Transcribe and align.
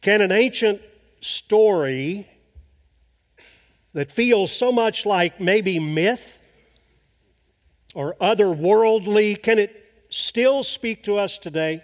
Can 0.00 0.20
an 0.20 0.32
ancient 0.32 0.80
story 1.20 2.28
that 3.92 4.10
feels 4.10 4.52
so 4.52 4.70
much 4.70 5.04
like 5.04 5.40
maybe 5.40 5.78
myth 5.78 6.40
or 7.94 8.14
otherworldly, 8.20 9.42
can 9.42 9.58
it 9.58 9.84
still 10.08 10.62
speak 10.62 11.02
to 11.04 11.16
us 11.16 11.38
today? 11.38 11.82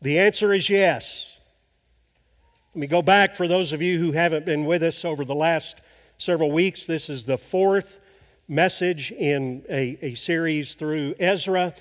The 0.00 0.18
answer 0.18 0.52
is 0.52 0.70
yes. 0.70 1.38
Let 2.74 2.80
me 2.80 2.86
go 2.86 3.02
back 3.02 3.34
for 3.34 3.46
those 3.46 3.72
of 3.72 3.82
you 3.82 3.98
who 3.98 4.12
haven't 4.12 4.46
been 4.46 4.64
with 4.64 4.82
us 4.82 5.04
over 5.04 5.24
the 5.24 5.34
last 5.34 5.80
several 6.18 6.50
weeks. 6.50 6.86
This 6.86 7.10
is 7.10 7.24
the 7.24 7.38
fourth 7.38 8.00
message 8.48 9.12
in 9.12 9.64
a, 9.68 9.98
a 10.00 10.14
series 10.14 10.74
through 10.74 11.14
Ezra, 11.18 11.74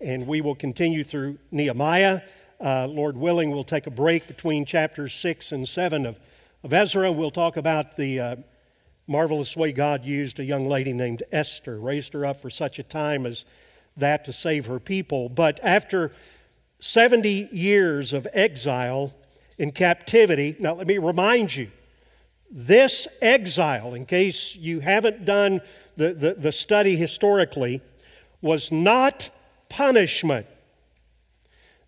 and 0.00 0.26
we 0.26 0.40
will 0.40 0.54
continue 0.54 1.04
through 1.04 1.38
Nehemiah. 1.50 2.22
Uh, 2.60 2.86
Lord 2.86 3.16
willing, 3.16 3.50
we'll 3.50 3.64
take 3.64 3.86
a 3.86 3.90
break 3.90 4.26
between 4.26 4.66
chapters 4.66 5.14
6 5.14 5.50
and 5.52 5.66
7 5.66 6.04
of, 6.04 6.20
of 6.62 6.74
Ezra. 6.74 7.10
We'll 7.10 7.30
talk 7.30 7.56
about 7.56 7.96
the 7.96 8.20
uh, 8.20 8.36
marvelous 9.06 9.56
way 9.56 9.72
God 9.72 10.04
used 10.04 10.38
a 10.38 10.44
young 10.44 10.68
lady 10.68 10.92
named 10.92 11.22
Esther, 11.32 11.80
raised 11.80 12.12
her 12.12 12.26
up 12.26 12.42
for 12.42 12.50
such 12.50 12.78
a 12.78 12.82
time 12.82 13.24
as 13.24 13.46
that 13.96 14.26
to 14.26 14.32
save 14.34 14.66
her 14.66 14.78
people. 14.78 15.30
But 15.30 15.58
after 15.62 16.12
70 16.80 17.48
years 17.50 18.12
of 18.12 18.28
exile 18.34 19.14
in 19.56 19.72
captivity, 19.72 20.54
now 20.58 20.74
let 20.74 20.86
me 20.86 20.98
remind 20.98 21.56
you, 21.56 21.70
this 22.50 23.08
exile, 23.22 23.94
in 23.94 24.04
case 24.04 24.54
you 24.54 24.80
haven't 24.80 25.24
done 25.24 25.62
the, 25.96 26.12
the, 26.12 26.34
the 26.34 26.52
study 26.52 26.94
historically, 26.94 27.80
was 28.42 28.70
not 28.70 29.30
punishment. 29.70 30.46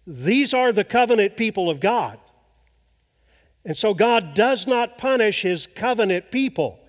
These 0.07 0.53
are 0.53 0.73
the 0.73 0.85
covenant 0.85 1.37
people 1.37 1.71
of 1.71 1.81
God. 1.81 2.19
And 3.65 3.77
so 3.77 3.95
God 3.95 4.35
does 4.35 4.67
not 4.67 4.99
punish 4.99 5.43
his 5.43 5.67
covenant 5.67 6.31
people, 6.31 6.81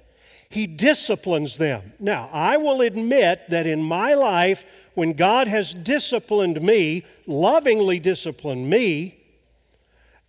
he 0.49 0.67
disciplines 0.67 1.57
them. 1.57 1.93
Now, 1.99 2.29
I 2.31 2.57
will 2.57 2.81
admit 2.81 3.49
that 3.49 3.65
in 3.65 3.81
my 3.81 4.13
life, 4.13 4.65
when 4.93 5.13
God 5.13 5.47
has 5.47 5.73
disciplined 5.73 6.61
me, 6.61 7.05
lovingly 7.25 7.99
disciplined 7.99 8.69
me, 8.69 9.19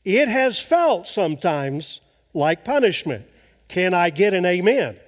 it 0.04 0.28
has 0.28 0.58
felt 0.58 1.06
sometimes 1.06 2.00
like 2.32 2.64
punishment. 2.64 3.26
Can 3.68 3.92
I 3.92 4.10
get 4.10 4.32
an 4.34 4.46
amen? 4.46 4.98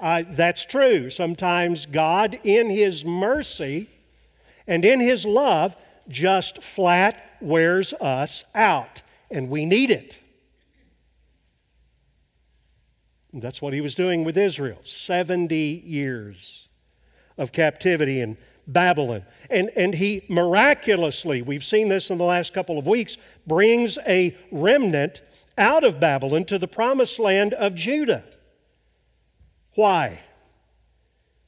That's 0.00 0.64
true. 0.64 1.10
Sometimes 1.10 1.84
God, 1.84 2.40
in 2.42 2.70
His 2.70 3.04
mercy 3.04 3.88
and 4.66 4.84
in 4.84 5.00
His 5.00 5.26
love, 5.26 5.76
just 6.10 6.62
flat 6.62 7.36
wears 7.40 7.94
us 7.94 8.44
out, 8.54 9.02
and 9.30 9.48
we 9.48 9.64
need 9.64 9.90
it. 9.90 10.22
And 13.32 13.40
that's 13.40 13.62
what 13.62 13.72
he 13.72 13.80
was 13.80 13.94
doing 13.94 14.24
with 14.24 14.36
Israel 14.36 14.80
70 14.84 15.56
years 15.86 16.68
of 17.38 17.52
captivity 17.52 18.20
in 18.20 18.36
Babylon. 18.66 19.24
And, 19.48 19.70
and 19.76 19.94
he 19.94 20.24
miraculously, 20.28 21.42
we've 21.42 21.64
seen 21.64 21.88
this 21.88 22.10
in 22.10 22.18
the 22.18 22.24
last 22.24 22.52
couple 22.52 22.78
of 22.78 22.86
weeks, 22.86 23.16
brings 23.46 23.98
a 24.06 24.36
remnant 24.50 25.22
out 25.56 25.84
of 25.84 26.00
Babylon 26.00 26.44
to 26.46 26.58
the 26.58 26.68
promised 26.68 27.18
land 27.18 27.54
of 27.54 27.74
Judah. 27.74 28.24
Why? 29.74 30.20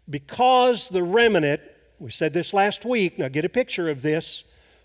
Because 0.08 0.88
the 0.88 1.02
remnant, 1.02 1.60
we 1.98 2.10
said 2.10 2.32
this 2.32 2.52
last 2.52 2.84
week, 2.84 3.18
now 3.18 3.28
get 3.28 3.44
a 3.44 3.48
picture 3.48 3.88
of 3.88 4.02
this, 4.02 4.44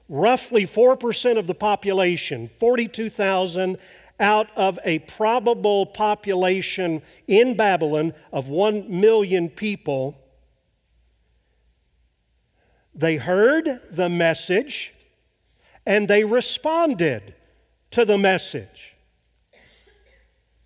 roughly 0.09 0.63
4% 0.63 1.37
of 1.37 1.47
the 1.47 1.55
population, 1.55 2.49
42,000 2.59 3.77
out 4.19 4.49
of 4.55 4.79
a 4.83 4.99
probable 4.99 5.85
population 5.85 7.01
in 7.27 7.55
Babylon 7.55 8.13
of 8.31 8.47
1 8.47 8.99
million 8.99 9.49
people. 9.49 10.17
They 12.95 13.17
heard 13.17 13.81
the 13.91 14.09
message 14.09 14.93
and 15.85 16.07
they 16.07 16.23
responded 16.23 17.35
to 17.91 18.05
the 18.05 18.17
message. 18.17 18.95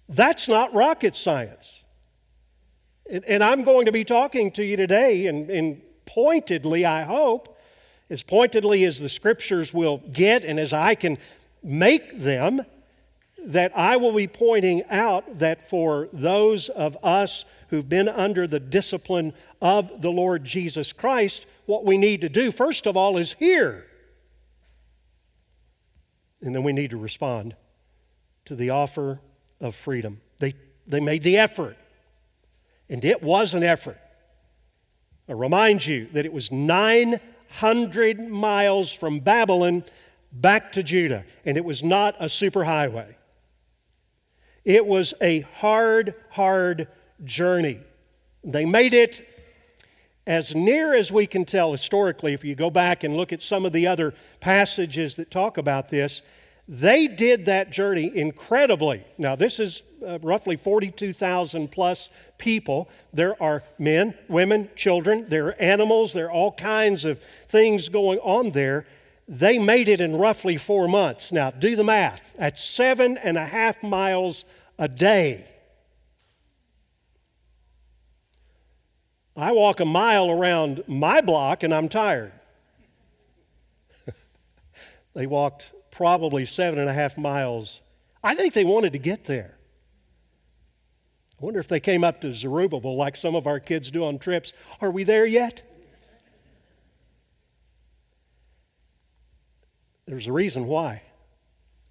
That's 0.09 0.47
not 0.47 0.73
rocket 0.73 1.15
science. 1.15 1.83
And, 3.27 3.43
I'm 3.43 3.63
going 3.63 3.85
to 3.85 3.91
be 3.91 4.05
talking 4.05 4.51
to 4.51 4.63
you 4.63 4.77
today, 4.77 5.27
and, 5.27 5.49
and 5.49 5.81
pointedly, 6.05 6.85
I 6.85 7.03
hope, 7.03 7.57
as 8.11 8.23
pointedly 8.23 8.83
as 8.83 8.99
the 8.99 9.07
scriptures 9.07 9.73
will 9.73 9.99
get 10.11 10.43
and 10.43 10.59
as 10.59 10.73
I 10.73 10.95
can 10.95 11.17
make 11.63 12.19
them, 12.19 12.61
that 13.45 13.71
I 13.73 13.95
will 13.95 14.11
be 14.11 14.27
pointing 14.27 14.83
out 14.89 15.39
that 15.39 15.69
for 15.69 16.09
those 16.11 16.67
of 16.67 16.97
us 17.01 17.45
who've 17.69 17.87
been 17.87 18.09
under 18.09 18.47
the 18.47 18.59
discipline 18.59 19.33
of 19.61 20.01
the 20.01 20.11
Lord 20.11 20.43
Jesus 20.43 20.91
Christ, 20.91 21.45
what 21.65 21.85
we 21.85 21.97
need 21.97 22.19
to 22.21 22.27
do, 22.29 22.51
first 22.51 22.85
of 22.85 22.97
all, 22.97 23.17
is 23.17 23.33
hear. 23.33 23.87
And 26.41 26.53
then 26.53 26.63
we 26.63 26.73
need 26.73 26.89
to 26.89 26.97
respond 26.97 27.55
to 28.43 28.55
the 28.55 28.71
offer 28.71 29.21
of 29.61 29.73
freedom. 29.73 30.19
They, 30.39 30.53
they 30.85 30.99
made 30.99 31.23
the 31.23 31.37
effort, 31.37 31.77
and 32.89 33.05
it 33.05 33.23
was 33.23 33.53
an 33.53 33.63
effort. 33.63 33.99
I 35.29 35.31
remind 35.31 35.85
you 35.85 36.09
that 36.11 36.25
it 36.25 36.33
was 36.33 36.51
900 37.59 38.19
miles 38.19 38.93
from 38.93 39.19
Babylon 39.19 39.83
back 40.31 40.71
to 40.71 40.83
Judah, 40.83 41.25
and 41.45 41.57
it 41.57 41.65
was 41.65 41.83
not 41.83 42.15
a 42.19 42.25
superhighway. 42.25 43.15
It 44.63 44.85
was 44.85 45.13
a 45.21 45.41
hard, 45.41 46.15
hard 46.29 46.87
journey. 47.23 47.81
They 48.43 48.65
made 48.65 48.93
it 48.93 49.27
as 50.25 50.55
near 50.55 50.95
as 50.95 51.11
we 51.11 51.25
can 51.27 51.45
tell 51.45 51.71
historically, 51.71 52.33
if 52.33 52.45
you 52.45 52.55
go 52.55 52.69
back 52.69 53.03
and 53.03 53.17
look 53.17 53.33
at 53.33 53.41
some 53.41 53.65
of 53.65 53.73
the 53.73 53.87
other 53.87 54.13
passages 54.39 55.15
that 55.15 55.31
talk 55.31 55.57
about 55.57 55.89
this, 55.89 56.21
they 56.67 57.07
did 57.07 57.45
that 57.45 57.71
journey 57.71 58.11
incredibly. 58.15 59.03
Now, 59.17 59.35
this 59.35 59.59
is 59.59 59.83
uh, 60.05 60.19
roughly 60.21 60.55
42,000 60.55 61.71
plus 61.71 62.09
people. 62.37 62.89
There 63.13 63.41
are 63.41 63.63
men, 63.77 64.15
women, 64.27 64.69
children, 64.75 65.27
there 65.29 65.47
are 65.47 65.61
animals, 65.61 66.13
there 66.13 66.27
are 66.27 66.31
all 66.31 66.51
kinds 66.53 67.05
of 67.05 67.19
things 67.47 67.89
going 67.89 68.19
on 68.19 68.51
there. 68.51 68.85
They 69.27 69.59
made 69.59 69.89
it 69.89 70.01
in 70.01 70.15
roughly 70.15 70.57
four 70.57 70.87
months. 70.87 71.31
Now, 71.31 71.51
do 71.51 71.75
the 71.75 71.83
math. 71.83 72.35
At 72.37 72.57
seven 72.57 73.17
and 73.17 73.37
a 73.37 73.45
half 73.45 73.81
miles 73.81 74.45
a 74.77 74.87
day. 74.87 75.45
I 79.35 79.51
walk 79.53 79.79
a 79.79 79.85
mile 79.85 80.29
around 80.29 80.83
my 80.87 81.21
block 81.21 81.63
and 81.63 81.73
I'm 81.73 81.87
tired. 81.87 82.33
they 85.13 85.25
walked 85.25 85.71
probably 85.91 86.45
seven 86.45 86.79
and 86.79 86.89
a 86.89 86.93
half 86.93 87.17
miles. 87.17 87.81
I 88.23 88.35
think 88.35 88.53
they 88.53 88.63
wanted 88.63 88.93
to 88.93 88.99
get 88.99 89.25
there. 89.25 89.57
I 91.39 91.45
wonder 91.45 91.59
if 91.59 91.67
they 91.67 91.79
came 91.79 92.03
up 92.03 92.21
to 92.21 92.33
Zerubbabel 92.33 92.95
like 92.95 93.15
some 93.15 93.35
of 93.35 93.47
our 93.47 93.59
kids 93.59 93.91
do 93.91 94.03
on 94.03 94.19
trips. 94.19 94.53
Are 94.79 94.91
we 94.91 95.03
there 95.03 95.25
yet? 95.25 95.63
There's 100.05 100.27
a 100.27 100.33
reason 100.33 100.67
why. 100.67 101.03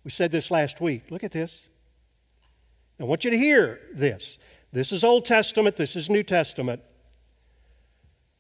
We 0.05 0.11
said 0.11 0.31
this 0.31 0.50
last 0.50 0.81
week. 0.81 1.11
Look 1.11 1.25
at 1.25 1.32
this. 1.32 1.69
I 3.00 3.05
want 3.05 3.25
you 3.25 3.31
to 3.31 3.38
hear 3.38 3.81
this. 3.94 4.38
This 4.72 4.93
is 4.93 5.03
Old 5.03 5.25
Testament, 5.25 5.77
this 5.77 5.97
is 5.97 6.09
New 6.09 6.22
Testament. 6.22 6.82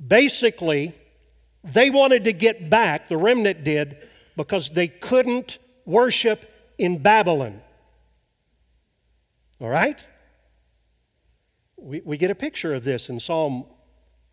Basically, 0.04 0.94
they 1.64 1.90
wanted 1.90 2.24
to 2.24 2.32
get 2.32 2.70
back, 2.70 3.08
the 3.08 3.16
remnant 3.16 3.64
did, 3.64 4.08
because 4.44 4.70
they 4.70 4.88
couldn't 4.88 5.58
worship 5.84 6.46
in 6.78 6.98
Babylon. 6.98 7.60
All 9.60 9.68
right? 9.68 10.08
We, 11.76 12.00
we 12.04 12.16
get 12.16 12.30
a 12.30 12.34
picture 12.34 12.74
of 12.74 12.84
this 12.84 13.08
in 13.08 13.20
Psalm 13.20 13.64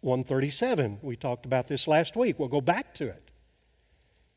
137. 0.02 1.00
We 1.02 1.16
talked 1.16 1.46
about 1.46 1.68
this 1.68 1.88
last 1.88 2.16
week. 2.16 2.40
We'll 2.40 2.48
go 2.48 2.62
back 2.62 2.94
to 2.96 3.08
it. 3.08 3.32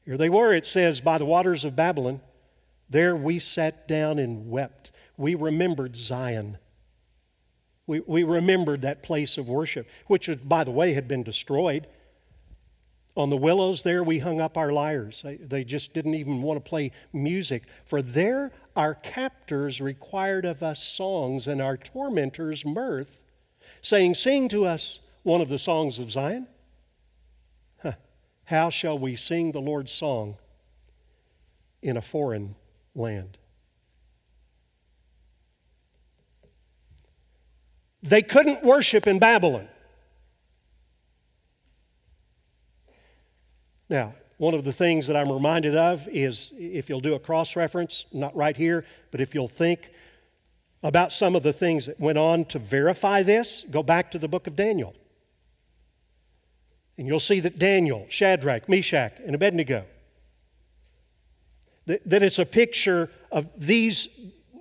Here 0.05 0.17
they 0.17 0.28
were. 0.28 0.52
It 0.52 0.67
says, 0.67 1.00
By 1.00 1.19
the 1.19 1.25
waters 1.25 1.64
of 1.64 1.76
Babylon, 1.76 2.20
there 2.88 3.14
we 3.14 3.38
sat 3.38 3.87
down 3.87 4.19
and 4.19 4.50
wept. 4.50 4.90
We 5.16 5.34
remembered 5.34 5.94
Zion. 5.94 6.58
We, 7.87 8.00
we 8.00 8.23
remembered 8.23 8.82
that 8.82 9.02
place 9.02 9.38
of 9.38 9.49
worship, 9.49 9.88
which, 10.06 10.31
by 10.44 10.64
the 10.64 10.70
way, 10.70 10.94
had 10.94 11.06
been 11.06 11.23
destroyed. 11.23 11.87
On 13.16 13.28
the 13.28 13.36
willows 13.36 13.82
there, 13.82 14.02
we 14.04 14.20
hung 14.20 14.40
up 14.40 14.56
our 14.56 14.72
lyres. 14.72 15.24
They, 15.24 15.64
just 15.64 15.92
didn't 15.92 16.14
even 16.14 16.42
want 16.42 16.62
to 16.62 16.68
play 16.68 16.92
music. 17.12 17.64
For 17.84 18.02
there, 18.02 18.52
our 18.76 18.94
captors 18.94 19.80
required 19.80 20.44
of 20.44 20.62
us 20.62 20.82
songs 20.82 21.48
and 21.48 21.60
our 21.60 21.76
tormentors 21.76 22.64
mirth, 22.64 23.20
saying, 23.82 24.14
Sing 24.14 24.48
to 24.50 24.64
us 24.64 25.00
one 25.22 25.40
of 25.40 25.48
the 25.48 25.58
songs 25.58 25.98
of 25.98 26.10
Zion. 26.10 26.46
Huh. 27.82 27.92
How 28.44 28.70
shall 28.70 28.98
we 28.98 29.16
sing 29.16 29.52
the 29.52 29.60
Lord's 29.60 29.92
song 29.92 30.36
in 31.82 31.96
a 31.96 32.02
foreign 32.02 32.54
land. 32.94 33.38
They 38.02 38.22
couldn't 38.22 38.64
worship 38.64 39.06
in 39.06 39.18
Babylon. 39.18 39.68
Now, 43.90 44.14
one 44.38 44.54
of 44.54 44.64
the 44.64 44.72
things 44.72 45.08
that 45.08 45.16
I'm 45.16 45.31
reminded 45.31 45.76
of 45.76 46.08
is 46.08 46.52
if 46.56 46.88
you'll 46.88 47.00
do 47.00 47.14
a 47.14 47.19
cross 47.19 47.56
reference, 47.56 48.06
not 48.12 48.34
right 48.34 48.56
here, 48.56 48.87
but 49.10 49.20
if 49.20 49.34
you'll 49.34 49.48
think 49.48 49.90
about 50.82 51.12
some 51.12 51.37
of 51.37 51.42
the 51.42 51.52
things 51.52 51.87
that 51.87 52.00
went 52.00 52.16
on 52.16 52.44
to 52.46 52.58
verify 52.58 53.22
this, 53.22 53.66
go 53.70 53.82
back 53.82 54.12
to 54.12 54.19
the 54.19 54.28
book 54.28 54.46
of 54.46 54.56
Daniel. 54.56 54.94
And 56.96 57.06
you'll 57.06 57.19
see 57.19 57.40
that 57.40 57.58
Daniel, 57.58 58.06
Shadrach, 58.08 58.69
Meshach, 58.69 59.12
and 59.26 59.34
Abednego, 59.34 59.84
that, 61.87 62.08
that 62.08 62.22
it's 62.22 62.38
a 62.38 62.46
picture 62.46 63.10
of 63.32 63.48
these 63.56 64.08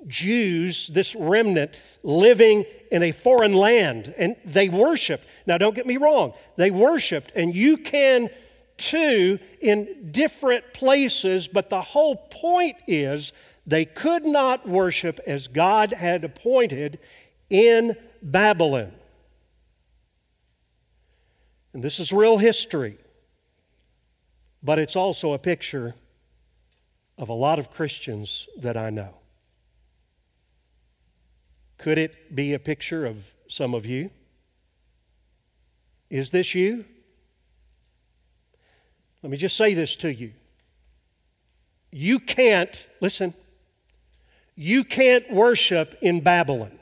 Jews, 0.07 0.87
this 0.87 1.15
remnant, 1.15 1.79
living 2.01 2.65
in 2.91 3.03
a 3.03 3.11
foreign 3.11 3.53
land. 3.53 4.13
And 4.17 4.35
they 4.43 4.69
worshiped. 4.69 5.25
Now, 5.45 5.59
don't 5.59 5.75
get 5.75 5.85
me 5.85 5.97
wrong, 5.97 6.33
they 6.57 6.71
worshiped. 6.71 7.31
And 7.35 7.53
you 7.53 7.77
can 7.77 8.29
too 8.79 9.39
in 9.61 10.09
different 10.11 10.73
places, 10.73 11.47
but 11.47 11.69
the 11.69 11.81
whole 11.81 12.15
point 12.15 12.77
is 12.87 13.31
they 13.67 13.85
could 13.85 14.25
not 14.25 14.67
worship 14.67 15.19
as 15.27 15.47
God 15.47 15.91
had 15.91 16.23
appointed 16.23 16.97
in 17.49 17.95
Babylon. 18.23 18.93
And 21.73 21.83
this 21.83 21.99
is 21.99 22.11
real 22.11 22.37
history, 22.37 22.97
but 24.63 24.79
it's 24.79 24.95
also 24.95 25.33
a 25.33 25.39
picture 25.39 25.93
of 27.17 27.29
a 27.29 27.33
lot 27.33 27.59
of 27.59 27.69
Christians 27.69 28.47
that 28.57 28.75
I 28.75 28.89
know. 28.89 29.13
Could 31.77 31.97
it 31.97 32.35
be 32.35 32.53
a 32.53 32.59
picture 32.59 33.05
of 33.05 33.33
some 33.47 33.73
of 33.73 33.85
you? 33.85 34.09
Is 36.09 36.31
this 36.31 36.55
you? 36.55 36.85
Let 39.21 39.31
me 39.31 39.37
just 39.37 39.57
say 39.57 39.73
this 39.73 39.95
to 39.97 40.13
you. 40.13 40.31
You 41.91 42.19
can't, 42.19 42.87
listen, 43.01 43.33
you 44.55 44.83
can't 44.83 45.29
worship 45.31 45.97
in 46.01 46.21
Babylon. 46.21 46.79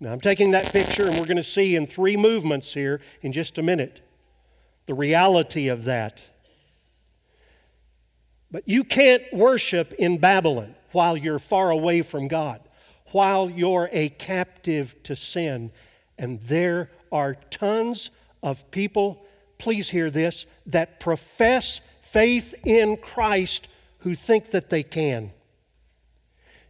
Now, 0.00 0.12
I'm 0.12 0.20
taking 0.20 0.52
that 0.52 0.72
picture, 0.72 1.06
and 1.06 1.18
we're 1.18 1.26
going 1.26 1.38
to 1.38 1.42
see 1.42 1.74
in 1.74 1.86
three 1.86 2.16
movements 2.16 2.74
here 2.74 3.00
in 3.20 3.32
just 3.32 3.58
a 3.58 3.62
minute 3.62 4.00
the 4.86 4.94
reality 4.94 5.68
of 5.68 5.84
that. 5.84 6.30
But 8.50 8.62
you 8.66 8.84
can't 8.84 9.22
worship 9.32 9.92
in 9.94 10.18
Babylon 10.18 10.74
while 10.92 11.16
you're 11.16 11.38
far 11.38 11.70
away 11.70 12.02
from 12.02 12.28
God, 12.28 12.60
while 13.08 13.50
you're 13.50 13.90
a 13.92 14.08
captive 14.08 15.02
to 15.02 15.16
sin. 15.16 15.72
And 16.16 16.40
there 16.42 16.90
are 17.10 17.34
tons 17.50 18.10
of 18.42 18.70
people, 18.70 19.26
please 19.58 19.90
hear 19.90 20.10
this, 20.10 20.46
that 20.66 21.00
profess 21.00 21.80
faith 22.02 22.54
in 22.64 22.96
Christ 22.96 23.68
who 23.98 24.14
think 24.14 24.50
that 24.50 24.70
they 24.70 24.82
can. 24.82 25.32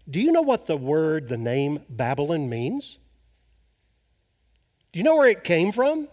Do 0.09 0.21
you 0.21 0.33
know 0.33 0.43
what 0.43 0.67
the 0.67 0.77
word, 0.77 1.29
the 1.29 1.37
name 1.37 1.81
Babylon 1.89 2.49
means? 2.49 2.99
Do 4.93 4.99
you 4.99 5.05
know 5.05 5.17
where 5.17 5.29
it 5.29 5.45
came 5.45 5.71
from? 5.71 6.09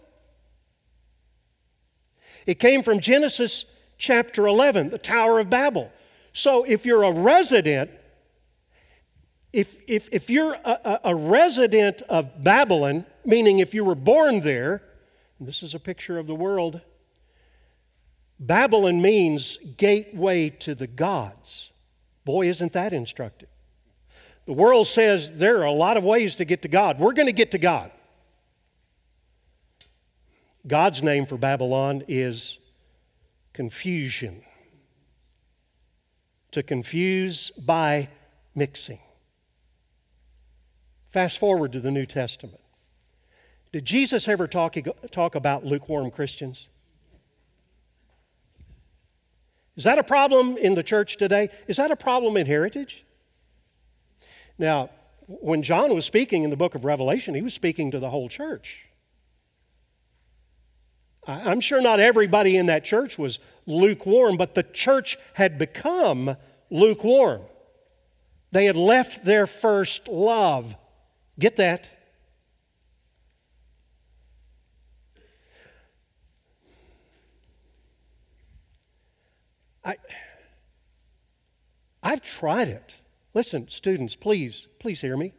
It 2.46 2.60
came 2.60 2.82
from 2.82 3.00
Genesis 3.00 3.64
chapter 3.98 4.46
11, 4.46 4.90
the 4.90 4.98
Tower 4.98 5.40
of 5.40 5.50
Babel. 5.50 5.90
So 6.32 6.64
if 6.64 6.84
you're 6.84 7.02
a 7.02 7.12
resident, 7.12 7.90
if, 9.52 9.78
if, 9.88 10.08
if 10.12 10.28
you're 10.28 10.52
a, 10.52 11.00
a, 11.04 11.14
resident 11.16 12.02
of 12.02 12.44
Babylon, 12.44 13.06
meaning 13.26 13.58
if 13.58 13.74
you 13.74 13.84
were 13.84 13.94
born 13.94 14.40
there, 14.40 14.82
this 15.38 15.62
is 15.62 15.74
a 15.74 15.78
picture 15.78 16.18
of 16.18 16.26
the 16.26 16.34
world 16.34 16.80
Babylon 18.38 19.00
means 19.00 19.58
gateway 19.76 20.50
to 20.50 20.74
the 20.74 20.86
gods. 20.86 21.72
Boy, 22.24 22.48
isn't 22.48 22.72
that 22.72 22.92
instructive. 22.92 23.48
The 24.44 24.52
world 24.52 24.86
says 24.86 25.34
there 25.34 25.58
are 25.60 25.64
a 25.64 25.72
lot 25.72 25.96
of 25.96 26.04
ways 26.04 26.36
to 26.36 26.44
get 26.44 26.62
to 26.62 26.68
God. 26.68 26.98
We're 26.98 27.14
going 27.14 27.26
to 27.26 27.32
get 27.32 27.50
to 27.52 27.58
God. 27.58 27.90
God's 30.66 31.02
name 31.02 31.26
for 31.26 31.36
Babylon 31.36 32.02
is 32.08 32.58
confusion. 33.52 34.42
To 36.52 36.62
confuse 36.62 37.50
by 37.52 38.08
mixing. 38.54 38.98
Fast 41.10 41.38
forward 41.38 41.72
to 41.72 41.80
the 41.80 41.90
New 41.90 42.06
Testament. 42.06 42.60
Did 43.76 43.84
Jesus 43.84 44.26
ever 44.26 44.48
talk, 44.48 44.74
talk 45.10 45.34
about 45.34 45.66
lukewarm 45.66 46.10
Christians? 46.10 46.70
Is 49.76 49.84
that 49.84 49.98
a 49.98 50.02
problem 50.02 50.56
in 50.56 50.74
the 50.74 50.82
church 50.82 51.18
today? 51.18 51.50
Is 51.68 51.76
that 51.76 51.90
a 51.90 51.96
problem 51.96 52.38
in 52.38 52.46
heritage? 52.46 53.04
Now, 54.56 54.88
when 55.26 55.62
John 55.62 55.94
was 55.94 56.06
speaking 56.06 56.42
in 56.42 56.48
the 56.48 56.56
book 56.56 56.74
of 56.74 56.86
Revelation, 56.86 57.34
he 57.34 57.42
was 57.42 57.52
speaking 57.52 57.90
to 57.90 57.98
the 57.98 58.08
whole 58.08 58.30
church. 58.30 58.86
I'm 61.26 61.60
sure 61.60 61.82
not 61.82 62.00
everybody 62.00 62.56
in 62.56 62.64
that 62.66 62.82
church 62.82 63.18
was 63.18 63.40
lukewarm, 63.66 64.38
but 64.38 64.54
the 64.54 64.62
church 64.62 65.18
had 65.34 65.58
become 65.58 66.38
lukewarm. 66.70 67.42
They 68.52 68.64
had 68.64 68.76
left 68.76 69.26
their 69.26 69.46
first 69.46 70.08
love. 70.08 70.76
Get 71.38 71.56
that? 71.56 71.90
I, 79.86 79.96
I've 82.02 82.20
tried 82.20 82.68
it. 82.68 83.00
Listen, 83.32 83.68
students, 83.68 84.16
please, 84.16 84.66
please 84.80 85.00
hear 85.00 85.16
me. 85.16 85.32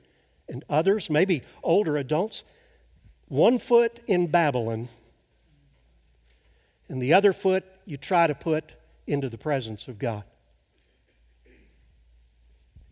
And 0.47 0.63
others, 0.69 1.09
maybe 1.09 1.43
older 1.61 1.97
adults, 1.97 2.45
one 3.27 3.59
foot 3.59 3.99
in 4.07 4.27
Babylon, 4.27 4.87
and 6.87 7.01
the 7.01 7.13
other 7.13 7.33
foot 7.33 7.65
you 7.85 7.97
try 7.97 8.27
to 8.27 8.33
put 8.33 8.75
into 9.05 9.27
the 9.27 9.37
presence 9.37 9.89
of 9.89 9.99
God. 9.99 10.23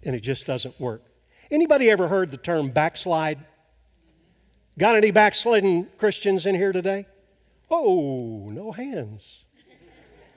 And 0.04 0.14
it 0.14 0.20
just 0.20 0.46
doesn't 0.46 0.80
work. 0.80 1.04
Anybody 1.50 1.90
ever 1.90 2.10
heard 2.10 2.32
the 2.32 2.38
term 2.38 2.70
backslide? 2.70 3.40
Got 4.78 4.98
any 4.98 5.12
backsliding 5.12 5.88
Christians 5.98 6.46
in 6.46 6.56
here 6.56 6.74
today? 6.74 7.06
Oh, 7.72 8.50
no 8.52 8.74
hands 8.74 9.45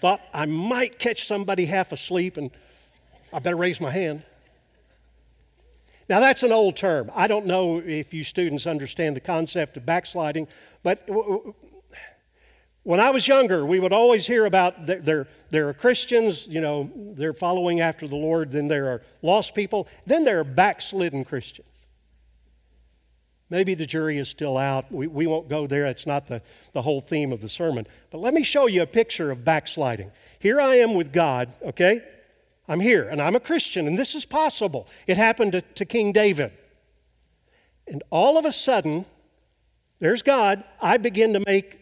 thought 0.00 0.20
I 0.32 0.46
might 0.46 0.98
catch 0.98 1.26
somebody 1.26 1.66
half 1.66 1.92
asleep 1.92 2.36
and 2.36 2.50
I 3.32 3.38
better 3.38 3.56
raise 3.56 3.80
my 3.80 3.90
hand. 3.90 4.22
Now, 6.08 6.20
that's 6.20 6.42
an 6.42 6.52
old 6.52 6.76
term. 6.76 7.10
I 7.14 7.26
don't 7.26 7.44
know 7.44 7.82
if 7.84 8.14
you 8.14 8.24
students 8.24 8.66
understand 8.66 9.14
the 9.14 9.20
concept 9.20 9.76
of 9.76 9.84
backsliding, 9.84 10.48
but 10.82 11.06
when 12.82 13.00
I 13.00 13.10
was 13.10 13.28
younger, 13.28 13.66
we 13.66 13.78
would 13.78 13.92
always 13.92 14.26
hear 14.26 14.46
about 14.46 14.86
there, 14.86 15.26
there 15.50 15.68
are 15.68 15.74
Christians, 15.74 16.46
you 16.46 16.62
know, 16.62 16.90
they're 16.94 17.34
following 17.34 17.82
after 17.82 18.08
the 18.08 18.16
Lord, 18.16 18.50
then 18.50 18.68
there 18.68 18.88
are 18.88 19.02
lost 19.20 19.54
people, 19.54 19.86
then 20.06 20.24
there 20.24 20.40
are 20.40 20.44
backslidden 20.44 21.26
Christians. 21.26 21.77
Maybe 23.50 23.74
the 23.74 23.86
jury 23.86 24.18
is 24.18 24.28
still 24.28 24.58
out. 24.58 24.92
We, 24.92 25.06
we 25.06 25.26
won't 25.26 25.48
go 25.48 25.66
there. 25.66 25.86
It's 25.86 26.06
not 26.06 26.26
the, 26.26 26.42
the 26.72 26.82
whole 26.82 27.00
theme 27.00 27.32
of 27.32 27.40
the 27.40 27.48
sermon. 27.48 27.86
But 28.10 28.18
let 28.18 28.34
me 28.34 28.42
show 28.42 28.66
you 28.66 28.82
a 28.82 28.86
picture 28.86 29.30
of 29.30 29.44
backsliding. 29.44 30.10
Here 30.38 30.60
I 30.60 30.76
am 30.76 30.94
with 30.94 31.12
God, 31.12 31.54
okay? 31.64 32.02
I'm 32.68 32.80
here, 32.80 33.08
and 33.08 33.22
I'm 33.22 33.34
a 33.34 33.40
Christian, 33.40 33.86
and 33.86 33.98
this 33.98 34.14
is 34.14 34.26
possible. 34.26 34.86
It 35.06 35.16
happened 35.16 35.52
to, 35.52 35.62
to 35.62 35.86
King 35.86 36.12
David. 36.12 36.52
And 37.86 38.02
all 38.10 38.36
of 38.36 38.44
a 38.44 38.52
sudden, 38.52 39.06
there's 39.98 40.20
God. 40.20 40.62
I 40.80 40.98
begin 40.98 41.32
to 41.32 41.40
make 41.46 41.78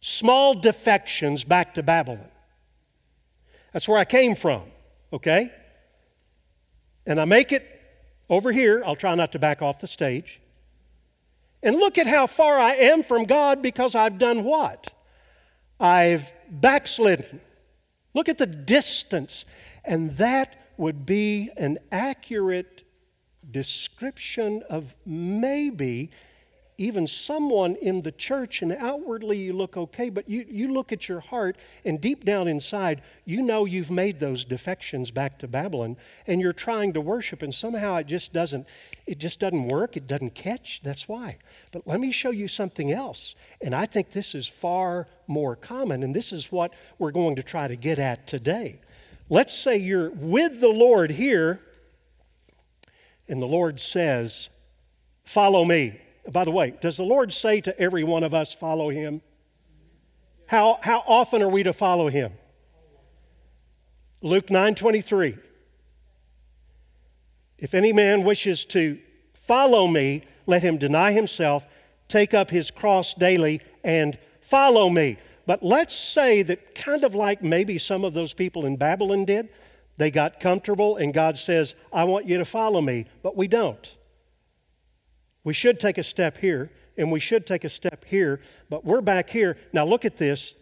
small 0.00 0.54
defections 0.54 1.44
back 1.44 1.74
to 1.74 1.82
Babylon. 1.82 2.28
That's 3.74 3.86
where 3.86 3.98
I 3.98 4.06
came 4.06 4.34
from, 4.34 4.62
okay? 5.12 5.52
And 7.04 7.20
I 7.20 7.26
make 7.26 7.52
it 7.52 7.75
over 8.28 8.52
here. 8.52 8.82
I'll 8.84 8.96
try 8.96 9.14
not 9.14 9.32
to 9.32 9.38
back 9.38 9.62
off 9.62 9.80
the 9.80 9.86
stage. 9.86 10.40
And 11.62 11.76
look 11.76 11.98
at 11.98 12.06
how 12.06 12.26
far 12.26 12.58
I 12.58 12.74
am 12.74 13.02
from 13.02 13.24
God 13.24 13.62
because 13.62 13.94
I've 13.94 14.18
done 14.18 14.44
what? 14.44 14.92
I've 15.80 16.32
backslidden. 16.48 17.40
Look 18.14 18.28
at 18.28 18.38
the 18.38 18.46
distance. 18.46 19.44
And 19.84 20.12
that 20.12 20.72
would 20.76 21.06
be 21.06 21.50
an 21.56 21.78
accurate 21.90 22.84
description 23.50 24.62
of 24.68 24.94
maybe 25.04 26.10
even 26.78 27.06
someone 27.06 27.74
in 27.76 28.02
the 28.02 28.12
church 28.12 28.60
and 28.60 28.70
outwardly 28.72 29.38
you 29.38 29.52
look 29.52 29.76
okay, 29.76 30.10
but 30.10 30.28
you, 30.28 30.44
you 30.48 30.72
look 30.72 30.92
at 30.92 31.08
your 31.08 31.20
heart 31.20 31.56
and 31.84 32.00
deep 32.00 32.24
down 32.24 32.48
inside, 32.48 33.02
you 33.24 33.40
know 33.42 33.64
you've 33.64 33.90
made 33.90 34.20
those 34.20 34.44
defections 34.44 35.10
back 35.10 35.38
to 35.38 35.48
Babylon 35.48 35.96
and 36.26 36.40
you're 36.40 36.52
trying 36.52 36.92
to 36.92 37.00
worship 37.00 37.42
and 37.42 37.54
somehow 37.54 37.96
it 37.96 38.06
just 38.06 38.32
doesn't, 38.32 38.66
it 39.06 39.18
just 39.18 39.40
doesn't 39.40 39.68
work, 39.68 39.96
it 39.96 40.06
doesn't 40.06 40.34
catch. 40.34 40.80
That's 40.82 41.08
why. 41.08 41.38
But 41.72 41.86
let 41.86 41.98
me 41.98 42.12
show 42.12 42.30
you 42.30 42.46
something 42.46 42.92
else. 42.92 43.34
And 43.62 43.74
I 43.74 43.86
think 43.86 44.10
this 44.10 44.34
is 44.34 44.46
far 44.46 45.08
more 45.26 45.56
common, 45.56 46.02
and 46.02 46.14
this 46.14 46.32
is 46.32 46.52
what 46.52 46.72
we're 46.98 47.10
going 47.10 47.36
to 47.36 47.42
try 47.42 47.68
to 47.68 47.76
get 47.76 47.98
at 47.98 48.26
today. 48.26 48.80
Let's 49.28 49.52
say 49.52 49.76
you're 49.76 50.10
with 50.10 50.60
the 50.60 50.68
Lord 50.68 51.10
here, 51.12 51.60
and 53.28 53.42
the 53.42 53.46
Lord 53.46 53.80
says, 53.80 54.50
Follow 55.24 55.64
me. 55.64 56.00
By 56.30 56.44
the 56.44 56.50
way, 56.50 56.74
does 56.80 56.96
the 56.96 57.04
Lord 57.04 57.32
say 57.32 57.60
to 57.60 57.78
every 57.80 58.04
one 58.04 58.24
of 58.24 58.34
us, 58.34 58.52
follow 58.52 58.90
him? 58.90 59.22
How, 60.46 60.78
how 60.82 61.02
often 61.06 61.42
are 61.42 61.48
we 61.48 61.62
to 61.62 61.72
follow 61.72 62.08
him? 62.08 62.32
Luke 64.22 64.50
9 64.50 64.74
23. 64.74 65.36
If 67.58 67.74
any 67.74 67.92
man 67.92 68.22
wishes 68.22 68.64
to 68.66 68.98
follow 69.34 69.86
me, 69.86 70.24
let 70.46 70.62
him 70.62 70.76
deny 70.76 71.12
himself, 71.12 71.66
take 72.08 72.34
up 72.34 72.50
his 72.50 72.70
cross 72.70 73.14
daily, 73.14 73.60
and 73.82 74.18
follow 74.40 74.88
me. 74.88 75.18
But 75.46 75.62
let's 75.62 75.94
say 75.94 76.42
that, 76.42 76.74
kind 76.74 77.04
of 77.04 77.14
like 77.14 77.42
maybe 77.42 77.78
some 77.78 78.04
of 78.04 78.14
those 78.14 78.34
people 78.34 78.66
in 78.66 78.76
Babylon 78.76 79.24
did, 79.24 79.48
they 79.96 80.10
got 80.10 80.40
comfortable 80.40 80.96
and 80.96 81.14
God 81.14 81.38
says, 81.38 81.74
I 81.92 82.04
want 82.04 82.26
you 82.26 82.38
to 82.38 82.44
follow 82.44 82.80
me, 82.80 83.06
but 83.22 83.36
we 83.36 83.48
don't. 83.48 83.95
We 85.46 85.52
should 85.52 85.78
take 85.78 85.96
a 85.96 86.02
step 86.02 86.38
here, 86.38 86.72
and 86.98 87.12
we 87.12 87.20
should 87.20 87.46
take 87.46 87.62
a 87.62 87.68
step 87.68 88.04
here, 88.04 88.40
but 88.68 88.84
we're 88.84 89.00
back 89.00 89.30
here. 89.30 89.56
Now, 89.72 89.86
look 89.86 90.04
at 90.04 90.16
this. 90.16 90.58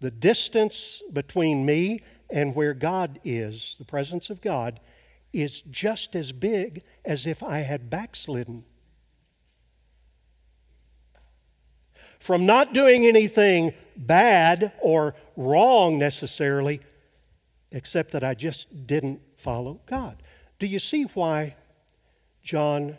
The 0.00 0.10
distance 0.10 1.02
between 1.12 1.66
me 1.66 2.00
and 2.30 2.54
where 2.54 2.72
God 2.72 3.20
is, 3.24 3.76
the 3.78 3.84
presence 3.84 4.30
of 4.30 4.40
God, 4.40 4.80
is 5.34 5.60
just 5.60 6.16
as 6.16 6.32
big 6.32 6.82
as 7.04 7.26
if 7.26 7.42
I 7.42 7.58
had 7.58 7.90
backslidden. 7.90 8.64
From 12.18 12.46
not 12.46 12.72
doing 12.72 13.04
anything 13.04 13.74
bad 13.98 14.72
or 14.80 15.14
wrong 15.36 15.98
necessarily, 15.98 16.80
except 17.70 18.12
that 18.12 18.24
I 18.24 18.32
just 18.32 18.86
didn't 18.86 19.20
follow 19.36 19.82
God. 19.84 20.22
Do 20.58 20.66
you 20.66 20.78
see 20.78 21.02
why 21.02 21.54
John 22.42 22.96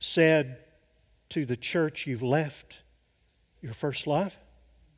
said 0.00 0.58
to 1.28 1.44
the 1.44 1.56
church, 1.56 2.06
You've 2.06 2.22
left 2.22 2.80
your 3.62 3.74
first 3.74 4.06
love? 4.06 4.36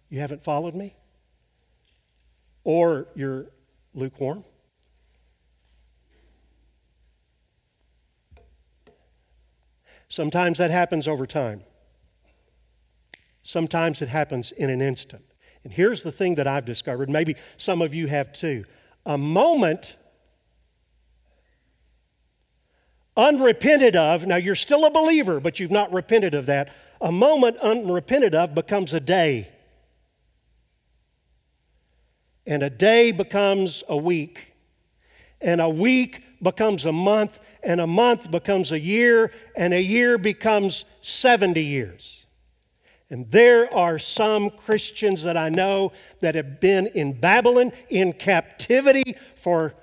You 0.09 0.21
haven't 0.21 0.45
followed 0.45 0.75
me? 0.75 0.95
Or 2.65 3.09
you're 3.15 3.47
lukewarm? 3.93 4.45
Sometimes 10.09 10.59
that 10.59 10.71
happens 10.71 11.09
over 11.09 11.27
time. 11.27 11.63
Sometimes 13.43 14.03
it 14.03 14.09
happens 14.09 14.53
in 14.53 14.71
an 14.71 14.81
instant. 14.81 15.25
And 15.65 15.73
here's 15.73 16.03
the 16.03 16.13
thing 16.13 16.35
that 16.37 16.47
I've 16.47 16.65
discovered, 16.65 17.09
maybe 17.09 17.37
some 17.57 17.83
of 17.83 17.95
you 17.95 18.09
have 18.09 18.33
too. 18.33 18.65
A 19.07 19.17
moment 19.17 19.97
unrepented 23.17 23.97
of, 23.97 24.27
now 24.27 24.37
you're 24.37 24.55
still 24.55 24.85
a 24.85 24.91
believer, 24.91 25.41
but 25.41 25.61
you've 25.61 25.71
not 25.71 25.93
repented 25.93 26.35
of 26.35 26.47
that. 26.47 26.73
A 27.01 27.13
moment 27.13 27.57
unrepented 27.59 28.35
of 28.35 28.55
becomes 28.55 28.93
a 28.93 29.01
day. 29.01 29.49
And 32.47 32.63
a 32.63 32.71
day 32.71 33.13
becomes 33.13 33.85
a 33.89 33.97
week. 33.97 34.55
And 35.41 35.61
a 35.61 35.69
week 35.69 36.25
becomes 36.43 36.87
a 36.87 36.93
month. 36.93 37.39
And 37.63 37.81
a 37.81 37.87
month 37.87 38.31
becomes 38.31 38.73
a 38.73 38.81
year. 38.81 39.31
And 39.57 39.73
a 39.75 39.83
year 39.83 40.19
becomes 40.19 40.85
70 41.03 41.63
years. 41.63 42.27
And 43.11 43.31
there 43.31 43.73
are 43.75 43.99
some 43.99 44.49
Christians 44.49 45.23
that 45.25 45.37
I 45.37 45.51
know 45.51 45.93
that 46.21 46.35
have 46.35 46.61
been 46.61 46.87
in 46.87 47.13
Babylon 47.13 47.73
in 47.91 48.15
captivity 48.15 49.17
for 49.37 49.75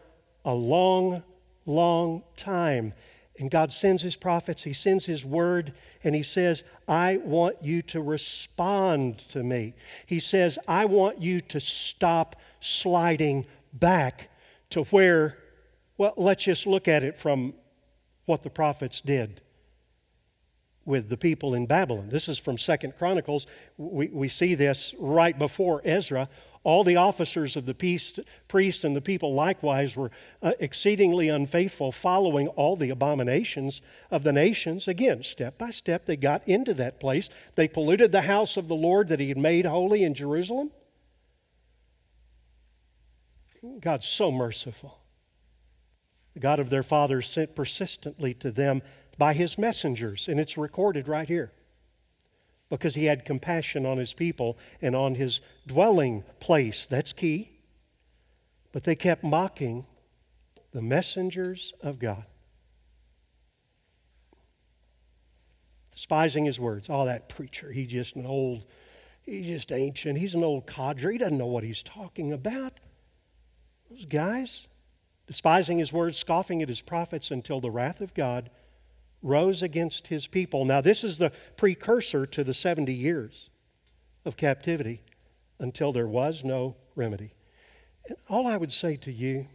a 0.43 0.53
long, 0.53 1.21
long 1.67 2.23
time. 2.35 2.93
And 3.39 3.49
God 3.49 3.71
sends 3.71 4.03
His 4.03 4.15
prophets, 4.15 4.63
He 4.63 4.73
sends 4.73 5.05
His 5.05 5.25
word, 5.25 5.73
and 6.03 6.13
He 6.13 6.23
says, 6.23 6.63
I 6.87 7.17
want 7.17 7.63
you 7.63 7.81
to 7.83 8.01
respond 8.01 9.19
to 9.29 9.43
me. 9.43 9.73
He 10.05 10.19
says, 10.19 10.59
I 10.67 10.85
want 10.85 11.21
you 11.21 11.39
to 11.41 11.59
stop 11.59 12.35
sliding 12.59 13.45
back 13.71 14.29
to 14.71 14.83
where, 14.85 15.37
well, 15.97 16.13
let's 16.17 16.43
just 16.43 16.67
look 16.67 16.87
at 16.87 17.03
it 17.03 17.17
from 17.17 17.53
what 18.25 18.43
the 18.43 18.49
prophets 18.49 19.01
did 19.01 19.41
with 20.85 21.07
the 21.07 21.17
people 21.17 21.53
in 21.53 21.65
Babylon. 21.65 22.09
This 22.09 22.27
is 22.27 22.39
from 22.39 22.57
Second 22.57 22.97
Chronicles. 22.97 23.47
We, 23.77 24.07
we 24.07 24.27
see 24.27 24.55
this 24.55 24.95
right 24.99 25.37
before 25.37 25.81
Ezra. 25.85 26.27
All 26.63 26.83
the 26.83 26.97
officers 26.97 27.55
of 27.55 27.65
the 27.65 27.73
priest, 27.73 28.83
and 28.83 28.95
the 28.95 29.01
people 29.01 29.33
likewise 29.33 29.95
were 29.95 30.11
uh, 30.41 30.51
exceedingly 30.59 31.29
unfaithful, 31.29 31.91
following 31.91 32.49
all 32.49 32.75
the 32.75 32.89
abominations 32.89 33.81
of 34.11 34.23
the 34.23 34.33
nations. 34.33 34.87
Again, 34.87 35.23
step 35.23 35.57
by 35.57 35.71
step, 35.71 36.05
they 36.05 36.17
got 36.17 36.45
into 36.47 36.73
that 36.73 36.99
place. 36.99 37.29
They 37.55 37.69
polluted 37.69 38.11
the 38.11 38.23
house 38.23 38.57
of 38.57 38.67
the 38.67 38.75
Lord 38.75 39.07
that 39.07 39.19
He 39.19 39.29
had 39.29 39.37
made 39.37 39.65
holy 39.65 40.03
in 40.03 40.13
Jerusalem. 40.13 40.71
God's 43.79 44.07
so 44.07 44.29
merciful. 44.29 44.99
The 46.33 46.39
God 46.41 46.59
of 46.59 46.69
their 46.69 46.83
fathers 46.83 47.29
sent 47.29 47.55
persistently 47.55 48.33
to 48.35 48.51
them 48.51 48.81
by 49.17 49.33
His 49.33 49.57
messengers, 49.57 50.27
and 50.27 50.39
it's 50.39 50.57
recorded 50.57 51.07
right 51.07 51.27
here 51.27 51.53
because 52.69 52.95
he 52.95 53.05
had 53.05 53.25
compassion 53.25 53.85
on 53.85 53.97
his 53.97 54.13
people 54.13 54.57
and 54.81 54.95
on 54.95 55.15
his 55.15 55.41
dwelling 55.65 56.23
place. 56.39 56.85
That's 56.85 57.13
key. 57.13 57.51
But 58.71 58.83
they 58.83 58.95
kept 58.95 59.23
mocking 59.23 59.85
the 60.71 60.81
messengers 60.81 61.73
of 61.81 61.97
God, 61.97 62.25
despising 65.91 66.45
his 66.45 66.59
words. 66.59 66.87
Oh, 66.89 67.05
that 67.05 67.27
preacher, 67.27 67.71
he's 67.71 67.87
just 67.87 68.15
an 68.15 68.27
old, 68.27 68.65
he's 69.23 69.47
just 69.47 69.71
ancient. 69.71 70.19
He's 70.19 70.35
an 70.35 70.43
old 70.43 70.67
codger. 70.67 71.09
He 71.09 71.17
doesn't 71.17 71.39
know 71.39 71.47
what 71.47 71.63
he's 71.63 71.81
talking 71.81 72.31
about. 72.31 72.73
Those 73.89 74.05
guys, 74.05 74.67
despising 75.25 75.79
his 75.79 75.91
words, 75.91 76.15
scoffing 76.15 76.61
at 76.61 76.69
his 76.69 76.81
prophets 76.81 77.31
until 77.31 77.59
the 77.59 77.71
wrath 77.71 78.01
of 78.01 78.13
God 78.13 78.51
rose 79.21 79.61
against 79.61 80.07
his 80.07 80.27
people. 80.27 80.65
Now, 80.65 80.81
this 80.81 81.03
is 81.03 81.17
the 81.17 81.31
precursor 81.57 82.25
to 82.27 82.43
the 82.43 82.53
70 82.53 82.93
years 82.93 83.49
of 84.25 84.37
captivity 84.37 85.01
until 85.59 85.91
there 85.91 86.07
was 86.07 86.43
no 86.43 86.75
remedy. 86.95 87.33
And 88.07 88.17
all 88.29 88.47
I 88.47 88.57
would 88.57 88.71
say 88.71 88.95
to 88.97 89.11
you 89.11 89.47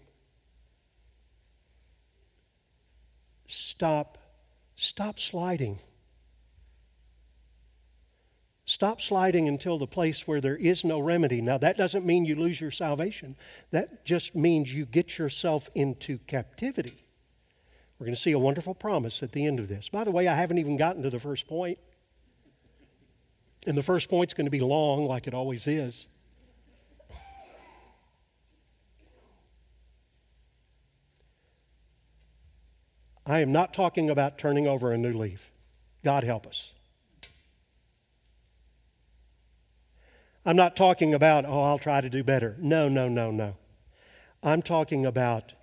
stop, 3.47 4.18
stop 4.76 5.18
sliding. 5.18 5.80
Stop 8.66 9.00
sliding 9.00 9.47
until 9.47 9.78
the 9.78 9.87
place 9.87 10.26
where 10.26 10.40
there 10.40 10.56
is 10.56 10.85
no 10.85 10.99
remedy. 10.99 11.42
Now, 11.42 11.59
that 11.59 11.76
doesn't 11.76 12.06
mean 12.06 12.25
you 12.25 12.35
lose 12.35 12.61
your 12.61 12.71
salvation. 12.71 13.37
That 13.73 14.06
just 14.06 14.35
means 14.35 14.73
you 14.73 14.87
get 14.87 15.18
yourself 15.18 15.68
into 15.75 16.18
captivity. 16.18 17.04
We're 18.05 18.09
going 18.09 18.17
to 18.17 18.21
see 18.21 18.33
a 18.33 18.39
wonderful 18.39 18.75
promise 18.75 19.23
at 19.23 19.33
the 19.33 19.47
end 19.47 19.59
of 19.59 19.69
this. 19.69 19.89
By 19.89 20.05
the 20.05 20.11
way, 20.11 20.29
I 20.29 20.35
haven't 20.35 20.59
even 20.59 20.77
gotten 20.77 21.03
to 21.05 21.09
the 21.09 21.19
first 21.19 21.49
point. 21.49 21.79
And 23.67 23.79
the 23.79 23.83
first 23.83 24.11
point's 24.11 24.35
going 24.35 24.45
to 24.45 24.51
be 24.51 24.61
long, 24.61 25.07
like 25.07 25.27
it 25.27 25.33
always 25.33 25.67
is. 25.67 26.07
I 33.25 33.41
am 33.41 33.53
not 33.53 33.73
talking 33.73 34.11
about 34.11 34.37
turning 34.37 34.67
over 34.67 34.93
a 34.93 34.99
new 34.99 35.15
leaf. 35.15 35.51
God 36.05 36.25
help 36.25 36.47
us. 36.47 36.75
I'm 40.45 40.57
not 40.57 40.77
talking 40.77 41.15
about, 41.15 41.47
oh, 41.47 41.63
I'll 41.63 41.79
try 41.79 42.03
to 42.03 42.11
do 42.11 42.23
better. 42.23 42.55
No, 42.59 42.87
no, 42.91 43.09
no, 43.09 43.31
no. 43.31 43.57
I'm 44.43 44.61
talking 44.61 45.07
about 45.07 45.55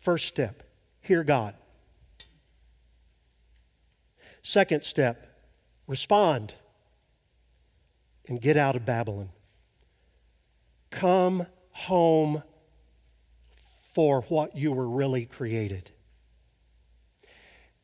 first 0.00 0.28
step, 0.28 0.62
hear 1.00 1.24
God. 1.24 1.56
Second 4.42 4.84
step 4.84 5.28
respond 5.86 6.54
and 8.26 8.40
get 8.40 8.56
out 8.56 8.76
of 8.76 8.84
Babylon. 8.84 9.30
Come 10.90 11.46
home 11.70 12.42
for 13.94 14.22
what 14.22 14.56
you 14.56 14.72
were 14.72 14.88
really 14.88 15.26
created. 15.26 15.90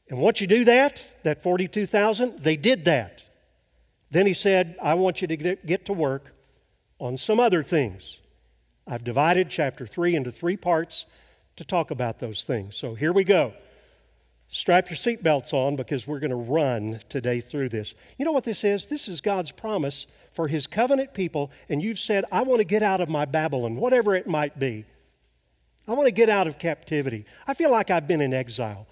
And 0.08 0.18
once 0.18 0.40
you 0.40 0.46
do 0.46 0.64
that, 0.64 1.12
that 1.22 1.42
42,000, 1.42 2.38
they 2.38 2.56
did 2.56 2.86
that. 2.86 3.28
Then 4.10 4.26
he 4.26 4.32
said, 4.32 4.76
I 4.82 4.94
want 4.94 5.20
you 5.20 5.28
to 5.28 5.36
get 5.36 5.84
to 5.86 5.92
work 5.92 6.34
on 6.98 7.16
some 7.18 7.38
other 7.38 7.62
things. 7.62 8.20
I've 8.86 9.04
divided 9.04 9.50
chapter 9.50 9.86
3 9.86 10.16
into 10.16 10.32
three 10.32 10.56
parts 10.56 11.04
to 11.56 11.64
talk 11.64 11.90
about 11.90 12.18
those 12.20 12.42
things. 12.42 12.74
So 12.74 12.94
here 12.94 13.12
we 13.12 13.24
go. 13.24 13.52
Strap 14.50 14.88
your 14.88 14.96
seatbelts 14.96 15.52
on 15.52 15.76
because 15.76 16.06
we're 16.06 16.20
going 16.20 16.30
to 16.30 16.36
run 16.36 17.00
today 17.10 17.40
through 17.40 17.68
this. 17.68 17.94
You 18.16 18.24
know 18.24 18.32
what 18.32 18.44
this 18.44 18.64
is? 18.64 18.86
This 18.86 19.06
is 19.06 19.20
God's 19.20 19.50
promise 19.50 20.06
for 20.32 20.48
His 20.48 20.66
covenant 20.66 21.12
people, 21.12 21.50
and 21.68 21.82
you've 21.82 21.98
said, 21.98 22.24
I 22.32 22.42
want 22.42 22.60
to 22.60 22.64
get 22.64 22.82
out 22.82 23.00
of 23.00 23.10
my 23.10 23.24
Babylon, 23.24 23.76
whatever 23.76 24.14
it 24.14 24.26
might 24.26 24.58
be. 24.58 24.84
I 25.86 25.92
want 25.92 26.06
to 26.06 26.12
get 26.12 26.28
out 26.28 26.46
of 26.46 26.58
captivity. 26.58 27.24
I 27.46 27.54
feel 27.54 27.70
like 27.70 27.90
I've 27.90 28.06
been 28.06 28.20
in 28.20 28.34
exile. 28.34 28.86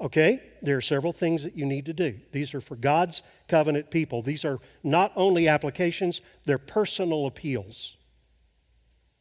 Okay, 0.00 0.40
there 0.62 0.76
are 0.76 0.82
several 0.82 1.12
things 1.12 1.42
that 1.42 1.56
you 1.56 1.66
need 1.66 1.86
to 1.86 1.92
do. 1.92 2.18
These 2.32 2.54
are 2.54 2.60
for 2.60 2.76
God's 2.76 3.22
covenant 3.48 3.90
people. 3.90 4.22
These 4.22 4.44
are 4.44 4.58
not 4.82 5.12
only 5.16 5.48
applications, 5.48 6.20
they're 6.44 6.58
personal 6.58 7.26
appeals. 7.26 7.97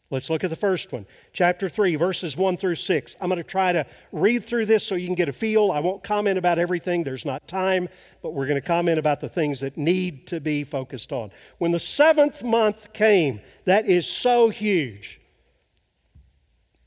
Let's 0.09 0.29
look 0.29 0.45
at 0.45 0.49
the 0.49 0.55
first 0.55 0.93
one. 0.93 1.05
Chapter 1.33 1.67
3, 1.67 1.97
verses 1.97 2.37
1 2.37 2.55
through 2.55 2.75
6. 2.75 3.17
I'm 3.19 3.27
going 3.27 3.41
to 3.41 3.43
try 3.43 3.73
to 3.73 3.85
read 4.13 4.43
through 4.43 4.65
this 4.65 4.85
so 4.85 4.95
you 4.95 5.05
can 5.05 5.15
get 5.15 5.27
a 5.27 5.33
feel. 5.33 5.69
I 5.69 5.81
won't 5.81 6.01
comment 6.01 6.37
about 6.37 6.57
everything, 6.57 7.03
there's 7.03 7.25
not 7.25 7.45
time, 7.47 7.89
but 8.21 8.33
we're 8.33 8.47
going 8.47 8.61
to 8.61 8.65
comment 8.65 8.99
about 8.99 9.19
the 9.19 9.27
things 9.27 9.59
that 9.59 9.75
need 9.75 10.25
to 10.27 10.39
be 10.39 10.63
focused 10.63 11.11
on. 11.11 11.31
When 11.57 11.71
the 11.71 11.79
seventh 11.79 12.41
month 12.41 12.93
came, 12.93 13.41
that 13.65 13.85
is 13.85 14.07
so 14.07 14.47
huge. 14.47 15.19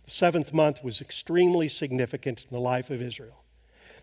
The 0.06 0.10
seventh 0.10 0.54
month 0.54 0.82
was 0.82 1.02
extremely 1.02 1.68
significant 1.68 2.46
in 2.50 2.54
the 2.54 2.60
life 2.60 2.88
of 2.88 3.02
Israel. 3.02 3.39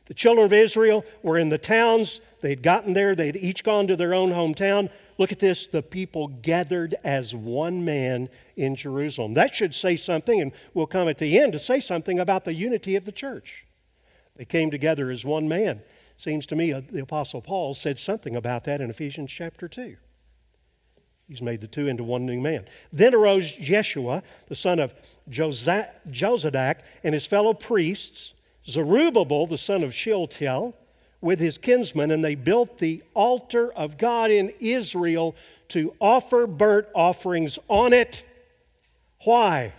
The 0.07 0.13
children 0.13 0.45
of 0.45 0.53
Israel 0.53 1.05
were 1.21 1.37
in 1.37 1.49
the 1.49 1.57
towns. 1.57 2.21
They'd 2.41 2.63
gotten 2.63 2.93
there, 2.93 3.15
they'd 3.15 3.35
each 3.35 3.63
gone 3.63 3.87
to 3.87 3.95
their 3.95 4.13
own 4.13 4.31
hometown. 4.31 4.89
Look 5.17 5.31
at 5.31 5.39
this 5.39 5.67
the 5.67 5.81
people 5.81 6.27
gathered 6.27 6.95
as 7.03 7.35
one 7.35 7.83
man 7.83 8.29
in 8.55 8.75
Jerusalem. 8.75 9.33
That 9.33 9.55
should 9.55 9.73
say 9.73 9.95
something, 9.95 10.39
and 10.39 10.51
we'll 10.73 10.87
come 10.87 11.07
at 11.09 11.17
the 11.17 11.39
end 11.39 11.53
to 11.53 11.59
say 11.59 11.79
something 11.79 12.19
about 12.19 12.45
the 12.45 12.53
unity 12.53 12.95
of 12.95 13.05
the 13.05 13.11
church. 13.11 13.65
They 14.35 14.45
came 14.45 14.69
together 14.69 15.09
as 15.09 15.25
one 15.25 15.47
man. 15.47 15.81
Seems 16.15 16.45
to 16.47 16.55
me 16.55 16.73
uh, 16.73 16.81
the 16.89 17.01
Apostle 17.01 17.41
Paul 17.41 17.73
said 17.73 17.99
something 17.99 18.35
about 18.35 18.63
that 18.65 18.81
in 18.81 18.89
Ephesians 18.89 19.31
chapter 19.31 19.67
2. 19.67 19.97
He's 21.27 21.41
made 21.41 21.61
the 21.61 21.67
two 21.67 21.87
into 21.87 22.03
one 22.03 22.25
new 22.25 22.39
man. 22.39 22.65
Then 22.93 23.13
arose 23.13 23.53
Jeshua, 23.53 24.23
the 24.47 24.55
son 24.55 24.79
of 24.79 24.93
Jozadak, 25.29 26.79
and 27.03 27.13
his 27.13 27.25
fellow 27.25 27.53
priests 27.53 28.33
Zerubbabel, 28.67 29.47
the 29.47 29.57
son 29.57 29.83
of 29.83 29.93
Shealtiel, 29.93 30.75
with 31.21 31.39
his 31.39 31.57
kinsmen, 31.57 32.11
and 32.11 32.23
they 32.23 32.35
built 32.35 32.77
the 32.77 33.03
altar 33.13 33.71
of 33.73 33.97
God 33.97 34.29
in 34.29 34.53
Israel 34.59 35.35
to 35.69 35.93
offer 35.99 36.45
burnt 36.45 36.87
offerings 36.93 37.57
on 37.67 37.93
it. 37.93 38.23
Why? 39.23 39.73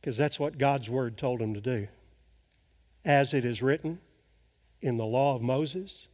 Because 0.00 0.16
that's 0.16 0.38
what 0.38 0.58
God's 0.58 0.88
word 0.88 1.16
told 1.16 1.40
them 1.40 1.54
to 1.54 1.60
do. 1.60 1.88
As 3.04 3.34
it 3.34 3.44
is 3.44 3.62
written 3.62 3.98
in 4.80 4.96
the 4.96 5.04
law 5.04 5.34
of 5.34 5.42
Moses, 5.42 6.08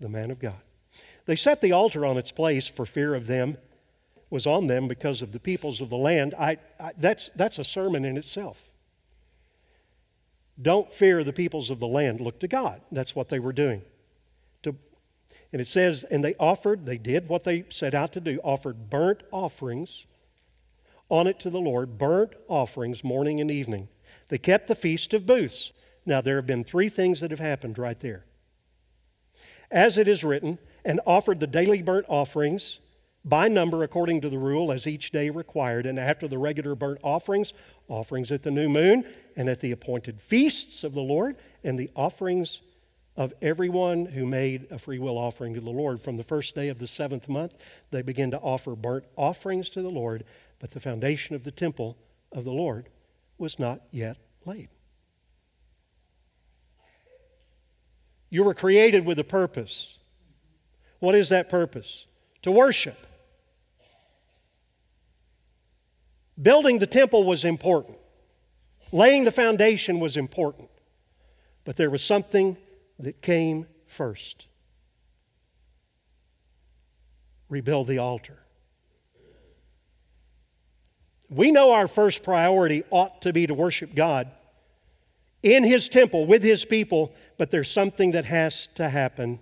the 0.00 0.08
man 0.08 0.30
of 0.30 0.38
God. 0.38 0.60
They 1.26 1.36
set 1.36 1.60
the 1.60 1.72
altar 1.72 2.04
on 2.04 2.16
its 2.16 2.32
place 2.32 2.66
for 2.66 2.86
fear 2.86 3.14
of 3.14 3.26
them 3.26 3.58
was 4.32 4.46
on 4.46 4.66
them 4.66 4.88
because 4.88 5.20
of 5.20 5.32
the 5.32 5.38
peoples 5.38 5.82
of 5.82 5.90
the 5.90 5.96
land. 5.96 6.34
I, 6.38 6.56
I, 6.80 6.92
that's, 6.96 7.30
that's 7.36 7.58
a 7.58 7.64
sermon 7.64 8.04
in 8.04 8.16
itself. 8.16 8.71
Don't 10.60 10.92
fear 10.92 11.24
the 11.24 11.32
peoples 11.32 11.70
of 11.70 11.80
the 11.80 11.88
land. 11.88 12.20
Look 12.20 12.40
to 12.40 12.48
God. 12.48 12.82
That's 12.90 13.16
what 13.16 13.28
they 13.28 13.38
were 13.38 13.52
doing. 13.52 13.82
To, 14.62 14.76
and 15.52 15.60
it 15.60 15.68
says, 15.68 16.04
and 16.04 16.22
they 16.22 16.34
offered, 16.38 16.86
they 16.86 16.98
did 16.98 17.28
what 17.28 17.44
they 17.44 17.64
set 17.70 17.94
out 17.94 18.12
to 18.12 18.20
do, 18.20 18.38
offered 18.44 18.90
burnt 18.90 19.22
offerings 19.30 20.06
on 21.08 21.26
it 21.26 21.38
to 21.40 21.50
the 21.50 21.60
Lord, 21.60 21.98
burnt 21.98 22.32
offerings 22.48 23.04
morning 23.04 23.40
and 23.40 23.50
evening. 23.50 23.88
They 24.28 24.38
kept 24.38 24.66
the 24.66 24.74
Feast 24.74 25.12
of 25.14 25.26
Booths. 25.26 25.72
Now, 26.06 26.20
there 26.20 26.36
have 26.36 26.46
been 26.46 26.64
three 26.64 26.88
things 26.88 27.20
that 27.20 27.30
have 27.30 27.40
happened 27.40 27.78
right 27.78 27.98
there. 28.00 28.24
As 29.70 29.98
it 29.98 30.08
is 30.08 30.24
written, 30.24 30.58
and 30.84 31.00
offered 31.06 31.40
the 31.40 31.46
daily 31.46 31.82
burnt 31.82 32.06
offerings 32.08 32.80
by 33.24 33.46
number 33.46 33.82
according 33.82 34.20
to 34.20 34.28
the 34.28 34.38
rule 34.38 34.72
as 34.72 34.86
each 34.86 35.12
day 35.12 35.30
required, 35.30 35.86
and 35.86 35.98
after 35.98 36.26
the 36.26 36.38
regular 36.38 36.74
burnt 36.74 36.98
offerings, 37.02 37.52
offerings 37.88 38.32
at 38.32 38.42
the 38.42 38.50
new 38.50 38.68
moon, 38.68 39.04
and 39.36 39.48
at 39.48 39.60
the 39.60 39.72
appointed 39.72 40.20
feasts 40.20 40.84
of 40.84 40.94
the 40.94 41.00
Lord, 41.00 41.36
and 41.64 41.78
the 41.78 41.90
offerings 41.96 42.60
of 43.16 43.34
everyone 43.42 44.06
who 44.06 44.24
made 44.24 44.66
a 44.70 44.78
free 44.78 44.98
will 44.98 45.18
offering 45.18 45.54
to 45.54 45.60
the 45.60 45.70
Lord. 45.70 46.00
From 46.00 46.16
the 46.16 46.22
first 46.22 46.54
day 46.54 46.68
of 46.68 46.78
the 46.78 46.86
seventh 46.86 47.28
month, 47.28 47.54
they 47.90 48.02
begin 48.02 48.30
to 48.30 48.38
offer 48.38 48.74
burnt 48.74 49.04
offerings 49.16 49.68
to 49.70 49.82
the 49.82 49.90
Lord, 49.90 50.24
but 50.58 50.70
the 50.70 50.80
foundation 50.80 51.36
of 51.36 51.44
the 51.44 51.50
temple 51.50 51.98
of 52.32 52.44
the 52.44 52.52
Lord 52.52 52.88
was 53.38 53.58
not 53.58 53.82
yet 53.90 54.16
laid. 54.44 54.68
You 58.30 58.44
were 58.44 58.54
created 58.54 59.04
with 59.04 59.18
a 59.18 59.24
purpose. 59.24 59.98
What 61.00 61.14
is 61.14 61.28
that 61.28 61.50
purpose? 61.50 62.06
To 62.42 62.50
worship. 62.50 63.06
Building 66.40 66.78
the 66.78 66.86
temple 66.86 67.24
was 67.24 67.44
important, 67.44 67.98
laying 68.92 69.24
the 69.24 69.32
foundation 69.32 69.98
was 69.98 70.16
important, 70.16 70.70
but 71.64 71.76
there 71.76 71.90
was 71.90 72.02
something 72.04 72.56
that 72.98 73.20
came 73.22 73.66
first 73.86 74.46
rebuild 77.52 77.86
the 77.86 77.98
altar. 77.98 78.38
We 81.28 81.50
know 81.50 81.72
our 81.72 81.86
first 81.86 82.22
priority 82.22 82.82
ought 82.90 83.22
to 83.22 83.32
be 83.32 83.46
to 83.46 83.54
worship 83.54 83.94
God 83.94 84.30
in 85.42 85.62
His 85.62 85.88
temple 85.88 86.26
with 86.26 86.42
His 86.42 86.64
people, 86.64 87.12
but 87.36 87.50
there's 87.50 87.70
something 87.70 88.12
that 88.12 88.24
has 88.24 88.68
to 88.74 88.88
happen. 88.88 89.38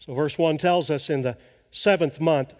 So, 0.00 0.14
verse 0.14 0.36
1 0.36 0.58
tells 0.58 0.90
us 0.90 1.08
in 1.08 1.22
the 1.22 1.36
seventh 1.70 2.20
month, 2.20 2.54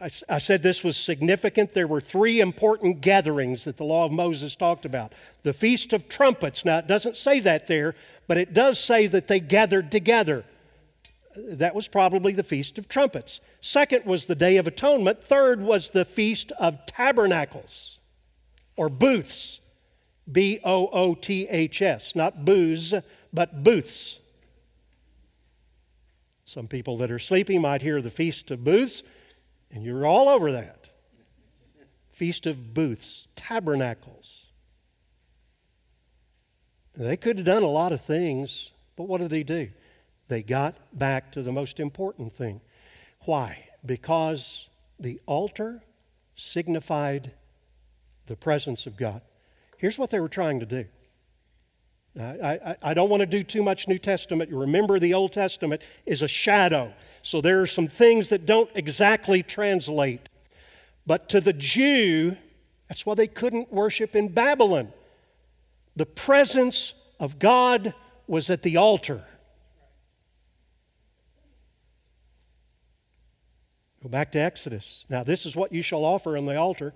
I, 0.00 0.10
I 0.28 0.38
said 0.38 0.62
this 0.62 0.82
was 0.82 0.96
significant. 0.96 1.74
There 1.74 1.86
were 1.86 2.00
three 2.00 2.40
important 2.40 3.00
gatherings 3.00 3.64
that 3.64 3.76
the 3.76 3.84
law 3.84 4.06
of 4.06 4.12
Moses 4.12 4.56
talked 4.56 4.86
about. 4.86 5.12
The 5.42 5.52
Feast 5.52 5.92
of 5.92 6.08
Trumpets. 6.08 6.64
Now, 6.64 6.78
it 6.78 6.86
doesn't 6.86 7.16
say 7.16 7.40
that 7.40 7.66
there, 7.66 7.94
but 8.26 8.38
it 8.38 8.54
does 8.54 8.78
say 8.78 9.06
that 9.08 9.28
they 9.28 9.40
gathered 9.40 9.90
together. 9.90 10.44
That 11.36 11.74
was 11.74 11.86
probably 11.86 12.32
the 12.32 12.42
Feast 12.42 12.78
of 12.78 12.88
Trumpets. 12.88 13.40
Second 13.60 14.04
was 14.06 14.26
the 14.26 14.34
Day 14.34 14.56
of 14.56 14.66
Atonement. 14.66 15.22
Third 15.22 15.60
was 15.60 15.90
the 15.90 16.04
Feast 16.04 16.50
of 16.58 16.86
Tabernacles 16.86 17.98
or 18.76 18.88
booths. 18.88 19.60
B 20.30 20.60
O 20.64 20.88
O 20.92 21.14
T 21.14 21.46
H 21.48 21.82
S. 21.82 22.14
Not 22.14 22.44
booze, 22.44 22.94
but 23.32 23.64
booths. 23.64 24.20
Some 26.44 26.68
people 26.68 26.96
that 26.98 27.10
are 27.10 27.18
sleeping 27.18 27.60
might 27.60 27.82
hear 27.82 28.00
the 28.00 28.10
Feast 28.10 28.50
of 28.50 28.64
Booths. 28.64 29.02
And 29.72 29.84
you're 29.84 30.06
all 30.06 30.28
over 30.28 30.52
that. 30.52 30.88
Feast 32.12 32.46
of 32.46 32.74
Booths, 32.74 33.28
tabernacles. 33.36 34.46
They 36.96 37.16
could 37.16 37.38
have 37.38 37.46
done 37.46 37.62
a 37.62 37.68
lot 37.68 37.92
of 37.92 38.00
things, 38.00 38.72
but 38.96 39.04
what 39.04 39.20
did 39.20 39.30
they 39.30 39.42
do? 39.42 39.70
They 40.28 40.42
got 40.42 40.76
back 40.92 41.32
to 41.32 41.42
the 41.42 41.52
most 41.52 41.80
important 41.80 42.32
thing. 42.32 42.60
Why? 43.20 43.68
Because 43.84 44.68
the 44.98 45.20
altar 45.26 45.82
signified 46.34 47.32
the 48.26 48.36
presence 48.36 48.86
of 48.86 48.96
God. 48.96 49.22
Here's 49.78 49.98
what 49.98 50.10
they 50.10 50.20
were 50.20 50.28
trying 50.28 50.60
to 50.60 50.66
do 50.66 50.84
I, 52.18 52.22
I, 52.22 52.76
I, 52.82 52.94
don't 52.94 53.08
want 53.08 53.20
to 53.20 53.26
do 53.26 53.42
too 53.42 53.62
much 53.62 53.86
New 53.86 53.98
Testament. 53.98 54.50
Remember 54.50 54.98
the 54.98 55.14
Old 55.14 55.32
Testament 55.32 55.82
is 56.06 56.22
a 56.22 56.28
shadow. 56.28 56.92
So 57.22 57.40
there 57.40 57.60
are 57.60 57.66
some 57.66 57.88
things 57.88 58.28
that 58.28 58.46
don't 58.46 58.70
exactly 58.74 59.42
translate. 59.42 60.28
But 61.06 61.28
to 61.30 61.40
the 61.40 61.52
Jew, 61.52 62.36
that's 62.88 63.04
why 63.04 63.14
they 63.14 63.26
couldn't 63.26 63.72
worship 63.72 64.16
in 64.16 64.28
Babylon. 64.28 64.92
The 65.96 66.06
presence 66.06 66.94
of 67.18 67.38
God 67.38 67.94
was 68.26 68.48
at 68.48 68.62
the 68.62 68.76
altar. 68.76 69.24
Go 74.02 74.08
back 74.08 74.32
to 74.32 74.38
Exodus. 74.38 75.04
Now, 75.10 75.22
this 75.22 75.44
is 75.44 75.54
what 75.54 75.72
you 75.72 75.82
shall 75.82 76.04
offer 76.04 76.36
on 76.36 76.46
the 76.46 76.56
altar. 76.56 76.94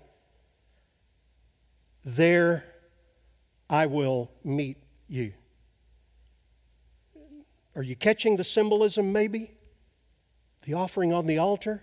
There 2.04 2.64
I 3.68 3.86
will 3.86 4.30
meet 4.42 4.78
you. 5.08 5.32
Are 7.76 7.82
you 7.82 7.96
catching 7.96 8.36
the 8.36 8.44
symbolism, 8.44 9.12
maybe? 9.12 9.50
The 10.64 10.74
offering 10.74 11.12
on 11.12 11.26
the 11.26 11.38
altar? 11.38 11.82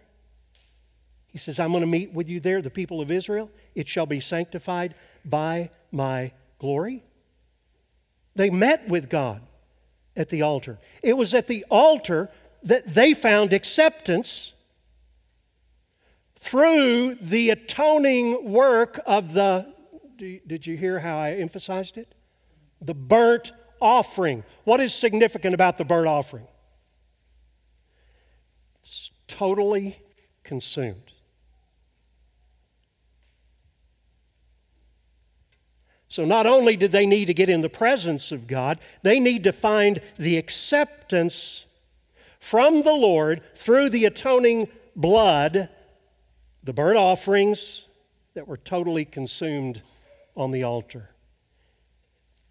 He 1.28 1.38
says, 1.38 1.60
I'm 1.60 1.72
going 1.72 1.82
to 1.82 1.88
meet 1.88 2.12
with 2.12 2.30
you 2.30 2.40
there, 2.40 2.62
the 2.62 2.70
people 2.70 3.00
of 3.00 3.10
Israel. 3.10 3.50
It 3.74 3.88
shall 3.88 4.06
be 4.06 4.20
sanctified 4.20 4.96
by 5.24 5.70
my 5.92 6.34
glory. 6.60 7.04
They 8.36 8.50
met 8.50 8.88
with 8.88 9.10
God 9.10 9.42
at 10.16 10.30
the 10.30 10.42
altar. 10.42 10.80
It 11.02 11.14
was 11.14 11.34
at 11.34 11.48
the 11.48 11.66
altar 11.70 12.30
that 12.64 12.86
they 12.86 13.14
found 13.14 13.54
acceptance 13.54 14.54
through 16.40 17.16
the 17.16 17.52
atoning 17.52 18.52
work 18.52 19.00
of 19.06 19.34
the. 19.34 19.74
Did 20.18 20.68
you 20.68 20.76
hear 20.76 21.00
how 21.00 21.18
I 21.18 21.32
emphasized 21.32 21.98
it? 21.98 22.14
The 22.82 22.94
burnt 22.94 23.54
offering. 23.80 24.44
What 24.64 24.80
is 24.80 24.94
significant 24.94 25.54
about 25.54 25.78
the 25.78 25.86
burnt 25.86 26.08
offering? 26.08 26.48
Totally 29.32 29.98
consumed. 30.44 31.14
So, 36.10 36.26
not 36.26 36.46
only 36.46 36.76
did 36.76 36.92
they 36.92 37.06
need 37.06 37.26
to 37.26 37.34
get 37.34 37.50
in 37.50 37.62
the 37.62 37.70
presence 37.70 38.34
of 38.34 38.46
God, 38.46 38.80
they 39.04 39.22
need 39.22 39.46
to 39.46 39.54
find 39.54 40.02
the 40.18 40.36
acceptance 40.36 41.66
from 42.42 42.82
the 42.82 42.92
Lord 42.92 43.42
through 43.56 43.90
the 43.90 44.04
atoning 44.04 44.68
blood, 44.98 45.70
the 46.62 46.74
burnt 46.74 46.98
offerings 46.98 47.86
that 48.34 48.50
were 48.50 48.58
totally 48.58 49.06
consumed 49.06 49.82
on 50.36 50.52
the 50.52 50.64
altar. 50.64 51.12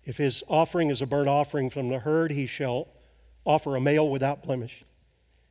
If 0.06 0.16
his 0.16 0.42
offering 0.48 0.88
is 0.88 1.02
a 1.02 1.06
burnt 1.06 1.28
offering 1.28 1.68
from 1.68 1.90
the 1.90 1.98
herd, 1.98 2.30
he 2.30 2.46
shall 2.46 2.88
offer 3.44 3.76
a 3.76 3.80
male 3.80 4.08
without 4.08 4.42
blemish. 4.42 4.82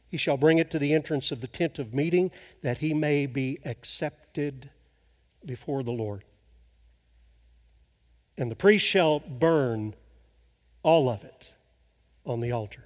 He 0.09 0.17
shall 0.17 0.37
bring 0.37 0.57
it 0.57 0.71
to 0.71 0.79
the 0.79 0.93
entrance 0.93 1.31
of 1.31 1.41
the 1.41 1.47
tent 1.47 1.77
of 1.77 1.93
meeting, 1.93 2.31
that 2.63 2.79
he 2.79 2.93
may 2.93 3.27
be 3.27 3.59
accepted 3.63 4.71
before 5.45 5.83
the 5.83 5.91
Lord. 5.91 6.23
And 8.37 8.49
the 8.49 8.55
priest 8.55 8.85
shall 8.85 9.19
burn 9.19 9.93
all 10.81 11.09
of 11.09 11.23
it 11.23 11.53
on 12.25 12.39
the 12.39 12.51
altar. 12.51 12.85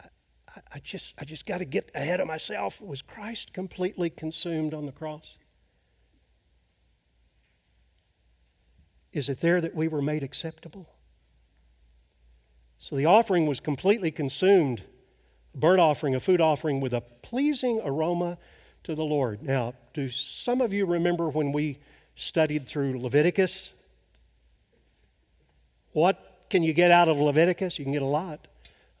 I, 0.00 0.06
I 0.72 0.78
just, 0.80 1.14
I 1.18 1.24
just 1.24 1.46
got 1.46 1.58
to 1.58 1.64
get 1.64 1.90
ahead 1.94 2.18
of 2.18 2.26
myself. 2.26 2.80
Was 2.80 3.02
Christ 3.02 3.52
completely 3.52 4.10
consumed 4.10 4.74
on 4.74 4.86
the 4.86 4.92
cross? 4.92 5.38
Is 9.12 9.28
it 9.28 9.40
there 9.40 9.60
that 9.60 9.74
we 9.74 9.86
were 9.86 10.02
made 10.02 10.22
acceptable? 10.22 10.88
So 12.80 12.96
the 12.96 13.04
offering 13.04 13.46
was 13.46 13.60
completely 13.60 14.10
consumed, 14.10 14.84
a 15.54 15.58
burnt 15.58 15.80
offering, 15.80 16.14
a 16.14 16.20
food 16.20 16.40
offering 16.40 16.80
with 16.80 16.94
a 16.94 17.02
pleasing 17.02 17.80
aroma 17.84 18.38
to 18.84 18.94
the 18.94 19.04
Lord. 19.04 19.42
Now, 19.42 19.74
do 19.92 20.08
some 20.08 20.62
of 20.62 20.72
you 20.72 20.86
remember 20.86 21.28
when 21.28 21.52
we 21.52 21.78
studied 22.16 22.66
through 22.66 22.98
Leviticus. 22.98 23.74
What 25.92 26.46
can 26.48 26.62
you 26.62 26.72
get 26.72 26.90
out 26.90 27.06
of 27.06 27.18
Leviticus? 27.18 27.78
You 27.78 27.84
can 27.84 27.92
get 27.92 28.02
a 28.02 28.06
lot 28.06 28.48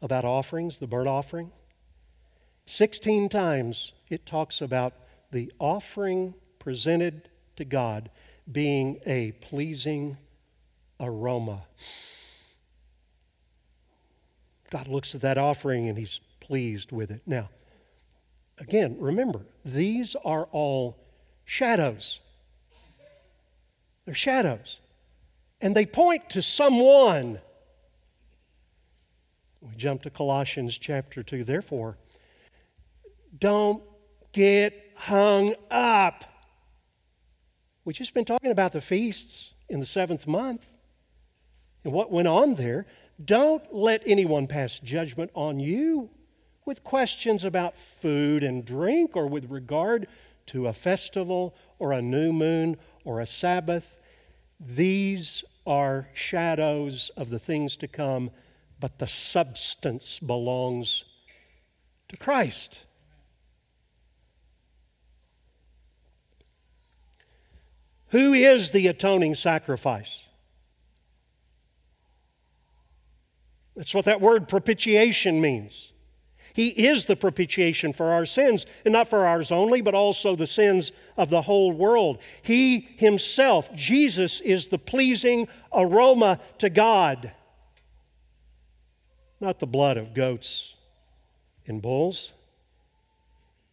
about 0.02 0.26
offerings, 0.26 0.76
the 0.76 0.86
burnt 0.86 1.08
offering. 1.08 1.50
16 2.66 3.30
times 3.30 3.94
it 4.10 4.26
talks 4.26 4.60
about 4.60 4.92
the 5.30 5.50
offering 5.58 6.34
presented 6.58 7.30
to 7.56 7.64
God 7.64 8.10
being 8.50 9.00
a 9.06 9.32
pleasing 9.32 10.18
aroma. 11.00 11.62
God 14.70 14.88
looks 14.88 15.14
at 15.14 15.20
that 15.20 15.36
offering 15.36 15.88
and 15.88 15.98
he's 15.98 16.20
pleased 16.38 16.92
with 16.92 17.10
it. 17.10 17.22
Now, 17.26 17.50
again, 18.58 18.96
remember, 18.98 19.40
these 19.64 20.16
are 20.24 20.44
all 20.52 20.96
shadows. 21.44 22.20
They're 24.04 24.14
shadows. 24.14 24.80
And 25.60 25.76
they 25.76 25.84
point 25.84 26.30
to 26.30 26.42
someone. 26.42 27.40
We 29.60 29.74
jump 29.76 30.02
to 30.02 30.10
Colossians 30.10 30.78
chapter 30.78 31.22
2. 31.22 31.44
Therefore, 31.44 31.98
don't 33.36 33.82
get 34.32 34.92
hung 34.96 35.54
up. 35.70 36.24
We've 37.84 37.96
just 37.96 38.14
been 38.14 38.24
talking 38.24 38.50
about 38.50 38.72
the 38.72 38.80
feasts 38.80 39.54
in 39.68 39.80
the 39.80 39.86
seventh 39.86 40.26
month 40.26 40.70
and 41.84 41.92
what 41.92 42.10
went 42.10 42.28
on 42.28 42.54
there. 42.54 42.86
Don't 43.22 43.74
let 43.74 44.02
anyone 44.06 44.46
pass 44.46 44.78
judgment 44.78 45.30
on 45.34 45.60
you 45.60 46.10
with 46.64 46.84
questions 46.84 47.44
about 47.44 47.76
food 47.76 48.42
and 48.42 48.64
drink 48.64 49.16
or 49.16 49.26
with 49.26 49.50
regard 49.50 50.06
to 50.46 50.66
a 50.66 50.72
festival 50.72 51.54
or 51.78 51.92
a 51.92 52.02
new 52.02 52.32
moon 52.32 52.76
or 53.04 53.20
a 53.20 53.26
Sabbath 53.26 53.96
these 54.60 55.42
are 55.66 56.08
shadows 56.12 57.10
of 57.16 57.30
the 57.30 57.38
things 57.38 57.76
to 57.78 57.88
come, 57.88 58.30
but 58.78 58.98
the 58.98 59.06
substance 59.06 60.18
belongs 60.18 61.06
to 62.08 62.16
Christ. 62.18 62.84
Who 68.08 68.34
is 68.34 68.70
the 68.70 68.86
atoning 68.88 69.34
sacrifice? 69.34 70.26
That's 73.80 73.94
what 73.94 74.04
that 74.04 74.20
word 74.20 74.46
propitiation 74.46 75.40
means. 75.40 75.92
He 76.52 76.68
is 76.68 77.06
the 77.06 77.16
propitiation 77.16 77.94
for 77.94 78.12
our 78.12 78.26
sins, 78.26 78.66
and 78.84 78.92
not 78.92 79.08
for 79.08 79.26
ours 79.26 79.50
only, 79.50 79.80
but 79.80 79.94
also 79.94 80.36
the 80.36 80.46
sins 80.46 80.92
of 81.16 81.30
the 81.30 81.40
whole 81.40 81.72
world. 81.72 82.18
He 82.42 82.90
himself, 82.98 83.74
Jesus, 83.74 84.42
is 84.42 84.68
the 84.68 84.76
pleasing 84.76 85.48
aroma 85.72 86.40
to 86.58 86.68
God, 86.68 87.32
not 89.40 89.60
the 89.60 89.66
blood 89.66 89.96
of 89.96 90.12
goats 90.12 90.74
and 91.66 91.80
bulls. 91.80 92.34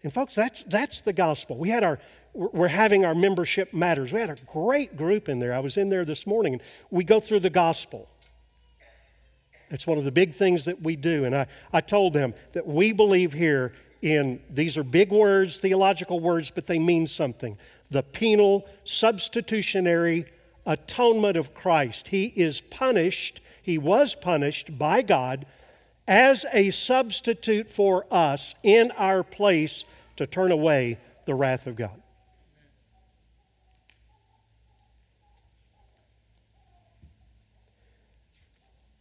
And 0.04 0.14
folks, 0.14 0.38
that's, 0.38 0.64
that's 0.64 1.02
the 1.02 1.12
gospel. 1.12 1.58
We 1.58 1.70
had 1.70 1.84
our, 1.84 2.00
we're 2.34 2.70
having 2.70 3.04
our 3.04 3.14
membership 3.14 3.74
matters. 3.74 4.14
We 4.14 4.22
had 4.22 4.30
a 4.30 4.38
great 4.46 4.96
group 4.96 5.28
in 5.28 5.40
there. 5.40 5.54
I 5.54 5.60
was 5.60 5.76
in 5.76 5.90
there 5.90 6.06
this 6.06 6.26
morning, 6.26 6.54
and 6.54 6.62
we 6.92 7.04
go 7.04 7.20
through 7.20 7.42
the 7.42 7.50
gospel. 7.50 8.08
It's 9.70 9.86
one 9.86 9.98
of 9.98 10.06
the 10.06 10.12
big 10.12 10.34
things 10.34 10.66
that 10.66 10.82
we 10.82 10.96
do. 10.96 11.26
And 11.26 11.36
I, 11.36 11.48
I 11.74 11.82
told 11.82 12.14
them 12.14 12.34
that 12.54 12.66
we 12.66 12.94
believe 12.94 13.34
here 13.34 13.74
in 14.02 14.40
these 14.50 14.78
are 14.78 14.84
big 14.84 15.12
words, 15.12 15.58
theological 15.58 16.20
words, 16.20 16.52
but 16.52 16.68
they 16.68 16.80
mean 16.80 17.08
something. 17.08 17.58
The 17.90 18.04
penal, 18.04 18.66
substitutionary 18.84 20.26
atonement 20.66 21.38
of 21.38 21.54
Christ. 21.54 22.10
He 22.10 22.28
is 22.28 22.62
punished, 22.62 23.42
he 23.62 23.78
was 23.78 24.16
punished 24.16 24.78
by 24.78 25.02
God 25.02 25.46
as 26.08 26.46
a 26.54 26.70
substitute 26.70 27.68
for 27.68 28.06
us 28.12 28.56
in 28.64 28.92
our 28.92 29.24
place 29.24 29.84
to 30.16 30.26
turn 30.26 30.52
away 30.52 30.98
the 31.26 31.36
wrath 31.36 31.68
of 31.68 31.76
God. 31.76 32.02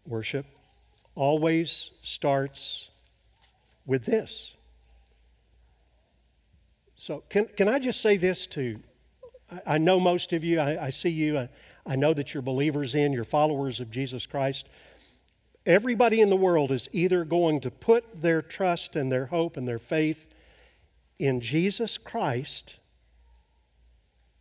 Worship 0.05 0.47
always 1.17 1.91
starts 2.03 2.91
with 3.85 4.05
this. 4.05 4.55
So, 6.95 7.25
can, 7.29 7.47
can 7.47 7.69
I 7.69 7.79
just 7.79 8.01
say 8.01 8.17
this 8.17 8.47
to 8.49 8.79
I, 9.51 9.61
I 9.67 9.79
know 9.79 9.99
most 9.99 10.33
of 10.33 10.45
you, 10.45 10.61
I, 10.61 10.87
I 10.87 10.91
see 10.91 11.11
you, 11.11 11.39
I, 11.39 11.49
I 11.87 11.97
know 11.97 12.15
that 12.15 12.35
you're 12.35 12.43
believers 12.43 12.95
in, 12.95 13.13
you're 13.13 13.25
followers 13.25 13.81
of 13.81 13.91
Jesus 13.91 14.27
Christ. 14.27 14.69
Everybody 15.65 16.21
in 16.21 16.31
the 16.31 16.37
world 16.37 16.71
is 16.71 16.89
either 16.93 17.25
going 17.25 17.61
to 17.61 17.71
put 17.71 18.23
their 18.23 18.41
trust 18.41 18.95
and 18.95 19.11
their 19.11 19.27
hope 19.27 19.57
and 19.57 19.67
their 19.67 19.79
faith 19.79 20.27
in 21.19 21.41
Jesus 21.41 21.99
Christ 21.99 22.79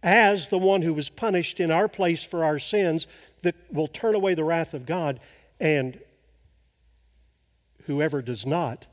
as 0.04 0.50
the 0.50 0.60
one 0.60 0.84
who 0.84 0.94
was 0.94 1.10
punished 1.10 1.60
in 1.60 1.72
our 1.72 1.88
place 1.88 2.24
for 2.24 2.44
our 2.44 2.60
sins 2.60 3.08
that 3.42 3.56
will 3.72 3.88
turn 3.88 4.14
away 4.14 4.36
the 4.36 4.44
wrath 4.44 4.76
of 4.76 4.86
God 4.86 5.20
and 5.60 6.00
Whoever 7.86 8.22
does 8.22 8.46
not 8.46 8.88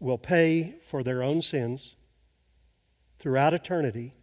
will 0.00 0.18
pay 0.18 0.76
for 0.86 1.02
their 1.02 1.22
own 1.22 1.42
sins 1.42 1.94
throughout 3.18 3.54
eternity 3.54 4.14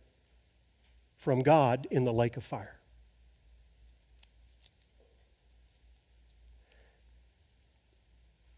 from 1.16 1.42
God 1.42 1.88
in 1.90 2.04
the 2.04 2.14
lake 2.14 2.36
of 2.38 2.44
fire. 2.44 2.80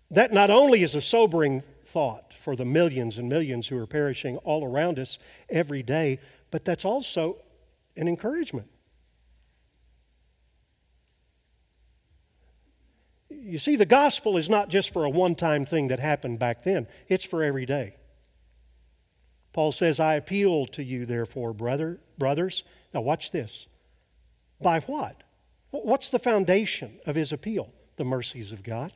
That 0.09 0.33
not 0.33 0.49
only 0.49 0.83
is 0.83 0.95
a 0.95 1.01
sobering 1.01 1.63
thought 1.85 2.33
for 2.33 2.55
the 2.55 2.65
millions 2.65 3.17
and 3.17 3.29
millions 3.29 3.67
who 3.67 3.77
are 3.77 3.87
perishing 3.87 4.37
all 4.37 4.65
around 4.65 4.97
us 4.97 5.19
every 5.49 5.83
day, 5.83 6.19
but 6.49 6.65
that's 6.65 6.83
also 6.83 7.37
an 7.95 8.07
encouragement. 8.07 8.67
You 13.41 13.57
see, 13.57 13.75
the 13.75 13.85
gospel 13.85 14.37
is 14.37 14.49
not 14.49 14.69
just 14.69 14.93
for 14.93 15.03
a 15.03 15.09
one 15.09 15.35
time 15.35 15.65
thing 15.65 15.87
that 15.87 15.99
happened 15.99 16.39
back 16.39 16.63
then, 16.63 16.87
it's 17.07 17.25
for 17.25 17.43
every 17.43 17.65
day. 17.65 17.95
Paul 19.53 19.71
says, 19.71 19.99
I 19.99 20.15
appeal 20.15 20.65
to 20.67 20.83
you, 20.83 21.05
therefore, 21.05 21.53
brother, 21.53 21.99
brothers. 22.17 22.63
Now, 22.93 23.01
watch 23.01 23.31
this. 23.31 23.67
By 24.61 24.79
what? 24.81 25.23
What's 25.71 26.09
the 26.09 26.19
foundation 26.19 26.99
of 27.05 27.15
his 27.15 27.33
appeal? 27.33 27.73
The 27.97 28.05
mercies 28.05 28.51
of 28.51 28.63
God. 28.63 28.93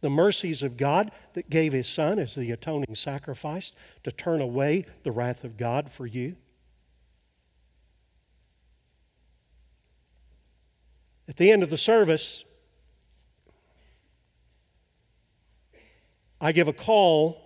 The 0.00 0.10
mercies 0.10 0.62
of 0.62 0.76
God 0.76 1.10
that 1.34 1.50
gave 1.50 1.72
his 1.72 1.88
son 1.88 2.18
as 2.18 2.34
the 2.34 2.50
atoning 2.50 2.94
sacrifice 2.94 3.72
to 4.04 4.12
turn 4.12 4.40
away 4.40 4.86
the 5.02 5.12
wrath 5.12 5.44
of 5.44 5.56
God 5.56 5.90
for 5.90 6.06
you. 6.06 6.36
At 11.28 11.36
the 11.36 11.50
end 11.50 11.62
of 11.62 11.70
the 11.70 11.76
service, 11.76 12.44
I 16.40 16.52
give 16.52 16.68
a 16.68 16.72
call, 16.72 17.42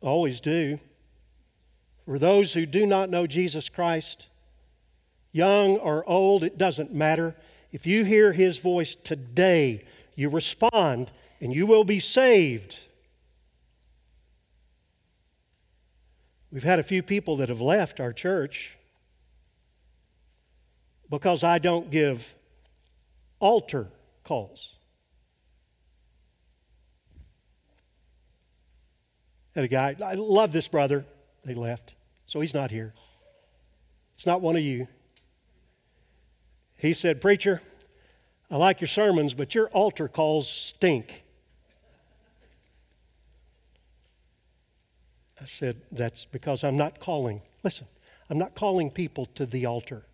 always 0.00 0.40
do, 0.40 0.78
for 2.04 2.18
those 2.18 2.54
who 2.54 2.64
do 2.64 2.86
not 2.86 3.10
know 3.10 3.26
Jesus 3.26 3.68
Christ, 3.68 4.28
young 5.32 5.76
or 5.76 6.08
old, 6.08 6.42
it 6.42 6.56
doesn't 6.56 6.92
matter. 6.92 7.34
If 7.72 7.86
you 7.86 8.04
hear 8.04 8.32
his 8.32 8.58
voice 8.58 8.94
today, 8.94 9.84
you 10.14 10.30
respond 10.30 11.10
and 11.40 11.54
you 11.54 11.66
will 11.66 11.84
be 11.84 12.00
saved. 12.00 12.78
We've 16.50 16.62
had 16.62 16.78
a 16.78 16.82
few 16.82 17.02
people 17.02 17.36
that 17.36 17.50
have 17.50 17.60
left 17.60 18.00
our 18.00 18.12
church 18.12 18.78
because 21.10 21.44
I 21.44 21.58
don't 21.58 21.90
give 21.90 22.34
altar 23.38 23.88
calls. 24.24 24.77
Had 29.58 29.64
a 29.64 29.68
guy, 29.68 29.96
I 30.04 30.14
love 30.14 30.52
this 30.52 30.68
brother. 30.68 31.04
They 31.44 31.52
left, 31.52 31.96
so 32.26 32.38
he's 32.38 32.54
not 32.54 32.70
here. 32.70 32.94
It's 34.14 34.24
not 34.24 34.40
one 34.40 34.54
of 34.54 34.62
you. 34.62 34.86
He 36.76 36.92
said, 36.92 37.20
Preacher, 37.20 37.60
I 38.52 38.56
like 38.56 38.80
your 38.80 38.86
sermons, 38.86 39.34
but 39.34 39.56
your 39.56 39.66
altar 39.70 40.06
calls 40.06 40.48
stink. 40.48 41.24
I 45.40 45.46
said, 45.46 45.78
That's 45.90 46.24
because 46.24 46.62
I'm 46.62 46.76
not 46.76 47.00
calling. 47.00 47.42
Listen, 47.64 47.88
I'm 48.30 48.38
not 48.38 48.54
calling 48.54 48.92
people 48.92 49.26
to 49.34 49.44
the 49.44 49.66
altar. 49.66 50.04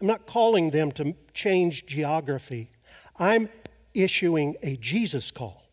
I'm 0.00 0.06
not 0.06 0.24
calling 0.24 0.70
them 0.70 0.90
to 0.92 1.14
change 1.34 1.84
geography. 1.84 2.70
I'm 3.18 3.50
issuing 3.92 4.56
a 4.62 4.76
Jesus 4.78 5.30
call. 5.30 5.63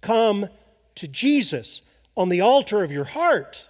Come 0.00 0.48
to 0.94 1.08
Jesus 1.08 1.82
on 2.16 2.28
the 2.28 2.40
altar 2.40 2.82
of 2.82 2.92
your 2.92 3.04
heart. 3.04 3.68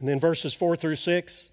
And 0.00 0.08
then 0.08 0.20
verses 0.20 0.54
4 0.54 0.76
through 0.76 0.96
6. 0.96 1.50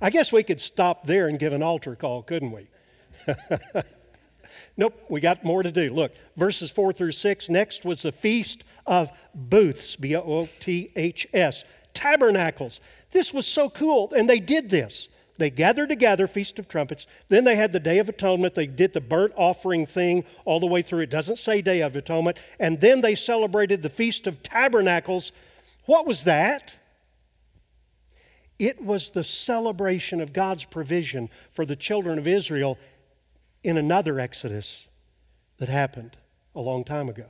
I 0.00 0.10
guess 0.10 0.32
we 0.32 0.42
could 0.42 0.60
stop 0.60 1.06
there 1.06 1.28
and 1.28 1.38
give 1.38 1.52
an 1.52 1.62
altar 1.62 1.94
call, 1.94 2.22
couldn't 2.22 2.52
we? 2.52 2.68
nope, 4.76 5.00
we 5.08 5.20
got 5.20 5.44
more 5.44 5.62
to 5.62 5.72
do. 5.72 5.92
Look, 5.92 6.12
verses 6.36 6.70
4 6.70 6.92
through 6.92 7.12
6. 7.12 7.48
Next 7.48 7.84
was 7.84 8.02
the 8.02 8.12
Feast 8.12 8.64
of 8.86 9.10
Booths, 9.34 9.96
B 9.96 10.16
O 10.16 10.48
T 10.60 10.90
H 10.96 11.26
S, 11.32 11.64
tabernacles. 11.94 12.80
This 13.12 13.32
was 13.32 13.46
so 13.46 13.68
cool, 13.68 14.12
and 14.12 14.28
they 14.28 14.40
did 14.40 14.70
this. 14.70 15.08
They 15.38 15.50
gathered 15.50 15.88
together, 15.88 16.26
Feast 16.26 16.58
of 16.58 16.68
Trumpets. 16.68 17.06
Then 17.28 17.44
they 17.44 17.56
had 17.56 17.72
the 17.72 17.80
Day 17.80 17.98
of 17.98 18.08
Atonement. 18.08 18.54
They 18.54 18.66
did 18.66 18.92
the 18.92 19.00
burnt 19.00 19.32
offering 19.36 19.86
thing 19.86 20.24
all 20.44 20.60
the 20.60 20.66
way 20.66 20.82
through. 20.82 21.00
It 21.00 21.10
doesn't 21.10 21.38
say 21.38 21.62
Day 21.62 21.80
of 21.80 21.96
Atonement. 21.96 22.40
And 22.58 22.80
then 22.80 23.00
they 23.00 23.14
celebrated 23.14 23.82
the 23.82 23.88
Feast 23.88 24.26
of 24.26 24.42
Tabernacles. 24.42 25.32
What 25.86 26.06
was 26.06 26.24
that? 26.24 26.76
It 28.58 28.82
was 28.84 29.10
the 29.10 29.24
celebration 29.24 30.20
of 30.20 30.32
God's 30.32 30.64
provision 30.64 31.30
for 31.50 31.64
the 31.64 31.76
children 31.76 32.18
of 32.18 32.28
Israel 32.28 32.78
in 33.64 33.76
another 33.76 34.20
Exodus 34.20 34.86
that 35.58 35.68
happened 35.68 36.16
a 36.54 36.60
long 36.60 36.84
time 36.84 37.08
ago. 37.08 37.26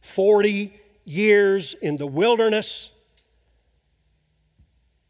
40 0.00 0.78
years 1.04 1.74
in 1.74 1.96
the 1.96 2.06
wilderness. 2.06 2.90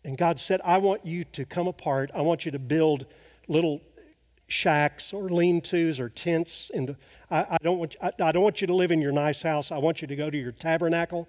And 0.05 0.19
God 0.19 0.39
said, 0.39 0.61
I 0.65 0.79
want 0.79 1.07
you 1.07 1.25
to 1.25 1.45
come 1.45 1.67
apart. 1.67 2.11
I 2.15 2.21
want 2.21 2.45
you 2.45 2.53
to 2.53 2.59
build 2.59 3.07
little 3.49 3.81
shacks 4.47 5.13
or 5.13 5.31
lean 5.31 5.63
tos 5.63 5.99
or 5.99 6.11
tents. 6.11 6.71
In 6.71 6.87
the, 6.87 6.97
I, 7.31 7.47
I, 7.51 7.59
don't 7.63 7.79
want, 7.79 7.97
I, 8.03 8.13
I 8.21 8.33
don't 8.33 8.43
want 8.43 8.61
you 8.61 8.67
to 8.67 8.75
live 8.75 8.93
in 8.93 9.01
your 9.01 9.13
nice 9.13 9.43
house. 9.43 9.73
I 9.73 9.79
want 9.79 10.03
you 10.03 10.09
to 10.09 10.17
go 10.17 10.29
to 10.29 10.37
your 10.37 10.53
tabernacle. 10.53 11.29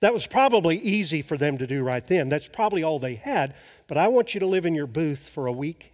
That 0.00 0.12
was 0.12 0.26
probably 0.26 0.78
easy 0.78 1.22
for 1.22 1.36
them 1.36 1.58
to 1.58 1.66
do 1.66 1.82
right 1.82 2.06
then. 2.06 2.28
That's 2.28 2.46
probably 2.46 2.82
all 2.82 2.98
they 2.98 3.16
had. 3.16 3.54
But 3.88 3.98
I 3.98 4.08
want 4.08 4.34
you 4.34 4.40
to 4.40 4.46
live 4.46 4.66
in 4.66 4.74
your 4.74 4.86
booth 4.86 5.28
for 5.28 5.46
a 5.46 5.52
week 5.52 5.92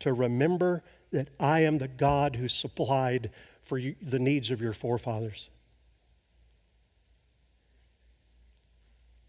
to 0.00 0.12
remember 0.12 0.82
that 1.12 1.28
I 1.40 1.60
am 1.60 1.78
the 1.78 1.88
God 1.88 2.36
who 2.36 2.48
supplied 2.48 3.30
for 3.62 3.78
you, 3.78 3.96
the 4.02 4.18
needs 4.18 4.50
of 4.50 4.60
your 4.60 4.72
forefathers. 4.72 5.48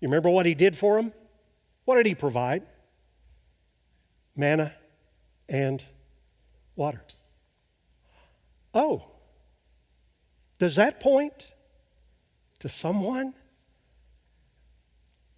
You 0.02 0.08
remember 0.08 0.30
what 0.30 0.46
he 0.46 0.56
did 0.56 0.78
for 0.78 0.98
them? 0.98 1.14
What 1.90 1.96
did 1.96 2.06
he 2.06 2.14
provide? 2.14 2.62
Manna 4.36 4.76
and 5.50 5.84
water. 6.76 7.02
Oh, 8.76 9.06
does 10.60 10.76
that 10.76 11.00
point 11.00 11.52
to 12.60 12.70
someone 12.70 13.34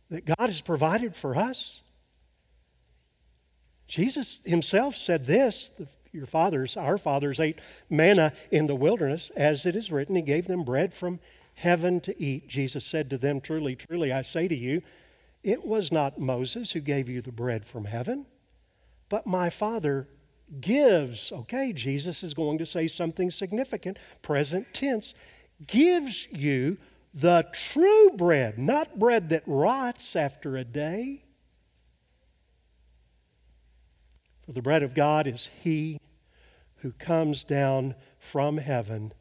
that 0.10 0.26
God 0.26 0.48
has 0.48 0.60
provided 0.60 1.16
for 1.16 1.38
us? 1.38 1.84
Jesus 3.88 4.42
himself 4.44 4.98
said 4.98 5.28
this 5.28 5.72
your 6.12 6.26
fathers, 6.26 6.76
our 6.76 6.98
fathers, 6.98 7.40
ate 7.40 7.60
manna 7.90 8.34
in 8.52 8.68
the 8.68 8.76
wilderness, 8.76 9.30
as 9.38 9.66
it 9.66 9.78
is 9.78 9.90
written, 9.90 10.18
He 10.18 10.22
gave 10.22 10.48
them 10.48 10.66
bread 10.66 10.94
from 10.94 11.22
heaven 11.54 12.02
to 12.02 12.22
eat. 12.22 12.50
Jesus 12.50 12.84
said 12.84 13.10
to 13.10 13.18
them, 13.18 13.40
Truly, 13.40 13.78
truly, 13.78 14.12
I 14.12 14.22
say 14.22 14.50
to 14.50 14.56
you, 14.56 14.82
it 15.44 15.66
was 15.66 15.92
not 15.92 16.20
Moses 16.20 16.72
who 16.72 16.80
gave 16.80 17.10
you 17.10 17.22
the 17.22 17.32
bread 17.32 17.66
from 17.66 17.86
heaven, 17.86 18.26
but 19.10 19.26
my 19.26 19.50
Father 19.50 20.08
gives. 20.60 21.32
Okay, 21.32 21.74
Jesus 21.74 22.24
is 22.24 22.34
going 22.34 22.58
to 22.58 22.66
say 22.66 22.88
something 22.88 23.32
significant, 23.32 23.98
present 24.22 24.74
tense, 24.74 25.14
gives 25.66 26.28
you 26.32 26.78
the 27.14 27.48
true 27.52 28.12
bread, 28.16 28.58
not 28.58 28.98
bread 28.98 29.30
that 29.30 29.44
rots 29.46 30.16
after 30.16 30.58
a 30.58 30.64
day. 30.64 31.24
For 34.46 34.54
the 34.54 34.62
bread 34.62 34.84
of 34.84 34.94
God 34.94 35.28
is 35.28 35.52
He 35.62 36.00
who 36.78 36.92
comes 36.94 37.44
down 37.44 37.96
from 38.20 38.58
heaven 38.58 39.14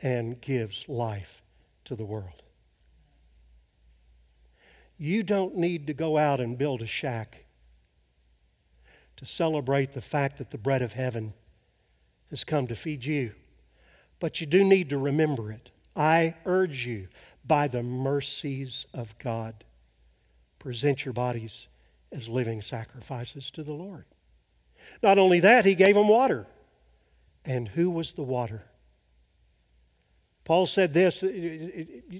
and 0.00 0.40
gives 0.40 0.88
life 0.88 1.42
to 1.84 1.94
the 1.94 2.04
world. 2.04 2.42
You 4.98 5.22
don't 5.22 5.56
need 5.56 5.86
to 5.88 5.94
go 5.94 6.16
out 6.16 6.40
and 6.40 6.56
build 6.56 6.82
a 6.82 6.86
shack 6.86 7.44
to 9.16 9.26
celebrate 9.26 9.92
the 9.92 10.00
fact 10.00 10.38
that 10.38 10.50
the 10.50 10.58
bread 10.58 10.82
of 10.82 10.92
heaven 10.92 11.34
has 12.30 12.44
come 12.44 12.66
to 12.66 12.76
feed 12.76 13.04
you. 13.04 13.32
But 14.20 14.40
you 14.40 14.46
do 14.46 14.64
need 14.64 14.90
to 14.90 14.98
remember 14.98 15.50
it. 15.50 15.70
I 15.94 16.34
urge 16.44 16.86
you, 16.86 17.08
by 17.44 17.68
the 17.68 17.82
mercies 17.82 18.86
of 18.92 19.16
God, 19.18 19.64
present 20.58 21.04
your 21.04 21.14
bodies 21.14 21.68
as 22.12 22.28
living 22.28 22.60
sacrifices 22.60 23.50
to 23.52 23.62
the 23.62 23.72
Lord. 23.72 24.04
Not 25.02 25.18
only 25.18 25.40
that, 25.40 25.64
he 25.64 25.74
gave 25.74 25.94
them 25.94 26.08
water. 26.08 26.46
And 27.44 27.68
who 27.68 27.90
was 27.90 28.12
the 28.12 28.22
water? 28.22 28.64
Paul 30.44 30.66
said 30.66 30.92
this 30.92 31.24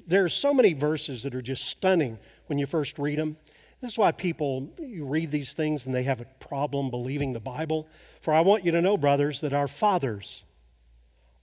there 0.06 0.24
are 0.24 0.28
so 0.28 0.52
many 0.52 0.72
verses 0.72 1.22
that 1.22 1.34
are 1.34 1.42
just 1.42 1.64
stunning 1.64 2.18
when 2.46 2.58
you 2.58 2.66
first 2.66 2.98
read 2.98 3.18
them. 3.18 3.36
This 3.80 3.92
is 3.92 3.98
why 3.98 4.12
people 4.12 4.72
you 4.78 5.04
read 5.04 5.30
these 5.30 5.52
things 5.52 5.86
and 5.86 5.94
they 5.94 6.04
have 6.04 6.20
a 6.20 6.26
problem 6.40 6.90
believing 6.90 7.32
the 7.32 7.40
Bible. 7.40 7.86
For 8.20 8.32
I 8.32 8.40
want 8.40 8.64
you 8.64 8.72
to 8.72 8.80
know, 8.80 8.96
brothers, 8.96 9.40
that 9.42 9.52
our 9.52 9.68
fathers 9.68 10.44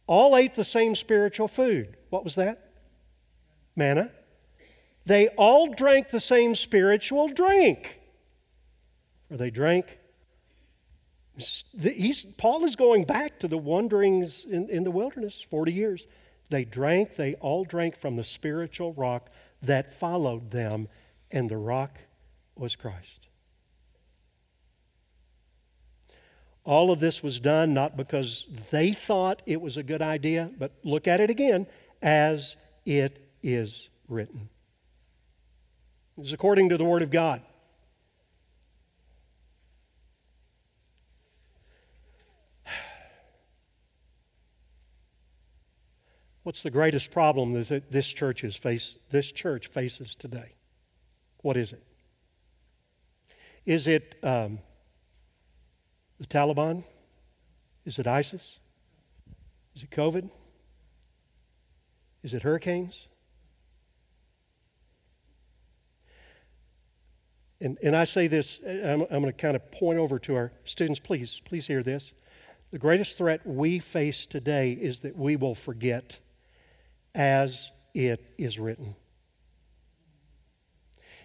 all 0.08 0.36
ate 0.36 0.56
the 0.56 0.66
same 0.66 0.96
spiritual 0.96 1.48
food. 1.48 1.96
What 2.10 2.24
was 2.24 2.36
that? 2.36 2.72
Manna. 3.76 4.12
They 5.06 5.28
all 5.30 5.72
drank 5.72 6.10
the 6.10 6.20
same 6.20 6.56
spiritual 6.56 7.28
drink. 7.28 8.00
For 9.28 9.38
they 9.38 9.50
drank. 9.50 10.00
He's, 11.36 12.26
Paul 12.38 12.64
is 12.64 12.76
going 12.76 13.06
back 13.06 13.40
to 13.40 13.48
the 13.48 13.58
wanderings 13.58 14.46
in, 14.46 14.70
in 14.70 14.84
the 14.84 14.92
wilderness, 14.92 15.42
40 15.42 15.74
years. 15.74 16.08
They 16.50 16.64
drank, 16.64 17.16
they 17.16 17.34
all 17.36 17.66
drank 17.66 17.98
from 17.98 18.16
the 18.16 18.24
spiritual 18.24 18.94
rock 18.94 19.32
that 19.64 19.94
followed 19.94 20.52
them, 20.52 20.88
and 21.32 21.50
the 21.50 21.58
rock 21.58 22.00
was 22.56 22.76
Christ. 22.76 23.28
All 26.66 26.92
of 26.92 27.00
this 27.00 27.22
was 27.22 27.40
done 27.40 27.74
not 27.74 27.98
because 27.98 28.48
they 28.72 28.94
thought 28.94 29.42
it 29.46 29.60
was 29.60 29.76
a 29.76 29.84
good 29.84 30.02
idea, 30.02 30.50
but 30.58 30.72
look 30.84 31.08
at 31.08 31.20
it 31.20 31.30
again 31.30 31.68
as 32.02 32.56
it 32.86 33.30
is 33.42 33.90
written. 34.08 34.50
Is 36.18 36.32
according 36.32 36.70
to 36.70 36.78
the 36.78 36.86
Word 36.86 37.02
of 37.02 37.12
God. 37.12 37.42
What's 46.44 46.62
the 46.62 46.72
greatest 46.72 47.12
problem 47.12 47.54
that 47.54 47.90
this 47.90 48.08
church, 48.08 48.44
is 48.44 48.58
face, 48.58 48.98
this 49.12 49.32
church 49.32 49.68
faces 49.68 50.14
today? 50.14 50.56
What 51.42 51.56
is 51.56 51.72
it? 51.72 51.84
Is 53.66 53.88
it 53.88 54.16
um, 54.22 54.60
the 56.20 56.26
Taliban? 56.26 56.84
Is 57.86 57.98
it 57.98 58.08
ISIS? 58.08 58.60
Is 59.74 59.84
it 59.84 59.90
COVID? 59.90 60.30
Is 62.24 62.34
it 62.34 62.44
hurricanes? 62.44 63.08
And, 67.62 67.78
and 67.82 67.96
I 67.96 68.04
say 68.04 68.28
this, 68.28 68.60
I'm, 68.68 69.04
I'm 69.04 69.22
going 69.22 69.26
to 69.26 69.32
kind 69.32 69.56
of 69.56 69.72
point 69.72 69.98
over 69.98 70.20
to 70.20 70.36
our 70.36 70.52
students. 70.66 71.00
Please, 71.00 71.42
please 71.46 71.68
hear 71.68 71.82
this. 71.82 72.14
The 72.72 72.80
greatest 72.80 73.18
threat 73.18 73.48
we 73.48 73.80
face 73.80 74.26
today 74.26 74.74
is 74.74 75.00
that 75.02 75.18
we 75.18 75.38
will 75.38 75.56
forget 75.56 76.20
as 77.16 77.72
it 77.94 78.34
is 78.38 78.60
written. 78.60 78.96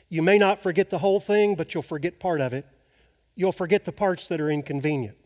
You 0.08 0.22
may 0.22 0.38
not 0.38 0.62
forget 0.62 0.90
the 0.90 0.98
whole 0.98 1.20
thing, 1.20 1.54
but 1.54 1.74
you'll 1.74 1.82
forget 1.82 2.18
part 2.18 2.40
of 2.40 2.52
it. 2.52 2.66
You'll 3.34 3.52
forget 3.52 3.84
the 3.84 3.92
parts 3.92 4.26
that 4.28 4.40
are 4.40 4.50
inconvenient. 4.50 5.16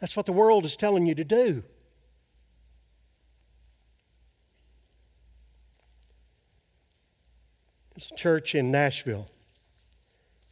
That's 0.00 0.16
what 0.16 0.26
the 0.26 0.32
world 0.32 0.64
is 0.64 0.76
telling 0.76 1.06
you 1.06 1.14
to 1.14 1.24
do. 1.24 1.62
It's 7.96 8.10
a 8.10 8.16
church 8.16 8.54
in 8.54 8.70
Nashville. 8.70 9.28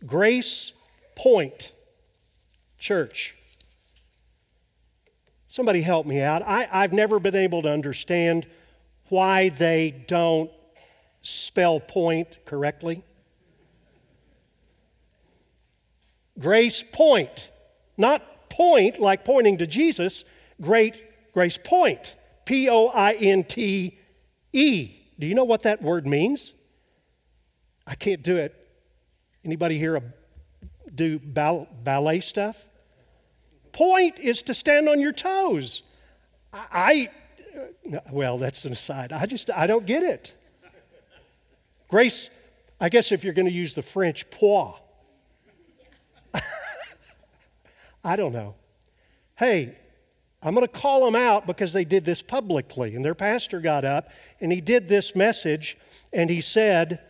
Grace 0.07 0.73
Point 1.17 1.73
Church. 2.79 3.37
Somebody 5.49 5.83
help 5.83 6.07
me 6.07 6.23
out. 6.23 6.43
I, 6.47 6.69
I've 6.71 6.93
never 6.93 7.19
been 7.19 7.35
able 7.35 7.61
to 7.63 7.69
understand 7.69 8.47
why 9.11 9.49
they 9.51 9.91
don't 10.07 10.51
spell 11.23 11.81
point 11.81 12.39
correctly. 12.47 13.05
Grace 16.39 16.83
Point, 16.83 17.51
not 17.99 18.49
point 18.49 18.99
like 18.99 19.25
pointing 19.25 19.59
to 19.59 19.67
Jesus, 19.67 20.25
great 20.61 21.33
Grace 21.35 21.59
Point, 21.63 22.17
P 22.47 22.69
O 22.71 22.89
I 22.89 23.13
N 23.13 23.45
T 23.45 23.99
E. 24.53 24.97
Do 25.19 25.27
you 25.27 25.35
know 25.35 25.45
what 25.45 25.63
that 25.63 25.83
word 25.83 26.07
means? 26.07 26.55
I 27.87 27.95
can't 27.95 28.23
do 28.23 28.37
it. 28.37 28.57
Anybody 29.45 29.79
here 29.79 30.15
do 30.95 31.19
ballet 31.19 32.21
stuff? 32.21 32.65
Point 33.73 34.19
is 34.19 34.43
to 34.45 34.55
stand 34.55 34.89
on 34.89 35.01
your 35.01 35.13
toes. 35.13 35.83
I, 36.53 37.11
well, 38.11 38.39
that's 38.39 38.65
an 38.65 38.73
aside. 38.73 39.13
I 39.13 39.27
just, 39.27 39.51
I 39.51 39.67
don't 39.67 39.87
get 39.87 40.03
it. 40.03 40.35
Grace, 41.89 42.31
I 42.81 42.89
guess 42.89 43.13
if 43.13 43.25
you're 43.25 43.33
going 43.35 43.49
to 43.49 43.53
use 43.53 43.75
the 43.75 43.83
French, 43.83 44.31
pois. 44.31 44.75
I 48.05 48.17
don't 48.17 48.33
know. 48.33 48.55
Hey, 49.37 49.77
I'm 50.43 50.55
going 50.55 50.67
to 50.67 50.73
call 50.73 51.05
them 51.05 51.17
out 51.17 51.47
because 51.47 51.73
they 51.73 51.85
did 51.85 52.05
this 52.05 52.23
publicly. 52.23 52.95
And 52.95 53.05
their 53.05 53.15
pastor 53.15 53.61
got 53.61 53.85
up 53.85 54.11
and 54.41 54.51
he 54.53 54.61
did 54.61 54.89
this 54.89 55.15
message 55.15 55.77
and 56.13 56.31
he 56.31 56.41
said, 56.41 57.01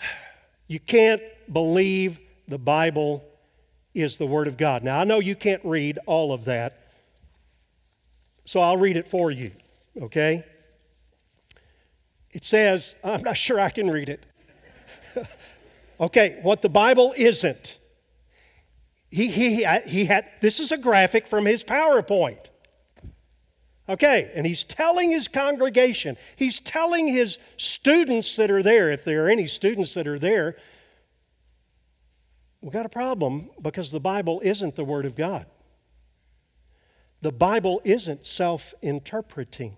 You 0.66 0.80
can't 0.80 1.22
believe 1.50 2.20
the 2.46 2.58
Bible 2.58 3.24
is 3.94 4.18
the 4.18 4.26
Word 4.26 4.48
of 4.48 4.56
God. 4.56 4.82
Now, 4.82 5.00
I 5.00 5.04
know 5.04 5.18
you 5.18 5.34
can't 5.34 5.64
read 5.64 5.98
all 6.06 6.32
of 6.32 6.44
that, 6.44 6.87
so 8.48 8.60
I'll 8.60 8.76
read 8.76 8.96
it 8.96 9.06
for 9.06 9.30
you 9.30 9.52
okay? 10.02 10.44
It 12.30 12.44
says, 12.44 12.94
I'm 13.04 13.22
not 13.22 13.36
sure 13.36 13.60
I 13.60 13.70
can 13.70 13.90
read 13.90 14.08
it. 14.08 14.26
okay, 16.00 16.38
what 16.42 16.62
the 16.62 16.68
Bible 16.68 17.14
isn't. 17.16 17.78
He, 19.10 19.28
he, 19.28 19.66
he 19.86 20.04
had, 20.04 20.30
this 20.42 20.60
is 20.60 20.70
a 20.70 20.76
graphic 20.76 21.26
from 21.26 21.46
his 21.46 21.64
PowerPoint. 21.64 22.50
Okay, 23.88 24.30
and 24.34 24.46
he's 24.46 24.64
telling 24.64 25.10
his 25.10 25.28
congregation, 25.28 26.18
he's 26.36 26.60
telling 26.60 27.08
his 27.08 27.38
students 27.56 28.36
that 28.36 28.50
are 28.50 28.62
there, 28.62 28.90
if 28.90 29.02
there 29.02 29.24
are 29.24 29.30
any 29.30 29.46
students 29.46 29.94
that 29.94 30.06
are 30.06 30.18
there, 30.18 30.56
we've 32.60 32.72
got 32.72 32.84
a 32.84 32.90
problem 32.90 33.48
because 33.62 33.90
the 33.90 34.00
Bible 34.00 34.42
isn't 34.44 34.76
the 34.76 34.84
Word 34.84 35.06
of 35.06 35.16
God. 35.16 35.46
The 37.20 37.32
Bible 37.32 37.80
isn't 37.84 38.26
self 38.26 38.74
interpreting. 38.80 39.76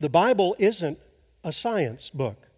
The 0.00 0.08
Bible 0.08 0.56
isn't 0.58 0.98
a 1.44 1.52
science 1.52 2.10
book. 2.10 2.48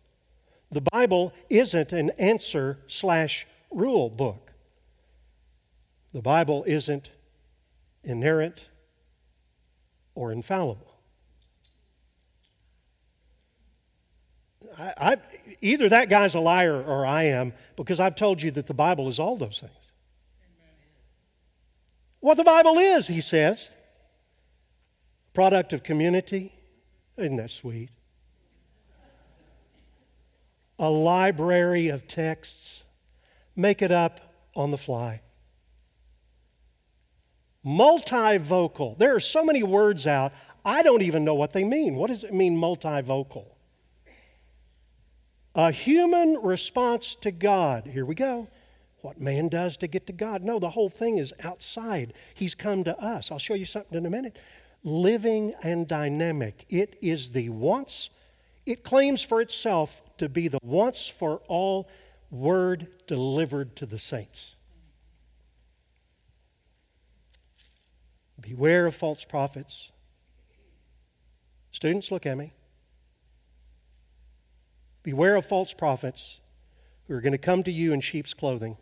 The 0.70 0.80
Bible 0.80 1.32
isn't 1.50 1.92
an 1.92 2.10
answer 2.18 2.78
slash 2.87 3.46
rule 3.70 4.10
book. 4.10 4.52
The 6.12 6.22
Bible 6.22 6.64
isn't 6.66 7.10
inerrant 8.02 8.68
or 10.14 10.32
infallible. 10.32 10.94
I, 14.78 14.94
I, 14.96 15.16
either 15.60 15.88
that 15.88 16.08
guy's 16.08 16.34
a 16.34 16.40
liar 16.40 16.82
or 16.82 17.06
I 17.06 17.24
am 17.24 17.52
because 17.76 18.00
I've 18.00 18.16
told 18.16 18.42
you 18.42 18.50
that 18.52 18.66
the 18.66 18.74
Bible 18.74 19.08
is 19.08 19.18
all 19.18 19.37
those 19.37 19.60
things. 19.60 19.84
What 22.24 22.38
the 22.38 22.44
Bible 22.44 22.78
is, 22.78 23.08
he 23.08 23.20
says, 23.20 23.68
product 25.34 25.74
of 25.74 25.82
community, 25.82 26.54
isn't 27.18 27.37
that 27.37 27.50
sweet? 27.50 27.90
A 30.78 30.88
library 30.88 31.88
of 31.88 32.08
texts. 32.08 32.84
Make 33.54 33.82
it 33.82 33.90
up 33.92 34.32
on 34.56 34.70
the 34.70 34.78
fly. 34.78 35.20
Multivocal. 37.62 38.96
There 38.96 39.14
are 39.14 39.20
so 39.20 39.44
many 39.44 39.62
words 39.62 40.06
out, 40.06 40.32
I 40.64 40.82
don't 40.82 41.02
even 41.02 41.26
know 41.26 41.34
what 41.34 41.52
they 41.52 41.62
mean. 41.62 41.94
What 41.94 42.06
does 42.06 42.24
it 42.24 42.32
mean, 42.32 42.56
multivocal? 42.56 43.48
A 45.54 45.70
human 45.70 46.38
response 46.42 47.14
to 47.16 47.30
God. 47.30 47.84
Here 47.84 48.06
we 48.06 48.14
go. 48.14 48.48
What 49.04 49.20
man 49.20 49.48
does 49.48 49.76
to 49.76 49.86
get 49.86 50.06
to 50.06 50.14
God. 50.14 50.42
No, 50.42 50.58
the 50.58 50.70
whole 50.70 50.88
thing 50.88 51.18
is 51.18 51.34
outside. 51.42 52.14
He's 52.32 52.54
come 52.54 52.84
to 52.84 52.98
us. 52.98 53.30
I'll 53.30 53.38
show 53.38 53.52
you 53.52 53.66
something 53.66 53.98
in 53.98 54.06
a 54.06 54.10
minute 54.10 54.38
living 54.82 55.52
and 55.62 55.86
dynamic. 55.86 56.64
It 56.70 56.96
is 57.02 57.32
the 57.32 57.50
once, 57.50 58.08
it 58.64 58.82
claims 58.82 59.22
for 59.22 59.40
itself 59.42 60.00
to 60.18 60.28
be 60.28 60.48
the 60.48 60.58
once 60.62 61.06
for 61.06 61.42
all 61.48 61.88
word 62.30 62.88
delivered 63.06 63.76
to 63.76 63.86
the 63.86 63.98
saints. 63.98 64.54
Beware 68.40 68.86
of 68.86 68.94
false 68.94 69.24
prophets. 69.24 69.90
Students, 71.72 72.10
look 72.10 72.24
at 72.24 72.38
me. 72.38 72.52
Beware 75.02 75.36
of 75.36 75.44
false 75.44 75.74
prophets 75.74 76.40
who 77.06 77.14
are 77.14 77.20
going 77.20 77.32
to 77.32 77.38
come 77.38 77.62
to 77.62 77.72
you 77.72 77.92
in 77.92 78.00
sheep's 78.00 78.32
clothing, 78.32 78.76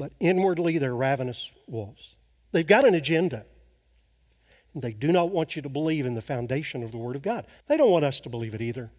but 0.00 0.12
inwardly 0.18 0.78
they're 0.78 0.96
ravenous 0.96 1.52
wolves. 1.66 2.16
They've 2.52 2.66
got 2.66 2.86
an 2.86 2.94
agenda. 2.94 3.44
They 4.74 4.94
do 4.94 5.12
not 5.12 5.28
want 5.28 5.56
you 5.56 5.60
to 5.60 5.68
believe 5.68 6.06
in 6.06 6.14
the 6.14 6.22
foundation 6.22 6.82
of 6.82 6.90
the 6.90 6.96
Word 6.96 7.16
of 7.16 7.22
God. 7.22 7.46
They 7.68 7.76
don't 7.76 7.90
want 7.90 8.06
us 8.06 8.18
to 8.20 8.30
believe 8.30 8.54
it 8.54 8.62
either. 8.62 8.90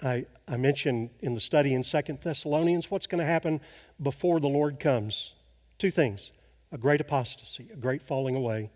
I, 0.00 0.26
I 0.46 0.56
mentioned 0.56 1.10
in 1.18 1.34
the 1.34 1.40
study 1.40 1.74
in 1.74 1.82
Second 1.82 2.20
Thessalonians 2.22 2.92
what's 2.92 3.08
going 3.08 3.18
to 3.18 3.24
happen 3.24 3.60
before 4.00 4.38
the 4.38 4.46
Lord 4.46 4.78
comes. 4.78 5.34
Two 5.78 5.90
things 5.90 6.30
a 6.70 6.78
great 6.78 7.00
apostasy, 7.00 7.70
a 7.72 7.76
great 7.76 8.02
falling 8.02 8.36
away, 8.36 8.70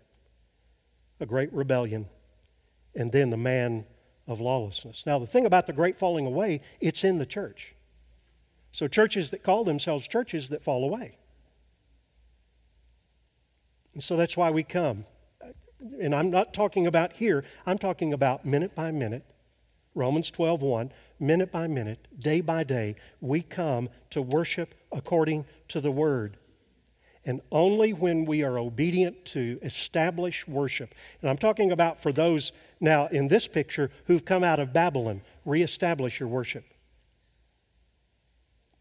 a 1.21 1.25
great 1.25 1.53
rebellion, 1.53 2.09
and 2.93 3.13
then 3.13 3.29
the 3.29 3.37
man 3.37 3.85
of 4.27 4.41
lawlessness. 4.41 5.05
Now, 5.05 5.19
the 5.19 5.25
thing 5.25 5.45
about 5.45 5.67
the 5.67 5.73
great 5.73 5.97
falling 5.97 6.25
away, 6.25 6.59
it's 6.81 7.05
in 7.05 7.17
the 7.17 7.25
church. 7.25 7.74
So, 8.75 8.89
churches 8.89 9.29
that 9.29 9.41
call 9.41 9.63
themselves 9.63 10.05
churches 10.05 10.49
that 10.49 10.61
fall 10.61 10.83
away. 10.83 11.15
And 13.93 14.03
so 14.03 14.17
that's 14.17 14.35
why 14.35 14.51
we 14.51 14.63
come. 14.63 15.05
And 16.01 16.13
I'm 16.13 16.29
not 16.29 16.53
talking 16.53 16.85
about 16.85 17.13
here, 17.13 17.45
I'm 17.65 17.77
talking 17.77 18.11
about 18.11 18.45
minute 18.45 18.75
by 18.75 18.91
minute. 18.91 19.23
Romans 19.93 20.29
12, 20.29 20.61
1, 20.61 20.91
minute 21.21 21.53
by 21.53 21.67
minute, 21.67 22.05
day 22.19 22.41
by 22.41 22.65
day, 22.65 22.97
we 23.21 23.41
come 23.41 23.87
to 24.09 24.21
worship 24.21 24.75
according 24.91 25.45
to 25.69 25.79
the 25.79 25.91
Word. 25.91 26.35
and 27.23 27.39
only 27.53 27.93
when 27.93 28.25
we 28.25 28.43
are 28.43 28.59
obedient 28.59 29.23
to 29.23 29.57
establish 29.63 30.45
worship. 30.49 30.93
And 31.21 31.29
I'm 31.29 31.37
talking 31.37 31.71
about 31.71 32.01
for 32.01 32.11
those 32.11 32.51
now 32.81 33.07
in 33.07 33.29
this 33.29 33.47
picture 33.47 33.89
who've 34.07 34.25
come 34.25 34.43
out 34.43 34.59
of 34.59 34.73
Babylon, 34.73 35.21
reestablish 35.45 36.19
your 36.19 36.27
worship. 36.27 36.65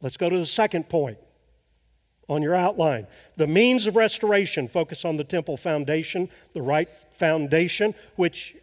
Let's 0.05 0.19
go 0.19 0.29
to 0.29 0.37
the 0.37 0.45
second 0.45 0.91
point 0.91 1.17
on 2.29 2.43
your 2.43 2.55
outline. 2.55 3.07
The 3.37 3.47
means 3.47 3.87
of 3.87 3.97
restoration 3.97 4.69
focus 4.69 5.03
on 5.03 5.17
the 5.17 5.25
temple 5.25 5.57
foundation, 5.57 6.29
the 6.53 6.61
right 6.61 6.91
foundation, 7.17 7.95
which 8.17 8.55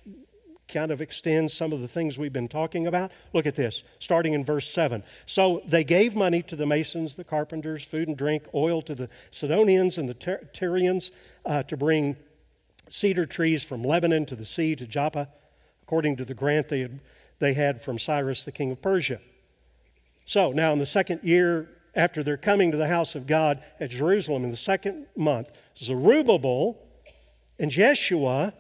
kind 0.68 0.92
of 0.92 1.02
extends 1.02 1.52
some 1.56 1.74
of 1.74 1.82
the 1.82 1.88
things 1.88 2.20
we've 2.20 2.32
been 2.32 2.48
talking 2.48 2.86
about. 2.86 3.12
Look 3.34 3.48
at 3.48 3.56
this, 3.56 3.82
starting 3.98 4.34
in 4.34 4.46
verse 4.46 4.70
7. 4.70 5.04
So 5.26 5.64
they 5.66 5.84
gave 5.84 6.16
money 6.16 6.44
to 6.44 6.56
the 6.56 6.68
masons, 6.68 7.16
the 7.16 7.24
carpenters, 7.24 7.84
food 7.84 8.08
and 8.08 8.16
drink, 8.16 8.44
oil 8.54 8.84
to 8.84 8.94
the 8.94 9.10
Sidonians 9.32 9.98
and 9.98 10.08
the 10.08 10.14
Tyrians 10.54 11.10
uh, 11.44 11.64
to 11.64 11.76
bring 11.76 12.18
cedar 12.88 13.26
trees 13.26 13.64
from 13.64 13.82
Lebanon 13.82 14.28
to 14.28 14.36
the 14.36 14.46
sea 14.46 14.76
to 14.76 14.86
Joppa, 14.86 15.28
according 15.82 16.18
to 16.18 16.24
the 16.24 16.36
grant 16.36 16.70
they 16.70 16.82
had, 16.82 17.00
they 17.40 17.56
had 17.56 17.82
from 17.82 17.98
Cyrus, 17.98 18.44
the 18.44 18.52
king 18.52 18.70
of 18.70 18.80
Persia. 18.80 19.20
So 20.26 20.52
now, 20.52 20.74
in 20.74 20.80
the 20.80 20.86
second 20.86 21.22
year 21.24 21.70
after 21.94 22.24
their 22.24 22.38
coming 22.38 22.72
to 22.72 22.78
the 22.78 22.88
house 22.88 23.16
of 23.16 23.28
God 23.28 23.64
at 23.80 23.90
Jerusalem, 23.90 24.44
in 24.44 24.52
the 24.52 24.58
second 24.58 25.08
month, 25.16 25.52
Zerubbabel 25.78 26.78
and 27.60 27.70
Jeshua 27.70 28.54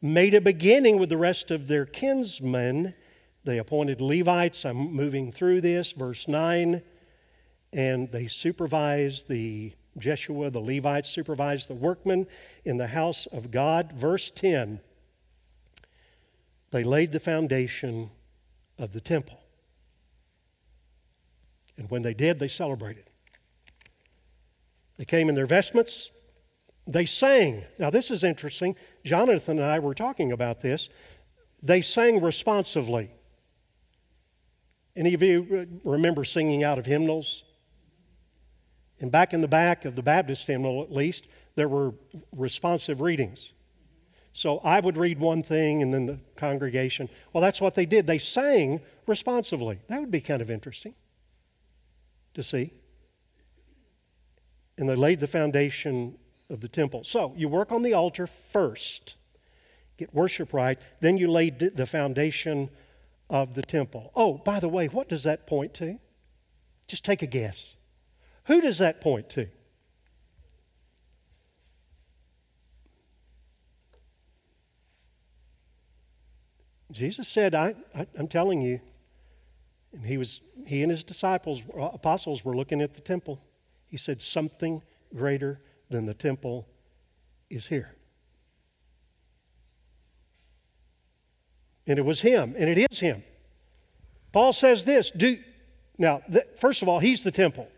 made 0.00 0.34
a 0.34 0.40
beginning 0.40 0.98
with 0.98 1.08
the 1.08 1.16
rest 1.16 1.50
of 1.50 1.68
their 1.68 1.84
kinsmen. 1.84 2.94
They 3.44 3.58
appointed 3.58 4.00
Levites. 4.00 4.64
I'm 4.64 4.76
moving 4.76 5.30
through 5.30 5.60
this, 5.60 5.92
verse 5.92 6.26
9. 6.26 6.82
And 7.72 8.10
they 8.10 8.26
supervised 8.26 9.28
the 9.28 9.72
Jeshua, 9.98 10.50
the 10.50 10.60
Levites, 10.60 11.10
supervised 11.10 11.68
the 11.68 11.74
workmen 11.74 12.26
in 12.64 12.78
the 12.78 12.88
house 12.88 13.26
of 13.26 13.50
God. 13.50 13.92
Verse 13.92 14.30
10 14.30 14.80
they 16.72 16.82
laid 16.82 17.12
the 17.12 17.20
foundation 17.20 18.10
of 18.78 18.92
the 18.92 19.00
temple. 19.00 19.38
And 21.76 21.90
when 21.90 22.02
they 22.02 22.14
did, 22.14 22.38
they 22.38 22.48
celebrated. 22.48 23.04
They 24.98 25.04
came 25.04 25.28
in 25.28 25.34
their 25.34 25.46
vestments, 25.46 26.10
they 26.86 27.06
sang. 27.06 27.64
Now, 27.78 27.90
this 27.90 28.10
is 28.10 28.24
interesting. 28.24 28.76
Jonathan 29.04 29.58
and 29.58 29.68
I 29.68 29.78
were 29.78 29.94
talking 29.94 30.32
about 30.32 30.60
this. 30.60 30.88
They 31.62 31.80
sang 31.80 32.20
responsively. 32.20 33.12
Any 34.96 35.14
of 35.14 35.22
you 35.22 35.80
remember 35.84 36.24
singing 36.24 36.64
out 36.64 36.78
of 36.78 36.86
hymnals? 36.86 37.44
And 39.00 39.10
back 39.10 39.32
in 39.32 39.40
the 39.40 39.48
back 39.48 39.84
of 39.84 39.96
the 39.96 40.02
Baptist 40.02 40.46
hymnal, 40.46 40.82
at 40.82 40.92
least, 40.92 41.28
there 41.54 41.68
were 41.68 41.94
responsive 42.32 43.00
readings. 43.00 43.52
So 44.32 44.58
I 44.58 44.80
would 44.80 44.96
read 44.96 45.18
one 45.20 45.42
thing 45.42 45.82
and 45.82 45.92
then 45.92 46.06
the 46.06 46.18
congregation. 46.36 47.08
Well, 47.32 47.42
that's 47.42 47.60
what 47.60 47.74
they 47.74 47.86
did. 47.86 48.06
They 48.06 48.18
sang 48.18 48.80
responsively. 49.06 49.80
That 49.88 50.00
would 50.00 50.10
be 50.10 50.20
kind 50.20 50.42
of 50.42 50.50
interesting 50.50 50.94
to 52.34 52.42
see. 52.42 52.72
And 54.78 54.88
they 54.88 54.94
laid 54.94 55.20
the 55.20 55.26
foundation 55.26 56.16
of 56.50 56.60
the 56.60 56.68
temple. 56.68 57.04
So 57.04 57.32
you 57.36 57.48
work 57.48 57.72
on 57.72 57.82
the 57.82 57.94
altar 57.94 58.26
first, 58.26 59.16
get 59.96 60.14
worship 60.14 60.52
right, 60.52 60.78
then 61.00 61.18
you 61.18 61.30
lay 61.30 61.50
the 61.50 61.86
foundation 61.86 62.70
of 63.30 63.54
the 63.54 63.62
temple. 63.62 64.12
Oh, 64.14 64.38
by 64.38 64.60
the 64.60 64.68
way, 64.68 64.86
what 64.86 65.08
does 65.08 65.22
that 65.24 65.46
point 65.46 65.74
to? 65.74 65.98
Just 66.86 67.04
take 67.04 67.22
a 67.22 67.26
guess. 67.26 67.76
Who 68.44 68.60
does 68.60 68.78
that 68.78 69.00
point 69.00 69.30
to? 69.30 69.48
Jesus 76.90 77.26
said, 77.26 77.54
I, 77.54 77.74
I, 77.94 78.06
am 78.18 78.28
telling 78.28 78.60
you, 78.60 78.80
and 79.94 80.04
he 80.04 80.18
was 80.18 80.42
he 80.66 80.82
and 80.82 80.90
his 80.90 81.04
disciples, 81.04 81.62
uh, 81.76 81.90
apostles, 81.92 82.44
were 82.44 82.56
looking 82.56 82.80
at 82.80 82.94
the 82.94 83.00
temple. 83.00 83.40
He 83.86 83.96
said, 83.96 84.20
Something 84.22 84.82
greater 85.14 85.60
than 85.90 86.06
the 86.06 86.14
temple 86.14 86.66
is 87.50 87.66
here. 87.66 87.94
And 91.86 91.98
it 91.98 92.02
was 92.02 92.20
him, 92.20 92.54
and 92.56 92.68
it 92.68 92.78
is 92.90 93.00
him. 93.00 93.22
Paul 94.32 94.52
says 94.52 94.84
this 94.84 95.10
do 95.10 95.38
now, 95.98 96.22
th- 96.30 96.46
first 96.56 96.82
of 96.82 96.88
all, 96.88 97.00
he's 97.00 97.22
the 97.22 97.30
temple. 97.30 97.68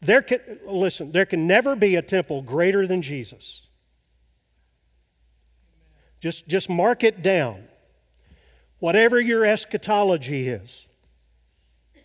There 0.00 0.22
can, 0.22 0.40
listen, 0.64 1.10
there 1.10 1.26
can 1.26 1.46
never 1.46 1.74
be 1.74 1.96
a 1.96 2.02
temple 2.02 2.42
greater 2.42 2.86
than 2.86 3.02
Jesus. 3.02 3.65
Just, 6.26 6.48
just 6.48 6.68
mark 6.68 7.04
it 7.04 7.22
down. 7.22 7.68
Whatever 8.80 9.20
your 9.20 9.44
eschatology 9.44 10.48
is, 10.48 10.88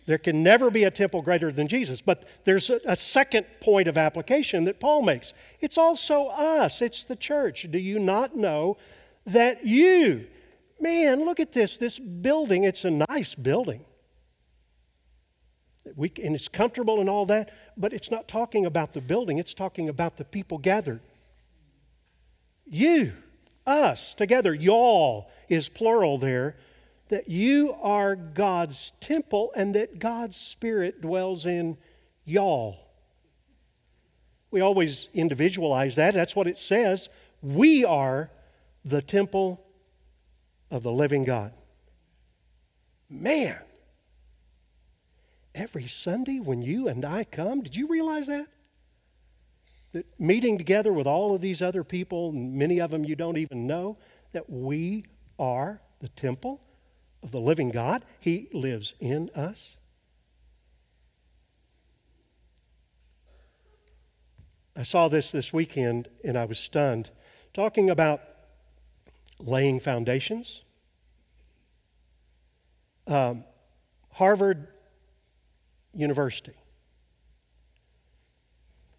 there 0.06 0.16
can 0.16 0.44
never 0.44 0.70
be 0.70 0.84
a 0.84 0.92
temple 0.92 1.22
greater 1.22 1.50
than 1.50 1.66
Jesus. 1.66 2.00
But 2.00 2.28
there's 2.44 2.70
a, 2.70 2.78
a, 2.84 2.94
second 2.94 3.46
point 3.60 3.88
of 3.88 3.98
application 3.98 4.62
that 4.66 4.78
Paul 4.78 5.02
makes. 5.02 5.34
It's 5.58 5.76
also 5.76 6.28
us, 6.28 6.82
it's 6.82 7.02
the 7.02 7.16
church. 7.16 7.66
Do 7.68 7.80
you 7.80 7.98
not 7.98 8.36
know 8.36 8.76
that 9.26 9.66
you, 9.66 10.28
man, 10.78 11.24
look 11.24 11.40
at 11.40 11.52
this, 11.52 11.76
this 11.76 11.98
building, 11.98 12.62
it's 12.62 12.84
a 12.84 12.92
nice 12.92 13.34
building. 13.34 13.84
We, 15.96 16.12
and 16.22 16.36
it's 16.36 16.46
comfortable 16.46 17.00
and 17.00 17.10
all 17.10 17.26
that, 17.26 17.50
but 17.76 17.92
it's 17.92 18.12
not 18.12 18.28
talking 18.28 18.66
about 18.66 18.92
the 18.92 19.00
building, 19.00 19.38
it's 19.38 19.52
talking 19.52 19.88
about 19.88 20.16
the 20.16 20.24
people 20.24 20.58
gathered. 20.58 21.00
You, 22.66 23.14
us, 23.66 24.14
together, 24.14 24.54
y'all 24.54 25.30
is 25.48 25.68
plural 25.68 26.18
there, 26.18 26.56
that 27.08 27.28
you 27.28 27.74
are 27.82 28.16
God's 28.16 28.92
temple 29.00 29.52
and 29.54 29.74
that 29.74 29.98
God's 29.98 30.36
Spirit 30.36 31.02
dwells 31.02 31.46
in 31.46 31.76
y'all. 32.24 32.78
We 34.50 34.60
always 34.60 35.08
individualize 35.14 35.96
that. 35.96 36.14
That's 36.14 36.36
what 36.36 36.46
it 36.46 36.58
says. 36.58 37.08
We 37.42 37.84
are 37.84 38.30
the 38.84 39.02
temple 39.02 39.64
of 40.70 40.82
the 40.82 40.92
living 40.92 41.24
God. 41.24 41.52
Man, 43.08 43.58
every 45.54 45.86
Sunday 45.86 46.38
when 46.38 46.62
you 46.62 46.88
and 46.88 47.04
I 47.04 47.24
come, 47.24 47.62
did 47.62 47.76
you 47.76 47.88
realize 47.88 48.26
that? 48.28 48.46
That 49.92 50.06
meeting 50.18 50.58
together 50.58 50.92
with 50.92 51.06
all 51.06 51.34
of 51.34 51.40
these 51.40 51.62
other 51.62 51.84
people, 51.84 52.32
many 52.32 52.80
of 52.80 52.90
them 52.90 53.04
you 53.04 53.14
don't 53.14 53.36
even 53.36 53.66
know, 53.66 53.96
that 54.32 54.48
we 54.48 55.04
are 55.38 55.80
the 56.00 56.08
temple 56.08 56.60
of 57.22 57.30
the 57.30 57.40
living 57.40 57.70
God. 57.70 58.04
He 58.18 58.48
lives 58.52 58.94
in 59.00 59.30
us. 59.34 59.76
I 64.74 64.82
saw 64.82 65.08
this 65.08 65.30
this 65.30 65.52
weekend 65.52 66.08
and 66.24 66.36
I 66.36 66.46
was 66.46 66.58
stunned. 66.58 67.10
Talking 67.52 67.90
about 67.90 68.22
laying 69.38 69.80
foundations. 69.80 70.64
Um, 73.06 73.44
Harvard 74.12 74.68
University, 75.92 76.54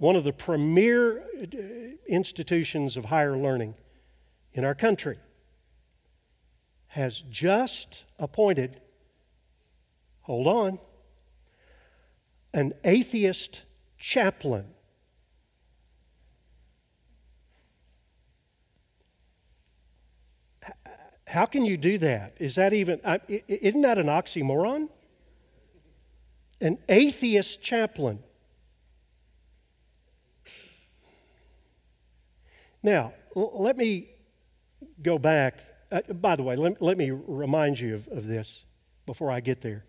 one 0.03 0.17
of 0.17 0.25
the 0.25 0.33
premier 0.33 1.23
uh, 1.41 1.57
institutions 2.07 2.97
of 2.97 3.05
higher 3.05 3.37
learning 3.37 3.73
in 4.51 4.65
our 4.65 4.75
country, 4.75 5.17
has 6.87 7.23
just 7.29 8.03
appointed, 8.19 8.81
hold 10.23 10.45
on, 10.45 10.77
an 12.53 12.73
atheist 12.83 13.63
chaplain. 13.97 14.65
How 21.27 21.45
can 21.45 21.63
you 21.63 21.77
do 21.77 21.97
that? 21.99 22.35
Is 22.39 22.55
that 22.55 22.73
even, 22.73 22.99
isn't 23.29 23.81
that 23.83 23.97
an 23.97 24.07
oxymoron? 24.07 24.89
an 26.63 26.77
atheist 26.87 27.61
chaplain. 27.61 28.19
Now, 32.83 33.13
let 33.33 33.77
me 33.77 34.09
go 35.01 35.17
back. 35.17 35.59
Uh, 35.91 36.01
by 36.13 36.35
the 36.35 36.43
way, 36.43 36.57
let, 36.57 36.81
let 36.81 36.97
me 36.97 37.11
remind 37.11 37.79
you 37.79 37.95
of, 37.95 38.07
of 38.09 38.27
this 38.27 38.65
before 39.05 39.31
I 39.31 39.39
get 39.39 39.61
there. 39.61 39.85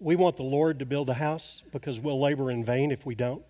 We 0.00 0.16
want 0.16 0.36
the 0.36 0.44
Lord 0.44 0.78
to 0.78 0.86
build 0.86 1.10
a 1.10 1.14
house 1.14 1.62
because 1.70 2.00
we'll 2.00 2.20
labor 2.20 2.50
in 2.50 2.64
vain 2.64 2.90
if 2.90 3.04
we 3.04 3.14
don't. 3.14 3.42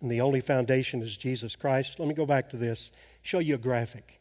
And 0.00 0.10
the 0.10 0.20
only 0.20 0.40
foundation 0.40 1.02
is 1.02 1.16
Jesus 1.16 1.56
Christ. 1.56 1.98
Let 1.98 2.08
me 2.08 2.14
go 2.14 2.26
back 2.26 2.48
to 2.50 2.56
this, 2.56 2.92
show 3.22 3.38
you 3.38 3.56
a 3.56 3.58
graphic. 3.58 4.20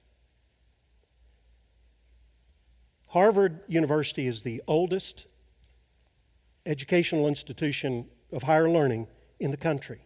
Harvard 3.10 3.62
University 3.68 4.28
is 4.28 4.42
the 4.42 4.62
oldest 4.68 5.28
educational 6.66 7.28
institution 7.28 8.08
of 8.32 8.44
higher 8.44 8.70
learning 8.70 9.08
in 9.40 9.52
the 9.52 9.58
country. 9.58 10.02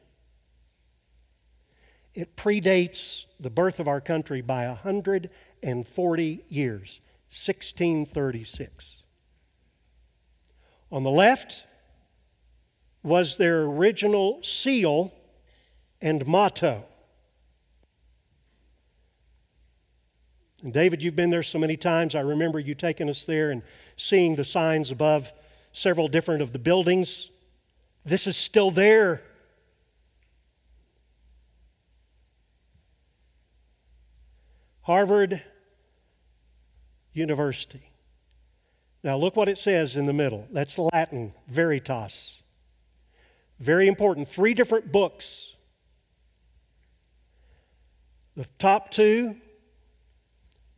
It 2.14 2.36
predates 2.36 3.26
the 3.40 3.50
birth 3.50 3.80
of 3.80 3.88
our 3.88 4.02
country 4.02 4.42
by 4.42 4.68
140 4.68 6.46
years, 6.48 7.02
1636. 7.30 9.04
On 10.92 11.04
the 11.04 11.10
left 11.10 11.66
was 13.02 13.38
their 13.38 13.64
original 13.64 14.42
seal 14.44 15.12
and 16.02 16.26
motto. 16.28 16.86
And 20.62 20.72
David, 20.72 21.02
you've 21.02 21.16
been 21.16 21.32
there 21.32 21.44
so 21.44 21.60
many 21.60 21.76
times. 21.76 22.16
I 22.16 22.22
remember 22.22 22.60
you 22.60 22.76
taking 22.76 23.10
us 23.10 23.26
there 23.26 23.52
and 23.52 23.64
seeing 23.98 24.36
the 24.36 24.46
signs 24.46 24.92
above 24.92 25.34
several 25.74 26.08
different 26.08 26.42
of 26.42 26.54
the 26.54 26.60
buildings. 26.60 27.32
This 28.06 28.28
is 28.28 28.38
still 28.38 28.72
there. 28.72 29.24
Harvard 34.84 35.42
University. 37.14 37.90
Now, 39.04 39.18
look 39.18 39.36
what 39.36 39.50
it 39.50 39.58
says 39.58 39.98
in 39.98 40.06
the 40.06 40.14
middle. 40.14 40.48
That's 40.52 40.78
Latin, 40.78 41.34
veritas. 41.48 42.42
Very 43.60 43.88
important. 43.88 44.28
Three 44.28 44.54
different 44.54 44.92
books. 44.92 45.56
The 48.36 48.48
top 48.58 48.92
two, 48.92 49.38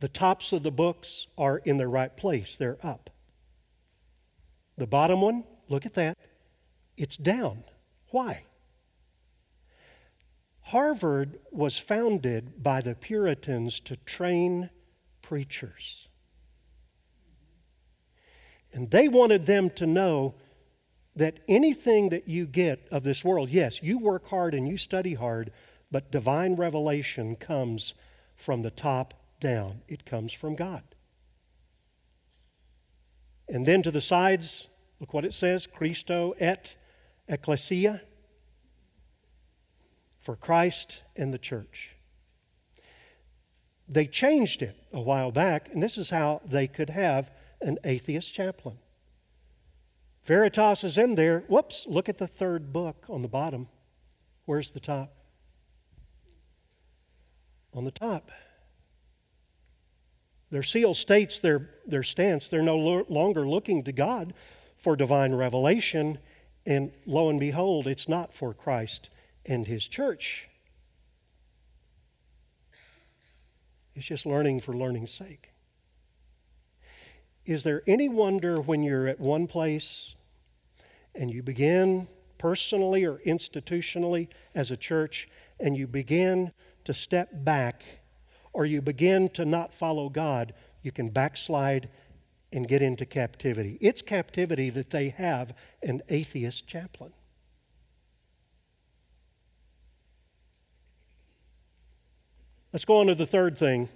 the 0.00 0.08
tops 0.08 0.52
of 0.52 0.62
the 0.62 0.70
books 0.70 1.26
are 1.38 1.58
in 1.58 1.78
their 1.78 1.88
right 1.88 2.14
place, 2.14 2.56
they're 2.56 2.78
up. 2.82 3.10
The 4.76 4.86
bottom 4.86 5.22
one, 5.22 5.44
look 5.68 5.86
at 5.86 5.94
that, 5.94 6.18
it's 6.96 7.16
down. 7.16 7.64
Why? 8.10 8.44
Harvard 10.70 11.38
was 11.52 11.78
founded 11.78 12.60
by 12.60 12.80
the 12.80 12.96
Puritans 12.96 13.78
to 13.78 13.96
train 13.98 14.68
preachers. 15.22 16.08
And 18.72 18.90
they 18.90 19.06
wanted 19.06 19.46
them 19.46 19.70
to 19.70 19.86
know 19.86 20.34
that 21.14 21.38
anything 21.46 22.08
that 22.08 22.26
you 22.26 22.46
get 22.46 22.88
of 22.90 23.04
this 23.04 23.24
world, 23.24 23.48
yes, 23.48 23.80
you 23.80 23.96
work 23.98 24.26
hard 24.26 24.54
and 24.54 24.66
you 24.66 24.76
study 24.76 25.14
hard, 25.14 25.52
but 25.92 26.10
divine 26.10 26.56
revelation 26.56 27.36
comes 27.36 27.94
from 28.34 28.62
the 28.62 28.70
top 28.72 29.14
down. 29.38 29.82
It 29.86 30.04
comes 30.04 30.32
from 30.32 30.56
God. 30.56 30.82
And 33.48 33.66
then 33.66 33.82
to 33.82 33.92
the 33.92 34.00
sides, 34.00 34.66
look 34.98 35.14
what 35.14 35.24
it 35.24 35.32
says 35.32 35.68
Christo 35.68 36.34
et 36.40 36.74
Ecclesia 37.28 38.02
for 40.26 40.34
Christ 40.34 41.04
and 41.14 41.32
the 41.32 41.38
church. 41.38 41.94
They 43.88 44.06
changed 44.06 44.60
it 44.60 44.74
a 44.92 45.00
while 45.00 45.30
back, 45.30 45.72
and 45.72 45.80
this 45.80 45.96
is 45.96 46.10
how 46.10 46.40
they 46.44 46.66
could 46.66 46.90
have 46.90 47.30
an 47.60 47.78
atheist 47.84 48.34
chaplain. 48.34 48.78
Veritas 50.24 50.82
is 50.82 50.98
in 50.98 51.14
there. 51.14 51.44
Whoops, 51.46 51.86
look 51.88 52.08
at 52.08 52.18
the 52.18 52.26
third 52.26 52.72
book 52.72 53.04
on 53.08 53.22
the 53.22 53.28
bottom. 53.28 53.68
Where's 54.46 54.72
the 54.72 54.80
top? 54.80 55.14
On 57.72 57.84
the 57.84 57.92
top. 57.92 58.32
Their 60.50 60.64
seal 60.64 60.92
states 60.92 61.38
their, 61.38 61.70
their 61.86 62.02
stance. 62.02 62.48
They're 62.48 62.62
no 62.62 62.76
lo- 62.76 63.06
longer 63.08 63.46
looking 63.46 63.84
to 63.84 63.92
God 63.92 64.34
for 64.76 64.96
divine 64.96 65.36
revelation, 65.36 66.18
and 66.66 66.90
lo 67.06 67.28
and 67.28 67.38
behold, 67.38 67.86
it's 67.86 68.08
not 68.08 68.34
for 68.34 68.52
Christ 68.52 69.10
and 69.46 69.66
His 69.66 69.86
church. 69.86 70.48
It's 73.94 74.06
just 74.06 74.26
learning 74.26 74.60
for 74.60 74.74
learning's 74.74 75.10
sake. 75.10 75.50
Is 77.46 77.62
there 77.62 77.82
any 77.86 78.08
wonder 78.08 78.60
when 78.60 78.82
you're 78.82 79.06
at 79.06 79.20
one 79.20 79.46
place 79.46 80.16
and 81.14 81.30
you 81.30 81.42
begin 81.42 82.08
personally 82.38 83.04
or 83.04 83.18
institutionally 83.24 84.28
as 84.54 84.70
a 84.70 84.76
church 84.76 85.28
and 85.58 85.76
you 85.76 85.86
begin 85.86 86.52
to 86.84 86.92
step 86.92 87.30
back 87.32 87.84
or 88.52 88.66
you 88.66 88.82
begin 88.82 89.28
to 89.30 89.44
not 89.44 89.72
follow 89.72 90.08
God, 90.08 90.54
you 90.82 90.90
can 90.90 91.08
backslide 91.08 91.88
and 92.52 92.66
get 92.68 92.82
into 92.82 93.06
captivity. 93.06 93.78
It's 93.80 94.02
captivity 94.02 94.70
that 94.70 94.90
they 94.90 95.10
have 95.10 95.54
an 95.82 96.02
atheist 96.08 96.66
chaplain. 96.66 97.12
Let's 102.76 102.84
go 102.84 102.98
on 102.98 103.06
to 103.06 103.14
the 103.14 103.24
third 103.24 103.56
thing. 103.56 103.88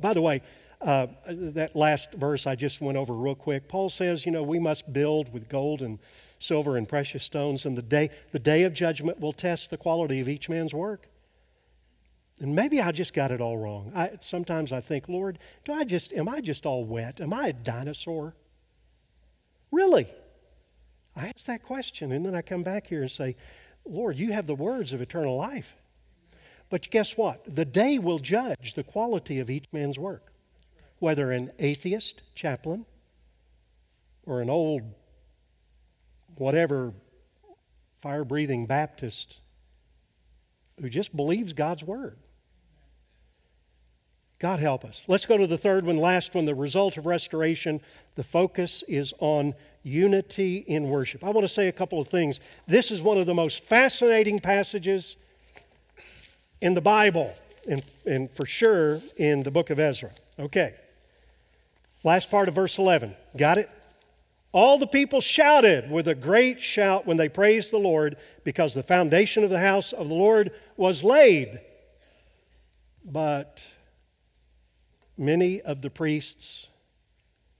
By 0.00 0.12
the 0.12 0.20
way, 0.20 0.42
uh, 0.80 1.06
that 1.28 1.76
last 1.76 2.12
verse 2.12 2.44
I 2.44 2.56
just 2.56 2.80
went 2.80 2.98
over 2.98 3.14
real 3.14 3.36
quick. 3.36 3.68
Paul 3.68 3.88
says, 3.88 4.26
you 4.26 4.32
know, 4.32 4.42
we 4.42 4.58
must 4.58 4.92
build 4.92 5.32
with 5.32 5.48
gold 5.48 5.80
and 5.80 6.00
silver 6.40 6.76
and 6.76 6.88
precious 6.88 7.22
stones, 7.22 7.64
and 7.64 7.78
the 7.78 7.82
day, 7.82 8.10
the 8.32 8.40
day 8.40 8.64
of 8.64 8.74
judgment 8.74 9.20
will 9.20 9.30
test 9.30 9.70
the 9.70 9.76
quality 9.76 10.18
of 10.18 10.28
each 10.28 10.48
man's 10.48 10.74
work. 10.74 11.06
And 12.40 12.52
maybe 12.52 12.80
I 12.80 12.90
just 12.90 13.14
got 13.14 13.30
it 13.30 13.40
all 13.40 13.56
wrong. 13.56 13.92
I, 13.94 14.10
sometimes 14.18 14.72
I 14.72 14.80
think, 14.80 15.08
Lord, 15.08 15.38
do 15.64 15.72
I 15.72 15.84
just 15.84 16.12
am 16.12 16.28
I 16.28 16.40
just 16.40 16.66
all 16.66 16.84
wet? 16.84 17.20
Am 17.20 17.32
I 17.32 17.46
a 17.46 17.52
dinosaur? 17.52 18.34
Really? 19.70 20.08
I 21.14 21.28
ask 21.28 21.46
that 21.46 21.62
question, 21.62 22.10
and 22.10 22.26
then 22.26 22.34
I 22.34 22.42
come 22.42 22.64
back 22.64 22.88
here 22.88 23.02
and 23.02 23.10
say, 23.10 23.36
Lord, 23.84 24.18
you 24.18 24.32
have 24.32 24.48
the 24.48 24.56
words 24.56 24.92
of 24.92 25.00
eternal 25.00 25.36
life. 25.36 25.76
But 26.70 26.90
guess 26.90 27.16
what? 27.16 27.42
The 27.54 27.64
day 27.64 27.98
will 27.98 28.18
judge 28.18 28.74
the 28.74 28.82
quality 28.82 29.38
of 29.38 29.50
each 29.50 29.66
man's 29.72 29.98
work 29.98 30.32
whether 30.98 31.30
an 31.30 31.52
atheist 31.58 32.22
chaplain 32.34 32.84
or 34.26 34.40
an 34.40 34.50
old, 34.50 34.82
whatever, 36.36 36.92
fire 38.00 38.24
breathing 38.24 38.66
Baptist 38.66 39.40
who 40.80 40.88
just 40.88 41.14
believes 41.14 41.52
God's 41.52 41.84
word. 41.84 42.18
God 44.38 44.60
help 44.60 44.84
us. 44.84 45.04
Let's 45.08 45.26
go 45.26 45.36
to 45.36 45.48
the 45.48 45.58
third 45.58 45.84
one, 45.84 45.96
last 45.96 46.34
one 46.34 46.44
the 46.44 46.54
result 46.54 46.96
of 46.96 47.06
restoration. 47.06 47.80
The 48.14 48.22
focus 48.22 48.84
is 48.86 49.12
on 49.18 49.54
unity 49.82 50.58
in 50.58 50.88
worship. 50.88 51.24
I 51.24 51.30
want 51.30 51.44
to 51.44 51.52
say 51.52 51.66
a 51.66 51.72
couple 51.72 52.00
of 52.00 52.06
things. 52.06 52.38
This 52.66 52.92
is 52.92 53.02
one 53.02 53.18
of 53.18 53.26
the 53.26 53.34
most 53.34 53.64
fascinating 53.64 54.38
passages 54.38 55.16
in 56.60 56.74
the 56.74 56.80
Bible, 56.80 57.34
and, 57.68 57.82
and 58.06 58.30
for 58.30 58.46
sure 58.46 59.00
in 59.16 59.42
the 59.42 59.50
book 59.50 59.70
of 59.70 59.78
Ezra. 59.78 60.10
Okay. 60.38 60.74
Last 62.04 62.30
part 62.30 62.48
of 62.48 62.54
verse 62.54 62.78
11. 62.78 63.14
Got 63.36 63.58
it? 63.58 63.70
All 64.52 64.78
the 64.78 64.86
people 64.86 65.20
shouted 65.20 65.90
with 65.90 66.08
a 66.08 66.14
great 66.14 66.60
shout 66.60 67.06
when 67.06 67.16
they 67.16 67.28
praised 67.28 67.70
the 67.70 67.78
Lord 67.78 68.16
because 68.44 68.72
the 68.72 68.82
foundation 68.82 69.44
of 69.44 69.50
the 69.50 69.58
house 69.58 69.92
of 69.92 70.08
the 70.08 70.14
Lord 70.14 70.52
was 70.76 71.04
laid. 71.04 71.60
But 73.04 73.68
many 75.16 75.60
of 75.60 75.82
the 75.82 75.90
priests 75.90 76.68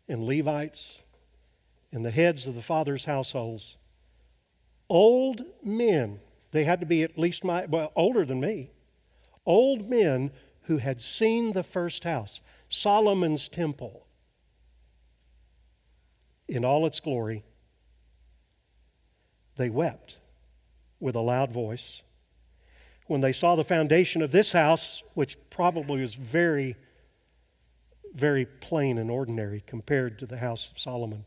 and 0.08 0.24
Levites 0.24 1.02
and 1.92 2.04
the 2.04 2.10
heads 2.10 2.46
of 2.46 2.54
the 2.54 2.62
fathers' 2.62 3.04
households, 3.04 3.76
old 4.88 5.42
men, 5.62 6.20
they 6.52 6.64
had 6.64 6.80
to 6.80 6.86
be 6.86 7.02
at 7.02 7.18
least 7.18 7.44
my, 7.44 7.66
well, 7.66 7.92
older 7.94 8.24
than 8.24 8.40
me, 8.40 8.70
old 9.48 9.88
men 9.88 10.30
who 10.64 10.76
had 10.76 11.00
seen 11.00 11.52
the 11.52 11.64
first 11.64 12.04
house, 12.04 12.40
Solomon's 12.68 13.48
temple, 13.48 14.06
in 16.46 16.64
all 16.64 16.86
its 16.86 17.00
glory, 17.00 17.42
they 19.56 19.70
wept 19.70 20.18
with 21.00 21.16
a 21.16 21.20
loud 21.20 21.50
voice 21.50 22.02
when 23.06 23.22
they 23.22 23.32
saw 23.32 23.56
the 23.56 23.64
foundation 23.64 24.20
of 24.20 24.30
this 24.30 24.52
house, 24.52 25.02
which 25.14 25.38
probably 25.48 26.02
was 26.02 26.14
very, 26.14 26.76
very 28.14 28.44
plain 28.44 28.98
and 28.98 29.10
ordinary 29.10 29.62
compared 29.66 30.18
to 30.18 30.26
the 30.26 30.36
house 30.36 30.70
of 30.70 30.78
Solomon. 30.78 31.24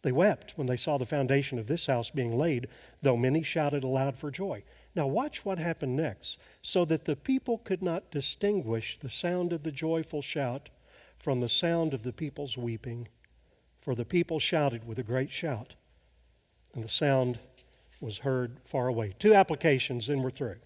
They 0.00 0.12
wept 0.12 0.54
when 0.56 0.66
they 0.66 0.76
saw 0.76 0.98
the 0.98 1.06
foundation 1.06 1.58
of 1.58 1.68
this 1.68 1.86
house 1.86 2.10
being 2.10 2.36
laid, 2.36 2.68
though 3.02 3.16
many 3.16 3.42
shouted 3.42 3.84
aloud 3.84 4.16
for 4.16 4.30
joy. 4.30 4.64
Now, 4.94 5.06
watch 5.06 5.44
what 5.44 5.58
happened 5.58 5.96
next. 5.96 6.38
So 6.60 6.84
that 6.84 7.04
the 7.04 7.16
people 7.16 7.58
could 7.58 7.82
not 7.82 8.10
distinguish 8.10 8.98
the 8.98 9.08
sound 9.08 9.52
of 9.52 9.62
the 9.62 9.72
joyful 9.72 10.22
shout 10.22 10.70
from 11.18 11.40
the 11.40 11.48
sound 11.48 11.94
of 11.94 12.02
the 12.02 12.12
people's 12.12 12.58
weeping. 12.58 13.08
For 13.80 13.94
the 13.94 14.04
people 14.04 14.38
shouted 14.38 14.86
with 14.86 14.98
a 14.98 15.02
great 15.02 15.30
shout, 15.30 15.74
and 16.74 16.84
the 16.84 16.88
sound 16.88 17.38
was 18.00 18.18
heard 18.18 18.58
far 18.64 18.88
away. 18.88 19.14
Two 19.18 19.34
applications, 19.34 20.08
and 20.08 20.22
we're 20.22 20.30
through. 20.30 20.56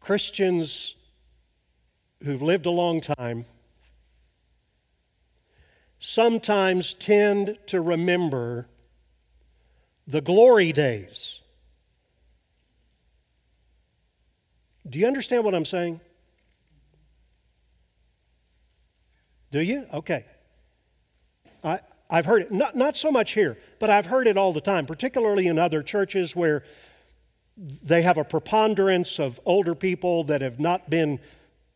Christians 0.00 0.94
who've 2.22 2.40
lived 2.40 2.64
a 2.64 2.70
long 2.70 3.02
time 3.02 3.44
sometimes 5.98 6.94
tend 6.94 7.58
to 7.66 7.80
remember 7.80 8.68
the 10.06 10.20
glory 10.20 10.72
days. 10.72 11.40
Do 14.88 14.98
you 14.98 15.06
understand 15.06 15.44
what 15.44 15.54
I'm 15.54 15.64
saying? 15.64 16.00
Do 19.50 19.60
you? 19.60 19.86
Okay. 19.92 20.24
I, 21.62 21.80
I've 22.08 22.26
heard 22.26 22.42
it, 22.42 22.52
not, 22.52 22.74
not 22.74 22.96
so 22.96 23.10
much 23.10 23.32
here, 23.32 23.58
but 23.78 23.90
I've 23.90 24.06
heard 24.06 24.26
it 24.26 24.36
all 24.36 24.52
the 24.52 24.60
time, 24.60 24.86
particularly 24.86 25.46
in 25.46 25.58
other 25.58 25.82
churches 25.82 26.34
where 26.34 26.64
they 27.56 28.02
have 28.02 28.18
a 28.18 28.24
preponderance 28.24 29.18
of 29.18 29.40
older 29.44 29.74
people 29.74 30.24
that 30.24 30.40
have 30.40 30.60
not 30.60 30.88
been 30.88 31.18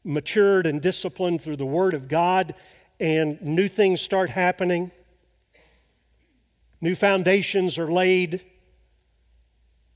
matured 0.05 0.67
and 0.67 0.81
disciplined 0.81 1.43
through 1.43 1.57
the 1.57 1.67
Word 1.67 1.93
of 1.93 2.09
God, 2.09 2.55
and 3.03 3.43
new 3.43 3.67
things 3.67 4.01
start 4.01 4.31
happening. 4.31 4.93
New 6.81 6.95
foundations 6.95 7.77
are 7.77 7.91
laid. 7.91 8.43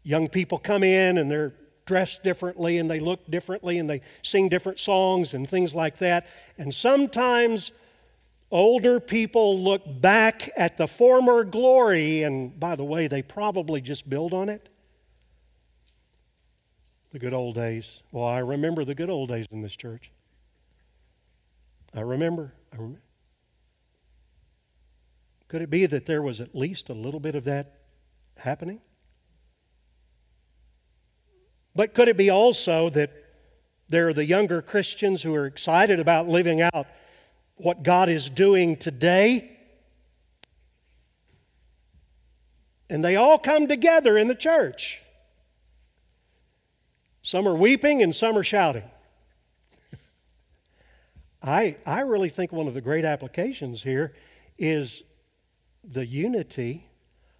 Young 0.03 0.29
people 0.29 0.59
come 0.59 0.83
in 0.83 1.17
and 1.17 1.31
they're 1.31 1.55
dressed 1.85 2.25
differently 2.25 2.79
and 2.79 2.91
they 2.91 2.99
look 2.99 3.31
differently 3.31 3.79
and 3.79 3.89
they 3.89 4.01
sing 4.23 4.49
different 4.49 4.81
songs 4.81 5.35
and 5.35 5.49
things 5.49 5.73
like 5.73 5.99
that. 5.99 6.27
And 6.59 6.75
sometimes 6.75 7.71
older 8.51 8.99
people 8.99 9.57
look 9.63 9.83
back 10.01 10.51
at 10.57 10.77
the 10.77 10.89
former 10.89 11.45
glory, 11.45 12.25
and 12.25 12.59
by 12.59 12.75
the 12.75 12.85
way, 12.85 13.07
they 13.07 13.23
probably 13.23 13.81
just 13.81 14.11
build 14.11 14.35
on 14.35 14.49
it. 14.49 14.69
The 17.13 17.21
good 17.21 17.35
old 17.35 17.55
days. 17.55 18.03
Well, 18.11 18.25
I 18.25 18.41
remember 18.41 18.85
the 18.85 18.97
good 18.97 19.11
old 19.11 19.29
days 19.29 19.47
in 19.53 19.63
this 19.63 19.77
church. 19.77 20.11
I 21.95 22.01
remember. 22.01 22.53
Could 25.49 25.63
it 25.63 25.71
be 25.71 25.87
that 25.87 26.07
there 26.07 26.23
was 26.23 26.41
at 26.41 26.55
least 26.55 26.89
a 26.89 26.95
little 26.95 27.21
bit 27.21 27.35
of 27.35 27.45
that 27.45 27.81
happening? 28.37 28.81
But 31.75 31.95
could 31.95 32.09
it 32.09 32.17
be 32.17 32.31
also 32.31 32.89
that 32.91 33.13
there 33.89 34.09
are 34.09 34.13
the 34.13 34.25
younger 34.25 34.63
Christians 34.63 35.23
who 35.23 35.35
are 35.35 35.47
excited 35.47 36.01
about 36.01 36.29
living 36.29 36.61
out 36.63 36.87
what 37.57 37.83
God 37.83 38.09
is 38.09 38.31
doing 38.31 38.77
today? 38.77 39.57
And 42.89 43.05
they 43.05 43.17
all 43.17 43.39
come 43.39 43.69
together 43.69 44.17
in 44.17 44.29
the 44.29 44.35
church. 44.35 45.03
Some 47.23 47.47
are 47.47 47.57
weeping 47.57 48.03
and 48.03 48.15
some 48.15 48.37
are 48.39 48.45
shouting. 48.45 48.85
I, 51.47 51.77
I 51.87 52.01
really 52.01 52.29
think 52.29 52.53
one 52.53 52.69
of 52.69 52.75
the 52.75 52.81
great 52.81 53.05
applications 53.05 53.83
here 53.83 54.13
is 54.59 55.05
the 55.85 56.07
unity 56.07 56.89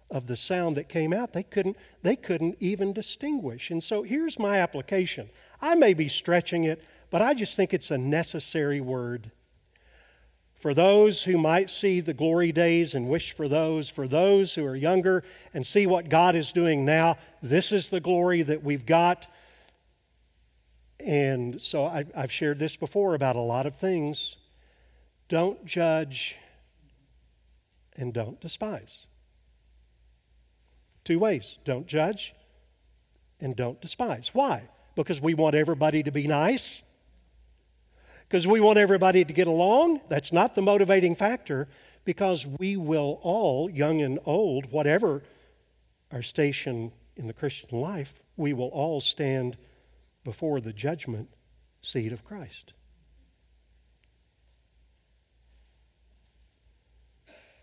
of 0.09 0.27
the 0.27 0.35
sound 0.35 0.77
that 0.77 0.87
came 0.87 1.11
out. 1.11 1.33
They 1.33 1.43
couldn't, 1.43 1.75
they 2.01 2.15
couldn't 2.15 2.55
even 2.59 2.93
distinguish. 2.93 3.69
And 3.69 3.83
so 3.83 4.03
here's 4.03 4.39
my 4.39 4.59
application. 4.59 5.29
I 5.61 5.75
may 5.75 5.93
be 5.93 6.07
stretching 6.07 6.63
it, 6.63 6.81
but 7.09 7.21
I 7.21 7.33
just 7.33 7.55
think 7.55 7.73
it's 7.73 7.91
a 7.91 7.97
necessary 7.97 8.79
word. 8.79 9.31
For 10.55 10.73
those 10.73 11.23
who 11.23 11.37
might 11.37 11.69
see 11.69 11.99
the 11.99 12.13
glory 12.13 12.51
days 12.51 12.95
and 12.95 13.09
wish 13.09 13.31
for 13.31 13.47
those, 13.47 13.89
for 13.89 14.07
those 14.07 14.55
who 14.55 14.65
are 14.65 14.75
younger 14.75 15.23
and 15.53 15.67
see 15.67 15.85
what 15.85 16.09
God 16.09 16.33
is 16.35 16.51
doing 16.51 16.83
now, 16.83 17.17
this 17.43 17.71
is 17.71 17.89
the 17.89 17.99
glory 17.99 18.41
that 18.41 18.63
we've 18.63 18.85
got. 18.85 19.27
And 21.07 21.61
so 21.61 21.85
I, 21.85 22.03
have 22.13 22.33
shared 22.33 22.59
this 22.59 22.75
before 22.75 23.15
about 23.15 23.37
a 23.37 23.41
lot 23.41 23.65
of 23.65 23.77
things. 23.77 24.35
Don't 25.29 25.65
judge 25.65 26.35
and 27.95 28.13
don't 28.13 28.41
despise. 28.41 29.07
Two 31.05 31.17
ways 31.17 31.59
don't 31.63 31.87
judge 31.87 32.35
and 33.39 33.55
don't 33.55 33.79
despise. 33.79 34.31
Why? 34.33 34.67
Because 34.95 35.21
we 35.21 35.33
want 35.33 35.55
everybody 35.55 36.03
to 36.03 36.11
be 36.11 36.27
nice. 36.27 36.83
Because 38.27 38.45
we 38.45 38.59
want 38.59 38.77
everybody 38.77 39.23
to 39.23 39.31
get 39.31 39.47
along. 39.47 40.01
That's 40.09 40.33
not 40.33 40.55
the 40.55 40.61
motivating 40.61 41.15
factor, 41.15 41.69
because 42.03 42.45
we 42.45 42.75
will 42.75 43.19
all, 43.21 43.69
young 43.69 44.01
and 44.01 44.19
old, 44.25 44.73
whatever 44.73 45.23
our 46.11 46.21
station 46.21 46.91
in 47.15 47.27
the 47.27 47.33
Christian 47.33 47.79
life, 47.79 48.13
we 48.35 48.51
will 48.51 48.67
all 48.67 48.99
stand 48.99 49.55
before 50.27 50.59
the 50.59 50.73
judgment 50.73 51.29
seat 51.81 52.11
of 52.11 52.21
Christ. 52.25 52.73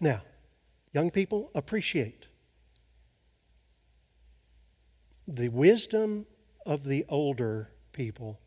Now, 0.01 0.23
young 0.95 1.11
people, 1.11 1.51
appreciate 1.55 2.25
the 5.29 5.51
wisdom 5.51 6.25
of 6.65 6.85
the 6.85 7.05
older 7.11 7.69
people 7.93 8.41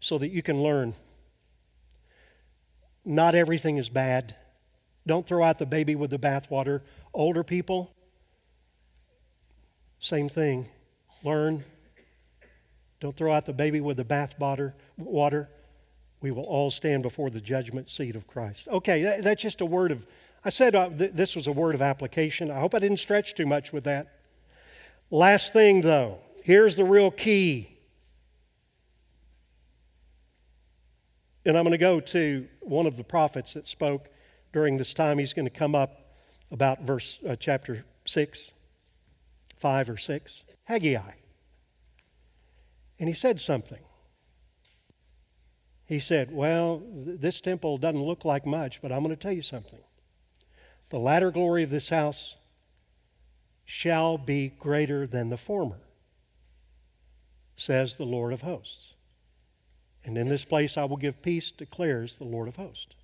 so 0.00 0.18
that 0.18 0.28
you 0.28 0.42
can 0.42 0.62
learn. 0.62 0.92
Not 3.02 3.34
everything 3.34 3.78
is 3.78 3.88
bad. 3.88 4.36
Don't 5.06 5.26
throw 5.26 5.42
out 5.42 5.58
the 5.58 5.64
baby 5.64 5.94
with 5.94 6.10
the 6.10 6.18
bathwater. 6.18 6.82
Older 7.14 7.44
people, 7.44 7.94
same 9.98 10.28
thing. 10.28 10.68
Learn, 11.24 11.64
don't 13.02 13.16
throw 13.16 13.32
out 13.32 13.46
the 13.46 13.52
baby 13.52 13.80
with 13.80 13.96
the 13.96 14.04
bath 14.04 14.36
water. 14.38 15.48
We 16.20 16.30
will 16.30 16.44
all 16.44 16.70
stand 16.70 17.02
before 17.02 17.30
the 17.30 17.40
judgment 17.40 17.90
seat 17.90 18.14
of 18.14 18.28
Christ. 18.28 18.68
Okay, 18.68 19.02
that, 19.02 19.24
that's 19.24 19.42
just 19.42 19.60
a 19.60 19.66
word 19.66 19.90
of, 19.90 20.06
I 20.44 20.50
said 20.50 20.76
uh, 20.76 20.88
th- 20.88 21.10
this 21.12 21.34
was 21.34 21.48
a 21.48 21.52
word 21.52 21.74
of 21.74 21.82
application. 21.82 22.48
I 22.48 22.60
hope 22.60 22.76
I 22.76 22.78
didn't 22.78 23.00
stretch 23.00 23.34
too 23.34 23.44
much 23.44 23.72
with 23.72 23.82
that. 23.84 24.20
Last 25.10 25.52
thing, 25.52 25.80
though, 25.80 26.20
here's 26.44 26.76
the 26.76 26.84
real 26.84 27.10
key. 27.10 27.76
And 31.44 31.58
I'm 31.58 31.64
going 31.64 31.72
to 31.72 31.78
go 31.78 31.98
to 31.98 32.46
one 32.60 32.86
of 32.86 32.96
the 32.96 33.02
prophets 33.02 33.54
that 33.54 33.66
spoke 33.66 34.10
during 34.52 34.76
this 34.76 34.94
time. 34.94 35.18
He's 35.18 35.34
going 35.34 35.46
to 35.46 35.50
come 35.50 35.74
up 35.74 36.14
about 36.52 36.82
verse 36.82 37.18
uh, 37.28 37.34
chapter 37.34 37.84
6, 38.04 38.52
5 39.58 39.90
or 39.90 39.96
6. 39.96 40.44
Haggai. 40.66 41.21
And 43.02 43.08
he 43.08 43.14
said 43.14 43.40
something. 43.40 43.80
He 45.84 45.98
said, 45.98 46.30
Well, 46.30 46.80
this 46.94 47.40
temple 47.40 47.76
doesn't 47.76 48.00
look 48.00 48.24
like 48.24 48.46
much, 48.46 48.80
but 48.80 48.92
I'm 48.92 49.02
going 49.02 49.10
to 49.10 49.20
tell 49.20 49.32
you 49.32 49.42
something. 49.42 49.80
The 50.90 51.00
latter 51.00 51.32
glory 51.32 51.64
of 51.64 51.70
this 51.70 51.88
house 51.88 52.36
shall 53.64 54.18
be 54.18 54.50
greater 54.56 55.04
than 55.04 55.30
the 55.30 55.36
former, 55.36 55.80
says 57.56 57.96
the 57.96 58.04
Lord 58.04 58.32
of 58.32 58.42
hosts. 58.42 58.94
And 60.04 60.16
in 60.16 60.28
this 60.28 60.44
place 60.44 60.78
I 60.78 60.84
will 60.84 60.96
give 60.96 61.22
peace, 61.22 61.50
declares 61.50 62.14
the 62.14 62.24
Lord 62.24 62.46
of 62.46 62.54
hosts. 62.54 62.94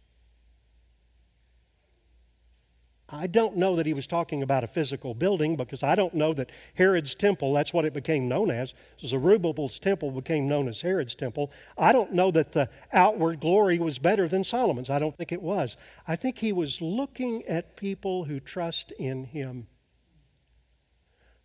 I 3.11 3.27
don't 3.27 3.57
know 3.57 3.75
that 3.77 3.87
he 3.87 3.95
was 3.95 4.07
talking 4.07 4.43
about 4.43 4.65
a 4.65 4.67
physical 4.67 5.15
building 5.15 5.57
because 5.57 5.83
I 5.83 5.95
don't 5.95 6.13
know 6.13 6.35
that 6.35 6.51
Herod's 6.75 7.15
temple, 7.15 7.55
that's 7.55 7.73
what 7.73 7.87
it 7.87 7.95
became 7.95 8.29
known 8.29 8.51
as. 8.51 8.75
Zerubbabel's 9.03 9.79
temple 9.79 10.11
became 10.11 10.47
known 10.47 10.69
as 10.69 10.83
Herod's 10.83 11.15
temple. 11.15 11.51
I 11.79 11.93
don't 11.93 12.13
know 12.13 12.31
that 12.31 12.53
the 12.53 12.69
outward 12.93 13.41
glory 13.41 13.79
was 13.79 13.99
better 13.99 14.29
than 14.29 14.45
Solomon's. 14.45 14.91
I 14.91 14.99
don't 14.99 15.17
think 15.17 15.33
it 15.33 15.41
was. 15.41 15.79
I 16.07 16.17
think 16.17 16.39
he 16.39 16.53
was 16.53 16.83
looking 16.83 17.45
at 17.47 17.77
people 17.77 18.25
who 18.25 18.41
trust 18.41 18.93
in 18.93 19.25
him, 19.25 19.69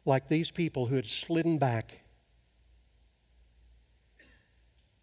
like 0.04 0.28
these 0.28 0.52
people 0.52 0.88
who 0.88 0.96
had 0.98 1.06
slidden 1.06 1.58
back 1.58 2.02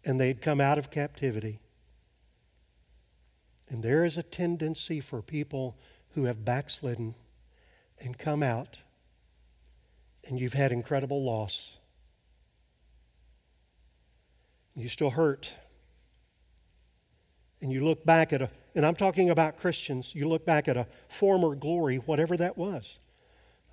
and 0.03 0.19
they 0.19 0.27
had 0.27 0.41
come 0.41 0.61
out 0.61 0.77
of 0.77 0.91
captivity. 0.91 1.59
And 3.69 3.83
there 3.83 4.03
is 4.03 4.17
a 4.17 4.23
tendency 4.23 4.99
for 4.99 5.21
people 5.21 5.77
who 6.13 6.25
have 6.25 6.43
backslidden 6.43 7.15
and 7.99 8.17
come 8.17 8.43
out, 8.43 8.79
and 10.23 10.39
you've 10.39 10.53
had 10.53 10.71
incredible 10.71 11.23
loss. 11.23 11.77
You 14.75 14.89
still 14.89 15.11
hurt. 15.11 15.53
And 17.61 17.71
you 17.71 17.85
look 17.85 18.05
back 18.05 18.33
at 18.33 18.41
a, 18.41 18.49
and 18.73 18.85
I'm 18.85 18.95
talking 18.95 19.29
about 19.29 19.59
Christians, 19.59 20.15
you 20.15 20.27
look 20.27 20.45
back 20.45 20.67
at 20.67 20.77
a 20.77 20.87
former 21.07 21.55
glory, 21.55 21.97
whatever 21.97 22.35
that 22.37 22.57
was 22.57 22.99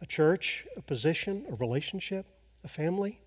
a 0.01 0.07
church, 0.07 0.67
a 0.77 0.83
position, 0.83 1.45
a 1.51 1.55
relationship, 1.55 2.27
a 2.63 2.69
family. 2.69 3.21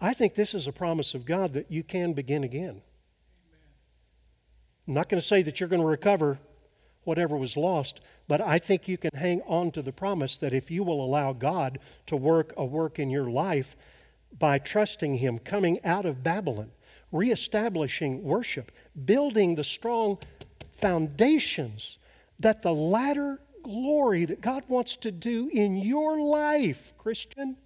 I 0.00 0.14
think 0.14 0.34
this 0.34 0.54
is 0.54 0.66
a 0.66 0.72
promise 0.72 1.14
of 1.14 1.24
God 1.24 1.52
that 1.54 1.70
you 1.70 1.82
can 1.82 2.12
begin 2.12 2.44
again. 2.44 2.82
I'm 4.90 4.94
not 4.94 5.08
going 5.08 5.20
to 5.20 5.26
say 5.26 5.42
that 5.42 5.60
you're 5.60 5.68
going 5.68 5.82
to 5.82 5.86
recover 5.86 6.40
whatever 7.04 7.36
was 7.36 7.56
lost. 7.56 8.00
But 8.26 8.40
I 8.40 8.58
think 8.58 8.88
you 8.88 8.98
can 8.98 9.12
hang 9.14 9.40
on 9.42 9.70
to 9.70 9.82
the 9.82 9.92
promise 9.92 10.36
that 10.38 10.52
if 10.52 10.68
you 10.68 10.82
will 10.82 11.00
allow 11.00 11.32
God 11.32 11.78
to 12.06 12.16
work 12.16 12.52
a 12.56 12.64
work 12.64 12.98
in 12.98 13.08
your 13.08 13.30
life 13.30 13.76
by 14.36 14.58
trusting 14.58 15.18
Him, 15.18 15.38
coming 15.38 15.78
out 15.84 16.06
of 16.06 16.24
Babylon, 16.24 16.72
reestablishing 17.12 18.24
worship, 18.24 18.72
building 19.04 19.54
the 19.54 19.62
strong 19.62 20.18
foundations, 20.72 21.96
that 22.40 22.62
the 22.62 22.74
latter 22.74 23.38
glory 23.62 24.24
that 24.24 24.40
God 24.40 24.64
wants 24.66 24.96
to 24.96 25.12
do 25.12 25.48
in 25.52 25.76
your 25.76 26.20
life, 26.20 26.94
Christian, 26.98 27.58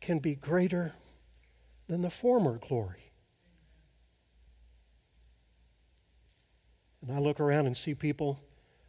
can 0.00 0.18
be 0.18 0.34
greater 0.34 0.94
than 1.86 2.02
the 2.02 2.10
former 2.10 2.58
glory. 2.58 3.09
And 7.02 7.16
I 7.16 7.18
look 7.18 7.40
around 7.40 7.66
and 7.66 7.76
see 7.76 7.94
people 7.94 8.40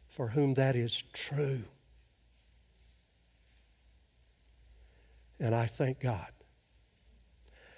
for 0.09 0.30
whom 0.30 0.55
that 0.55 0.76
is 0.76 1.03
true. 1.14 1.64
And 5.39 5.55
I 5.55 5.66
thank 5.66 5.99
God. 5.99 6.28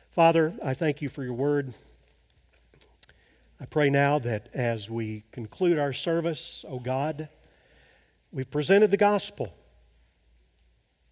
Father, 0.09 0.53
I 0.63 0.73
thank 0.73 1.01
you 1.01 1.09
for 1.09 1.23
your 1.23 1.33
word. 1.33 1.73
I 3.59 3.65
pray 3.65 3.89
now 3.89 4.19
that 4.19 4.49
as 4.53 4.89
we 4.89 5.23
conclude 5.31 5.79
our 5.79 5.93
service, 5.93 6.65
O 6.67 6.73
oh 6.73 6.79
God, 6.79 7.29
we've 8.31 8.49
presented 8.49 8.91
the 8.91 8.97
gospel 8.97 9.53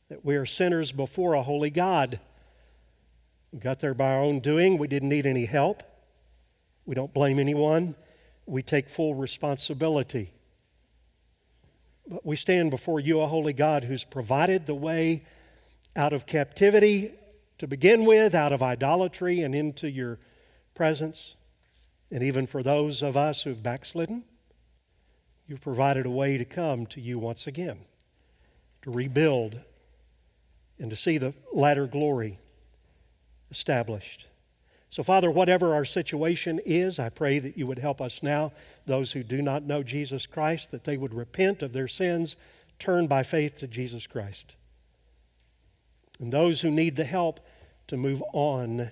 that 0.09 0.25
we 0.25 0.35
are 0.35 0.45
sinners 0.45 0.91
before 0.91 1.35
a 1.35 1.41
holy 1.41 1.69
God. 1.69 2.19
We 3.53 3.59
got 3.59 3.79
there 3.79 3.93
by 3.93 4.11
our 4.11 4.21
own 4.21 4.41
doing. 4.41 4.77
We 4.77 4.89
didn't 4.89 5.07
need 5.07 5.25
any 5.25 5.45
help. 5.45 5.83
We 6.85 6.95
don't 6.95 7.13
blame 7.13 7.39
anyone. 7.39 7.95
We 8.51 8.61
take 8.61 8.89
full 8.89 9.15
responsibility. 9.15 10.33
But 12.05 12.25
we 12.25 12.35
stand 12.35 12.69
before 12.69 12.99
you, 12.99 13.21
a 13.21 13.27
holy 13.27 13.53
God, 13.53 13.85
who's 13.85 14.03
provided 14.03 14.65
the 14.65 14.75
way 14.75 15.23
out 15.95 16.11
of 16.11 16.25
captivity 16.25 17.13
to 17.59 17.67
begin 17.67 18.03
with, 18.03 18.35
out 18.35 18.51
of 18.51 18.61
idolatry, 18.61 19.39
and 19.41 19.55
into 19.55 19.89
your 19.89 20.19
presence. 20.75 21.37
And 22.11 22.21
even 22.21 22.45
for 22.45 22.61
those 22.61 23.01
of 23.01 23.15
us 23.15 23.43
who've 23.43 23.63
backslidden, 23.63 24.25
you've 25.47 25.61
provided 25.61 26.05
a 26.05 26.09
way 26.11 26.37
to 26.37 26.43
come 26.43 26.85
to 26.87 26.99
you 26.99 27.19
once 27.19 27.47
again, 27.47 27.79
to 28.81 28.91
rebuild 28.91 29.61
and 30.77 30.89
to 30.89 30.97
see 30.97 31.17
the 31.17 31.33
latter 31.53 31.87
glory 31.87 32.37
established. 33.49 34.27
So, 34.91 35.03
Father, 35.03 35.31
whatever 35.31 35.73
our 35.73 35.85
situation 35.85 36.59
is, 36.65 36.99
I 36.99 37.07
pray 37.07 37.39
that 37.39 37.57
you 37.57 37.65
would 37.65 37.79
help 37.79 38.01
us 38.01 38.21
now, 38.21 38.51
those 38.85 39.13
who 39.13 39.23
do 39.23 39.41
not 39.41 39.63
know 39.63 39.83
Jesus 39.83 40.27
Christ, 40.27 40.71
that 40.71 40.83
they 40.83 40.97
would 40.97 41.13
repent 41.13 41.63
of 41.63 41.71
their 41.71 41.87
sins, 41.87 42.35
turn 42.77 43.07
by 43.07 43.23
faith 43.23 43.55
to 43.59 43.67
Jesus 43.67 44.05
Christ. 44.05 44.57
And 46.19 46.31
those 46.31 46.59
who 46.59 46.69
need 46.69 46.97
the 46.97 47.05
help 47.05 47.39
to 47.87 47.95
move 47.95 48.21
on 48.33 48.91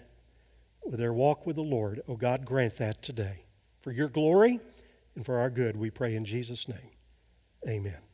with 0.85 0.99
their 0.99 1.13
walk 1.13 1.45
with 1.45 1.57
the 1.57 1.63
Lord, 1.63 2.01
oh 2.07 2.15
God, 2.15 2.45
grant 2.45 2.77
that 2.77 3.01
today. 3.01 3.43
For 3.81 3.91
your 3.91 4.07
glory 4.07 4.61
and 5.15 5.25
for 5.25 5.37
our 5.37 5.49
good, 5.49 5.75
we 5.75 5.89
pray 5.89 6.15
in 6.15 6.23
Jesus' 6.23 6.69
name. 6.69 6.91
Amen. 7.67 8.08